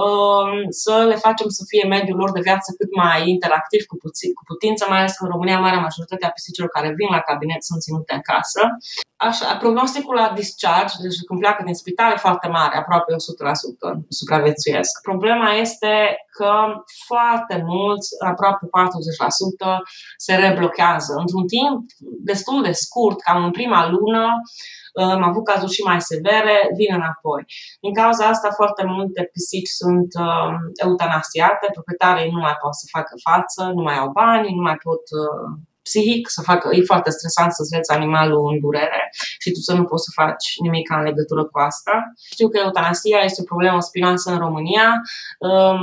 uh, 0.04 0.52
să 0.84 0.96
le 1.10 1.16
facem 1.26 1.48
să 1.58 1.64
fie 1.72 1.86
mediul 1.96 2.18
lor 2.18 2.32
de 2.32 2.46
viață 2.50 2.70
cât 2.80 2.92
mai 3.04 3.30
interactiv 3.36 3.82
cu, 3.92 3.96
puțin, 4.06 4.30
cu 4.38 4.44
putință, 4.52 4.86
mai 4.90 5.00
ales 5.00 5.14
că 5.16 5.24
în 5.24 5.34
România 5.36 5.60
marea 5.60 5.86
majoritate 5.88 6.26
a 6.26 6.36
pisicilor 6.38 6.70
care 6.70 6.90
vin 7.00 7.10
la 7.18 7.26
cabinet 7.30 7.62
sunt 7.64 7.82
ținute 7.82 8.14
în 8.14 8.24
casă. 8.32 8.62
Așa, 9.28 9.58
prognosticul 9.64 10.16
la 10.16 10.32
discharge, 10.36 10.96
deci 11.02 11.24
când 11.28 11.40
pleacă 11.40 11.62
din 11.66 11.74
spital, 11.82 12.12
e 12.12 12.26
foarte 12.28 12.48
mare, 12.48 12.76
aproape 12.78 13.12
100% 13.14 13.18
supraviețuiesc. 14.10 15.02
Problema 15.02 15.50
este 15.66 15.92
că 16.38 16.52
foarte 17.08 17.64
mulți, 17.66 18.08
aproape 18.32 18.66
40%, 18.66 18.70
se 20.18 20.36
reblochează. 20.36 21.14
Într-un 21.18 21.46
timp 21.48 21.80
destul 22.32 22.62
de 22.64 22.72
scurt, 22.72 23.22
cam 23.22 23.44
în 23.44 23.52
prima 23.52 23.90
lună, 23.90 24.26
am 25.16 25.24
avut 25.24 25.44
cazuri 25.44 25.72
și 25.72 25.84
mai 25.84 26.02
severe, 26.02 26.56
vin 26.78 26.94
înapoi. 27.00 27.44
Din 27.82 27.94
cauza 27.94 28.26
asta, 28.26 28.50
foarte 28.60 28.84
multe 28.86 29.30
pisici 29.32 29.74
sunt 29.82 30.10
uh, 30.28 30.52
eutanasiate, 30.86 31.66
proprietarii 31.74 32.32
nu 32.32 32.40
mai 32.40 32.56
pot 32.62 32.76
să 32.76 32.86
facă 32.96 33.14
față, 33.30 33.62
nu 33.76 33.82
mai 33.88 33.98
au 33.98 34.10
bani, 34.22 34.56
nu 34.58 34.62
mai 34.62 34.78
pot 34.88 35.04
uh, 35.22 35.48
psihic, 35.88 36.24
să 36.36 36.42
facă, 36.50 36.66
e 36.72 36.92
foarte 36.92 37.10
stresant 37.18 37.52
să-ți 37.54 37.74
vezi 37.76 37.92
animalul 37.98 38.44
în 38.52 38.58
durere 38.66 39.02
și 39.42 39.50
tu 39.56 39.60
să 39.68 39.74
nu 39.80 39.84
poți 39.90 40.06
să 40.08 40.12
faci 40.22 40.46
nimic 40.66 40.88
în 40.98 41.04
legătură 41.10 41.44
cu 41.52 41.58
asta. 41.70 41.94
Știu 42.36 42.48
că 42.50 42.58
eutanasia 42.60 43.20
este 43.28 43.42
o 43.42 43.50
problemă 43.52 43.80
spinoasă 43.90 44.28
în 44.32 44.40
România. 44.46 44.88
Um, 45.50 45.82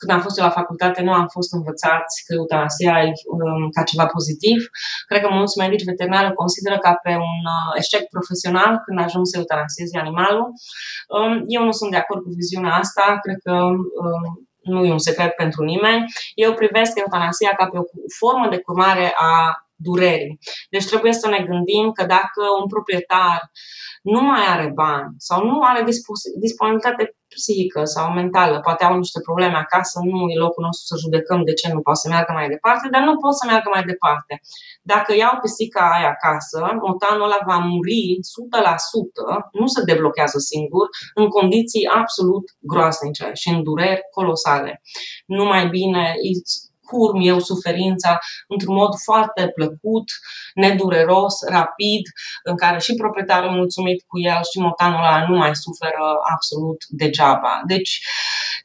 când 0.00 0.10
am 0.16 0.22
fost 0.26 0.38
eu 0.38 0.44
la 0.44 0.58
facultate, 0.60 1.00
nu 1.02 1.12
am 1.20 1.26
fost 1.36 1.50
învățați 1.58 2.14
că 2.24 2.30
eutanasia 2.40 2.94
e 3.08 3.10
um, 3.36 3.62
ca 3.76 3.82
ceva 3.90 4.06
pozitiv. 4.16 4.58
Cred 5.08 5.20
că 5.22 5.28
mulți 5.38 5.58
medici 5.64 5.88
veterinari 5.92 6.30
o 6.30 6.40
consideră 6.42 6.76
ca 6.78 6.92
pe 7.04 7.12
un 7.30 7.40
uh, 7.56 7.70
eșec 7.80 8.04
profesional 8.16 8.72
când 8.84 8.98
ajung 9.06 9.24
să 9.26 9.34
eutanasiezi 9.36 9.96
animalul. 10.04 10.46
Um, 11.16 11.34
eu 11.56 11.62
nu 11.68 11.72
sunt 11.78 11.90
de 11.90 12.00
acord 12.02 12.20
cu 12.22 12.30
viziunea 12.40 12.74
asta. 12.82 13.04
Cred 13.24 13.38
că 13.46 13.54
nu 14.66 14.84
e 14.84 14.92
un 14.92 14.98
secret 14.98 15.34
pentru 15.34 15.64
nimeni, 15.64 16.04
eu 16.34 16.52
privesc 16.52 16.98
eutanasia 16.98 17.50
ca 17.56 17.66
pe 17.66 17.78
o 17.78 17.82
formă 18.18 18.48
de 18.48 18.58
curmare 18.58 19.12
a 19.16 19.65
durerii. 19.76 20.38
Deci 20.70 20.86
trebuie 20.86 21.12
să 21.12 21.28
ne 21.28 21.44
gândim 21.48 21.92
că 21.92 22.04
dacă 22.04 22.42
un 22.60 22.66
proprietar 22.68 23.40
nu 24.02 24.20
mai 24.20 24.44
are 24.54 24.70
bani 24.74 25.14
sau 25.16 25.38
nu 25.44 25.56
are 25.62 25.84
disponibilitate 26.40 27.04
psihică 27.34 27.84
sau 27.84 28.06
mentală, 28.20 28.60
poate 28.60 28.84
au 28.84 28.96
niște 28.96 29.20
probleme 29.28 29.58
acasă, 29.64 29.96
nu 30.12 30.18
e 30.32 30.44
locul 30.46 30.64
nostru 30.68 30.84
să 30.90 31.02
judecăm 31.04 31.40
de 31.48 31.54
ce 31.60 31.66
nu 31.72 31.80
poate 31.86 32.00
să 32.02 32.08
meargă 32.08 32.32
mai 32.32 32.48
departe, 32.54 32.86
dar 32.94 33.02
nu 33.08 33.14
pot 33.22 33.34
să 33.40 33.44
meargă 33.46 33.68
mai 33.74 33.84
departe. 33.92 34.34
Dacă 34.92 35.10
iau 35.14 35.34
pisica 35.42 35.82
aia 35.94 36.10
acasă, 36.16 36.58
motanul 36.86 37.26
ăla 37.26 37.40
va 37.50 37.58
muri 37.72 38.00
100%, 38.20 39.50
nu 39.60 39.66
se 39.74 39.80
deblochează 39.90 40.38
singur, 40.52 40.86
în 41.20 41.26
condiții 41.36 41.88
absolut 42.00 42.46
groasnice 42.72 43.26
și 43.40 43.48
în 43.54 43.62
dureri 43.68 44.02
colosale. 44.16 44.72
Nu 45.36 45.44
mai 45.52 45.64
bine, 45.76 46.04
curm 46.90 47.18
eu 47.20 47.38
suferința 47.38 48.18
într-un 48.48 48.74
mod 48.74 48.92
foarte 49.04 49.42
plăcut, 49.54 50.08
nedureros, 50.54 51.34
rapid, 51.48 52.04
în 52.42 52.56
care 52.56 52.78
și 52.78 52.94
proprietarul 52.94 53.50
mulțumit 53.50 54.04
cu 54.06 54.16
el 54.20 54.40
și 54.50 54.58
motanul 54.58 54.98
ăla 54.98 55.26
nu 55.28 55.36
mai 55.36 55.56
suferă 55.56 56.04
absolut 56.34 56.80
degeaba. 56.88 57.60
Deci, 57.66 58.00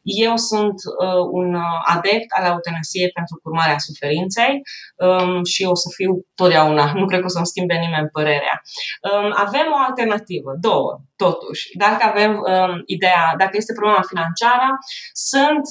eu 0.03 0.35
sunt 0.35 0.77
uh, 0.99 1.23
un 1.31 1.55
adept 1.85 2.29
al 2.37 2.45
eutanasiei 2.45 3.09
pentru 3.09 3.39
curmarea 3.43 3.77
suferinței 3.77 4.61
um, 4.95 5.43
și 5.43 5.63
o 5.63 5.75
să 5.75 5.87
fiu 5.95 6.11
totdeauna. 6.35 6.93
Nu 6.93 7.05
cred 7.05 7.19
că 7.19 7.25
o 7.25 7.35
să-mi 7.35 7.45
schimbe 7.45 7.75
nimeni 7.75 8.13
părerea. 8.17 8.61
Um, 9.11 9.33
avem 9.35 9.67
o 9.75 9.79
alternativă, 9.87 10.51
două, 10.59 10.99
totuși. 11.15 11.63
Dacă 11.77 12.01
avem 12.03 12.31
um, 12.31 12.81
ideea, 12.85 13.33
dacă 13.37 13.53
este 13.57 13.73
problema 13.73 14.01
financiară, 14.07 14.67
sunt 15.13 15.65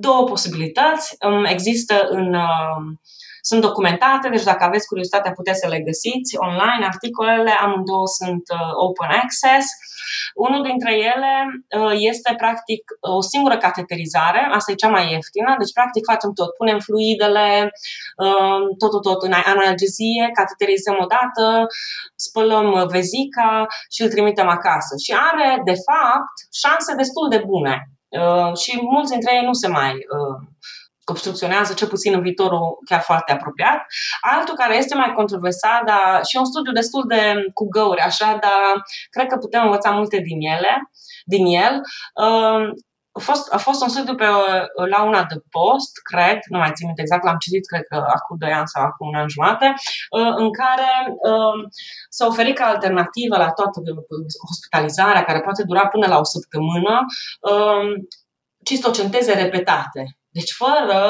două 0.00 0.24
posibilități. 0.24 1.16
Există 1.44 2.06
în 2.08 2.36
sunt 3.48 3.60
documentate, 3.68 4.28
deci 4.28 4.48
dacă 4.52 4.64
aveți 4.64 4.88
curiozitatea 4.90 5.32
puteți 5.38 5.60
să 5.62 5.68
le 5.68 5.80
găsiți 5.88 6.30
online, 6.46 6.84
articolele, 6.92 7.52
amândouă 7.64 8.06
sunt 8.18 8.44
uh, 8.58 8.72
open 8.86 9.10
access. 9.22 9.66
Unul 10.46 10.62
dintre 10.70 10.92
ele 11.12 11.34
uh, 11.48 11.94
este 12.10 12.30
practic 12.42 12.82
o 13.18 13.20
singură 13.32 13.56
cateterizare, 13.66 14.40
asta 14.56 14.70
e 14.70 14.82
cea 14.82 14.94
mai 14.96 15.04
ieftină, 15.12 15.50
deci 15.60 15.76
practic 15.78 16.02
facem 16.12 16.30
tot, 16.38 16.50
punem 16.60 16.78
fluidele, 16.86 17.48
uh, 18.24 18.60
tot, 18.80 18.90
tot, 18.94 19.02
tot 19.08 19.20
în 19.28 19.34
analgezie, 19.54 20.24
cateterizăm 20.38 20.96
o 21.04 21.06
dată, 21.16 21.44
spălăm 22.26 22.68
vezica 22.96 23.50
și 23.94 24.02
îl 24.02 24.12
trimitem 24.14 24.48
acasă. 24.58 24.92
Și 25.04 25.12
are, 25.28 25.48
de 25.70 25.76
fapt, 25.88 26.34
șanse 26.62 26.90
destul 27.02 27.26
de 27.34 27.40
bune 27.50 27.76
Uh, 28.20 28.56
și 28.56 28.78
mulți 28.82 29.10
dintre 29.10 29.34
ei 29.34 29.44
nu 29.44 29.52
se 29.52 29.68
mai 29.68 29.92
uh, 29.92 30.46
obstrucționează, 31.04 31.74
cel 31.74 31.88
puțin 31.88 32.12
în 32.14 32.22
viitorul 32.22 32.78
chiar 32.84 33.00
foarte 33.00 33.32
apropiat. 33.32 33.86
Altul 34.20 34.54
care 34.54 34.76
este 34.76 34.94
mai 34.94 35.12
controversat, 35.14 35.84
dar 35.84 36.24
și 36.24 36.36
un 36.36 36.44
studiu 36.44 36.72
destul 36.72 37.04
de 37.08 37.34
cu 37.54 37.68
găuri, 37.68 38.00
așa, 38.00 38.38
dar 38.40 38.82
cred 39.10 39.26
că 39.26 39.36
putem 39.36 39.62
învăța 39.62 39.90
multe 39.90 40.18
din 40.18 40.40
ele, 40.40 40.90
din 41.24 41.46
el. 41.46 41.80
Uh, 42.14 42.68
a 43.18 43.20
fost, 43.20 43.52
a 43.52 43.56
fost 43.56 43.82
un 43.82 43.88
studiu 43.88 44.14
pe, 44.14 44.24
la 44.90 45.02
una 45.02 45.22
de 45.24 45.36
post, 45.50 45.92
cred, 46.10 46.38
nu 46.48 46.58
mai 46.58 46.72
țin 46.74 46.88
exact, 46.96 47.24
l-am 47.24 47.42
citit, 47.44 47.66
cred 47.66 47.84
că 47.90 47.96
acum 47.96 48.36
2 48.38 48.52
ani 48.52 48.72
sau 48.72 48.82
acum 48.82 49.08
un 49.08 49.14
an 49.14 49.28
jumate, 49.28 49.74
uh, 50.18 50.32
în 50.42 50.48
care 50.60 50.90
um, 51.30 51.58
s-a 52.16 52.26
oferit 52.26 52.56
ca 52.56 52.66
alternativă 52.66 53.36
la 53.36 53.50
toată 53.58 53.78
hospitalizarea, 54.50 55.24
care 55.24 55.40
poate 55.40 55.62
dura 55.62 55.86
până 55.86 56.06
la 56.06 56.18
o 56.18 56.24
săptămână, 56.34 56.94
um, 57.50 57.88
cistocenteze 58.64 59.32
repetate. 59.42 60.02
Deci 60.38 60.52
fără 60.62 61.00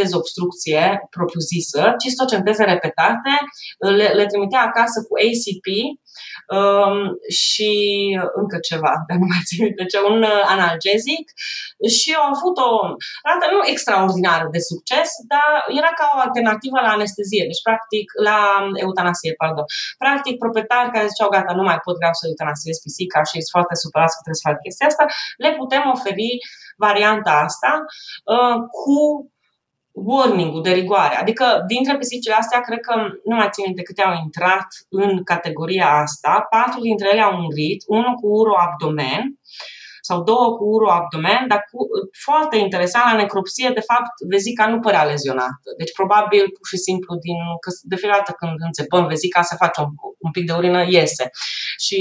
dezobstrucție 0.00 0.84
propriu-zisă, 1.16 1.82
cistocenteze 2.04 2.64
repetate, 2.64 3.32
le, 3.78 4.08
le 4.18 4.26
trimitea 4.26 4.62
acasă 4.62 4.98
cu 5.06 5.14
ACP, 5.24 5.66
um, 6.56 6.96
și 7.42 7.72
încă 8.40 8.56
ceva, 8.68 8.92
dar 9.08 9.16
nu 9.22 9.26
mai 9.32 9.42
țin 9.48 9.64
de 9.78 9.84
ce, 9.92 9.98
un 10.12 10.20
uh, 10.22 10.42
analgezic 10.54 11.24
și 11.96 12.10
au 12.20 12.26
avut 12.34 12.56
o 12.68 12.70
rată 13.28 13.44
nu 13.54 13.60
extraordinară 13.72 14.46
de 14.54 14.60
succes, 14.70 15.08
dar 15.32 15.50
era 15.80 15.90
ca 15.98 16.06
o 16.14 16.18
alternativă 16.26 16.78
la 16.86 16.94
anestezie, 16.96 17.44
deci 17.50 17.66
practic 17.68 18.06
la 18.28 18.38
eutanasie, 18.84 19.32
pardon. 19.42 19.66
Practic, 20.02 20.34
proprietari 20.44 20.92
care 20.94 21.10
ziceau, 21.12 21.34
gata, 21.36 21.52
nu 21.60 21.64
mai 21.68 21.78
pot, 21.84 21.96
vreau 22.00 22.14
să 22.18 22.24
eutanasiez 22.26 22.76
pisica 22.84 23.20
și 23.30 23.36
sunt 23.42 23.54
foarte 23.56 23.74
supărați 23.82 24.14
că 24.14 24.20
trebuie 24.22 24.42
să 24.42 24.48
fac 24.48 24.56
chestia 24.64 24.86
asta, 24.92 25.04
le 25.44 25.50
putem 25.60 25.82
oferi 25.94 26.30
varianta 26.86 27.32
asta 27.48 27.72
uh, 28.34 28.56
cu 28.80 28.98
warning-ul 29.92 30.62
de 30.62 30.70
rigoare. 30.70 31.16
Adică, 31.16 31.64
dintre 31.66 31.96
pisicile 31.96 32.34
astea, 32.34 32.60
cred 32.60 32.80
că 32.80 32.94
nu 33.24 33.36
mai 33.36 33.48
țin 33.50 33.74
de 33.74 33.82
câte 33.82 34.02
au 34.02 34.14
intrat 34.24 34.66
în 34.88 35.24
categoria 35.24 35.88
asta. 35.88 36.46
Patru 36.50 36.80
dintre 36.80 37.08
ele 37.12 37.20
au 37.20 37.40
murit, 37.40 37.82
unul 37.86 38.14
cu 38.14 38.26
uroabdomen, 38.26 39.22
sau 40.08 40.22
două 40.22 40.56
cu 40.56 40.64
uroabdomen, 40.64 41.44
dar 41.48 41.60
cu, 41.70 41.78
foarte 42.24 42.56
interesant, 42.56 43.04
la 43.10 43.16
necropsie, 43.16 43.70
de 43.74 43.80
fapt, 43.80 44.14
vezica 44.28 44.66
nu 44.66 44.80
părea 44.80 45.04
lezionată. 45.04 45.68
Deci, 45.78 45.92
probabil, 45.92 46.42
pur 46.56 46.66
și 46.72 46.76
simplu, 46.76 47.14
din, 47.24 47.38
că 47.60 47.70
de 47.82 47.96
fiecare 47.96 48.22
dată 48.24 48.36
când 48.38 48.56
înțepăm 48.58 49.06
vezica, 49.06 49.42
se 49.42 49.56
face 49.58 49.80
un, 49.80 49.90
un 50.18 50.30
pic 50.30 50.46
de 50.46 50.52
urină, 50.52 50.84
iese. 50.88 51.30
Și 51.78 51.98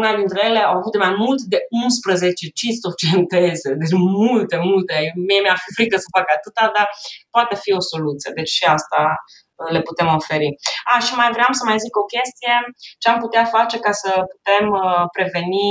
una 0.00 0.10
dintre 0.20 0.40
ele 0.48 0.60
au 0.68 0.76
avut 0.76 0.92
de 0.92 1.04
mai 1.06 1.14
mult 1.24 1.40
de 1.54 1.58
11 1.70 2.46
cistocenteze, 2.60 3.70
deci 3.82 3.94
multe, 4.20 4.56
multe. 4.70 4.96
Mie 5.28 5.40
mi-ar 5.40 5.60
fi 5.64 5.70
frică 5.78 5.96
să 6.04 6.14
fac 6.16 6.26
atâta, 6.36 6.64
dar 6.76 6.88
poate 7.34 7.54
fi 7.62 7.70
o 7.78 7.82
soluție. 7.92 8.30
Deci 8.38 8.52
și 8.58 8.64
asta 8.76 9.02
uh, 9.10 9.70
le 9.74 9.80
putem 9.88 10.08
oferi. 10.18 10.48
A, 10.92 10.94
și 11.06 11.12
mai 11.20 11.30
vreau 11.36 11.52
să 11.58 11.62
mai 11.64 11.82
zic 11.84 11.94
o 12.02 12.10
chestie, 12.14 12.54
ce 13.00 13.06
am 13.10 13.18
putea 13.24 13.44
face 13.56 13.76
ca 13.86 13.92
să 14.02 14.10
putem 14.32 14.64
uh, 14.82 15.04
preveni 15.16 15.68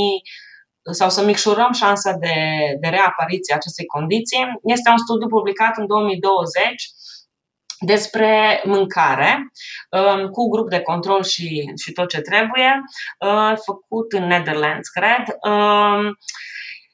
sau 0.99 1.09
să 1.15 1.21
micșorăm 1.23 1.71
șansa 1.81 2.11
de, 2.25 2.37
de 2.81 2.87
reapariție 2.97 3.53
a 3.53 3.59
acestei 3.61 3.85
condiții. 3.95 4.43
Este 4.75 4.89
un 4.89 5.01
studiu 5.05 5.27
publicat 5.35 5.73
în 5.81 5.85
2020 5.87 6.63
despre 7.85 8.61
mâncare, 8.65 9.51
um, 9.89 10.27
cu 10.27 10.49
grup 10.49 10.69
de 10.69 10.79
control 10.79 11.23
și, 11.23 11.71
și 11.83 11.91
tot 11.91 12.09
ce 12.09 12.21
trebuie, 12.21 12.81
uh, 13.19 13.57
făcut 13.65 14.11
în 14.11 14.27
Netherlands, 14.27 14.89
cred. 14.89 15.23
Um, 15.41 16.17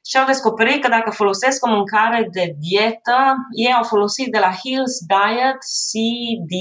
și 0.10 0.18
au 0.18 0.26
descoperit 0.26 0.82
că 0.82 0.88
dacă 0.88 1.10
folosesc 1.12 1.66
o 1.66 1.70
mâncare 1.70 2.28
de 2.32 2.54
dietă, 2.60 3.36
ei 3.66 3.74
au 3.74 3.84
folosit 3.84 4.32
de 4.32 4.40
la 4.40 4.52
Hills 4.52 4.98
Diet 5.08 5.60
CD, 5.88 6.54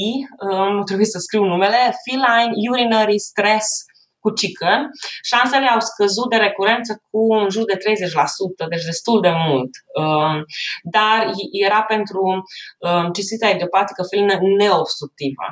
um, 0.50 0.74
nu 0.74 0.82
trebuie 0.82 1.06
să 1.06 1.18
scriu 1.18 1.44
numele, 1.44 1.94
Feline 2.04 2.52
Urinary 2.70 3.18
Stress 3.18 3.84
cu 4.28 4.34
chicken, 4.34 4.90
șansele 5.22 5.66
au 5.66 5.80
scăzut 5.80 6.30
de 6.30 6.36
recurență 6.36 7.02
cu 7.10 7.34
în 7.34 7.48
jur 7.50 7.64
de 7.64 7.76
30%, 7.76 8.68
deci 8.68 8.84
destul 8.84 9.20
de 9.20 9.32
mult. 9.46 9.70
Um, 10.00 10.44
dar 10.82 11.18
era 11.66 11.82
pentru 11.82 12.22
um, 12.78 13.12
cistita 13.12 13.48
idiopatică 13.48 14.02
felină 14.10 14.38
neobstructivă. 14.58 15.46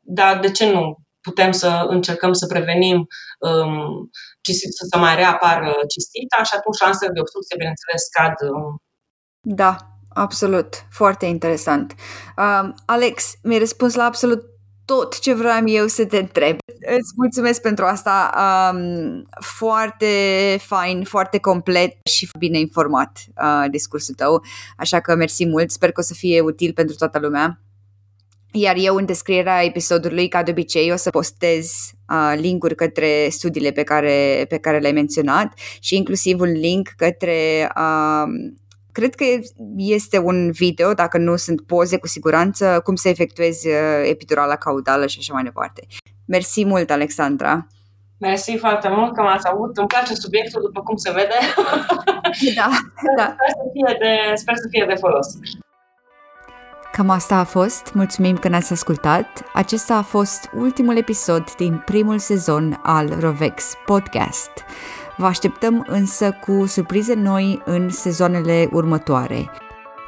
Dar 0.00 0.38
de 0.38 0.50
ce 0.50 0.72
nu 0.72 0.96
putem 1.20 1.52
să 1.52 1.86
încercăm 1.88 2.32
să 2.32 2.46
prevenim 2.46 3.06
um, 3.38 4.10
să, 4.42 4.86
să 4.90 4.98
mai 4.98 5.14
reapară 5.14 5.72
cistita 5.88 6.42
și 6.42 6.54
atunci 6.56 6.76
șansele 6.76 7.12
de 7.12 7.20
obstrucție, 7.20 7.56
bineînțeles, 7.58 8.02
scad. 8.02 8.34
Da, 9.40 9.76
absolut. 10.14 10.68
Foarte 10.90 11.26
interesant. 11.26 11.94
Um, 12.36 12.74
Alex, 12.86 13.32
mi-ai 13.42 13.58
răspuns 13.58 13.94
la 13.94 14.04
absolut 14.04 14.42
tot 14.90 15.18
ce 15.18 15.34
vreau 15.34 15.66
eu 15.66 15.86
să 15.86 16.06
te 16.06 16.18
întreb. 16.18 16.56
Îți 16.80 17.12
mulțumesc 17.16 17.60
pentru 17.60 17.84
asta. 17.84 18.32
Um, 18.72 19.22
foarte 19.40 20.06
fain, 20.60 21.04
foarte 21.04 21.38
complet 21.38 21.96
și 22.06 22.28
bine 22.38 22.58
informat 22.58 23.18
uh, 23.42 23.70
discursul 23.70 24.14
tău, 24.14 24.42
așa 24.76 25.00
că 25.00 25.14
mersi 25.14 25.46
mult. 25.46 25.70
Sper 25.70 25.92
că 25.92 26.00
o 26.00 26.02
să 26.02 26.14
fie 26.14 26.40
util 26.40 26.72
pentru 26.72 26.96
toată 26.96 27.18
lumea. 27.18 27.60
Iar 28.52 28.76
eu 28.78 28.96
în 28.96 29.06
descrierea 29.06 29.64
episodului, 29.64 30.28
ca 30.28 30.42
de 30.42 30.50
obicei, 30.50 30.92
o 30.92 30.96
să 30.96 31.10
postez 31.10 31.70
uh, 32.08 32.34
linkuri 32.36 32.74
către 32.74 33.28
studiile 33.28 33.70
pe 33.70 33.82
care, 33.82 34.44
pe 34.48 34.58
care 34.58 34.78
le-ai 34.78 34.92
menționat 34.92 35.58
și 35.80 35.96
inclusiv 35.96 36.40
un 36.40 36.52
link 36.52 36.88
către 36.96 37.70
uh, 37.76 38.52
Cred 38.92 39.14
că 39.14 39.24
este 39.76 40.18
un 40.18 40.50
video, 40.50 40.92
dacă 40.92 41.18
nu 41.18 41.36
sunt 41.36 41.60
poze 41.60 41.98
cu 41.98 42.06
siguranță, 42.06 42.80
cum 42.84 42.94
să 42.94 43.08
efectuezi 43.08 43.68
uh, 43.68 43.74
epidurala 44.04 44.56
caudală 44.56 45.06
și 45.06 45.16
așa 45.20 45.32
mai 45.32 45.42
departe. 45.42 45.86
Mersi 46.26 46.64
mult, 46.64 46.90
Alexandra! 46.90 47.66
Mersi 48.18 48.56
foarte 48.56 48.88
mult 48.88 49.14
că 49.14 49.22
m-ați 49.22 49.48
avut. 49.50 49.76
Îmi 49.76 49.86
place 49.86 50.14
subiectul, 50.14 50.60
după 50.62 50.82
cum 50.82 50.96
se 50.96 51.10
vede. 51.10 51.38
Da, 52.56 52.68
da. 53.16 53.36
Sper 53.36 53.48
să 53.48 53.64
fie 53.72 53.96
de, 53.98 54.34
sper 54.34 54.54
să 54.56 54.66
fie 54.70 54.84
de 54.88 54.94
folos. 54.94 55.26
Cam 56.92 57.10
asta 57.10 57.36
a 57.36 57.44
fost. 57.44 57.92
Mulțumim 57.94 58.36
că 58.36 58.48
ne-ați 58.48 58.72
ascultat. 58.72 59.26
Acesta 59.52 59.94
a 59.94 60.02
fost 60.02 60.50
ultimul 60.54 60.96
episod 60.96 61.54
din 61.54 61.82
primul 61.84 62.18
sezon 62.18 62.80
al 62.82 63.16
Rovex 63.20 63.72
Podcast. 63.86 64.50
Vă 65.16 65.26
așteptăm 65.26 65.84
însă 65.88 66.36
cu 66.46 66.66
surprize 66.66 67.14
noi 67.14 67.62
în 67.64 67.88
sezoanele 67.88 68.68
următoare. 68.72 69.50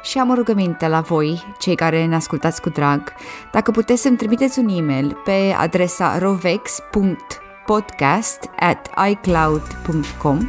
Și 0.01 0.17
am 0.17 0.29
o 0.29 0.33
rugăminte 0.33 0.87
la 0.87 1.01
voi, 1.01 1.55
cei 1.59 1.75
care 1.75 2.05
ne 2.05 2.15
ascultați 2.15 2.61
cu 2.61 2.69
drag, 2.69 3.13
dacă 3.51 3.71
puteți 3.71 4.01
să-mi 4.01 4.17
trimiteți 4.17 4.59
un 4.59 4.67
e-mail 4.67 5.17
pe 5.23 5.55
adresa 5.57 6.17
rovex.podcast 6.17 8.49
at 8.59 8.89
icloud.com 9.09 10.47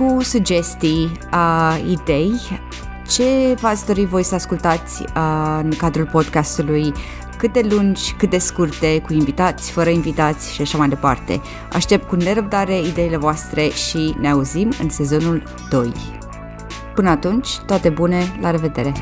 cu 0.00 0.22
sugestii, 0.22 1.12
uh, 1.32 1.84
idei, 1.86 2.32
ce 3.08 3.54
v-ați 3.60 3.86
dori 3.86 4.04
voi 4.04 4.22
să 4.22 4.34
ascultați 4.34 5.02
uh, 5.02 5.58
în 5.62 5.70
cadrul 5.76 6.06
podcastului 6.06 6.92
cât 7.40 7.52
de 7.52 7.66
lungi, 7.70 8.12
cât 8.12 8.30
de 8.30 8.38
scurte, 8.38 9.00
cu 9.00 9.12
invitați, 9.12 9.70
fără 9.70 9.90
invitați 9.90 10.52
și 10.52 10.60
așa 10.60 10.78
mai 10.78 10.88
departe. 10.88 11.40
Aștept 11.72 12.08
cu 12.08 12.16
nerăbdare 12.16 12.80
ideile 12.80 13.16
voastre 13.16 13.68
și 13.68 14.14
ne 14.20 14.30
auzim 14.30 14.72
în 14.82 14.88
sezonul 14.88 15.42
2. 15.70 15.92
Până 16.94 17.10
atunci, 17.10 17.58
toate 17.66 17.88
bune, 17.88 18.38
la 18.40 18.50
revedere! 18.50 18.92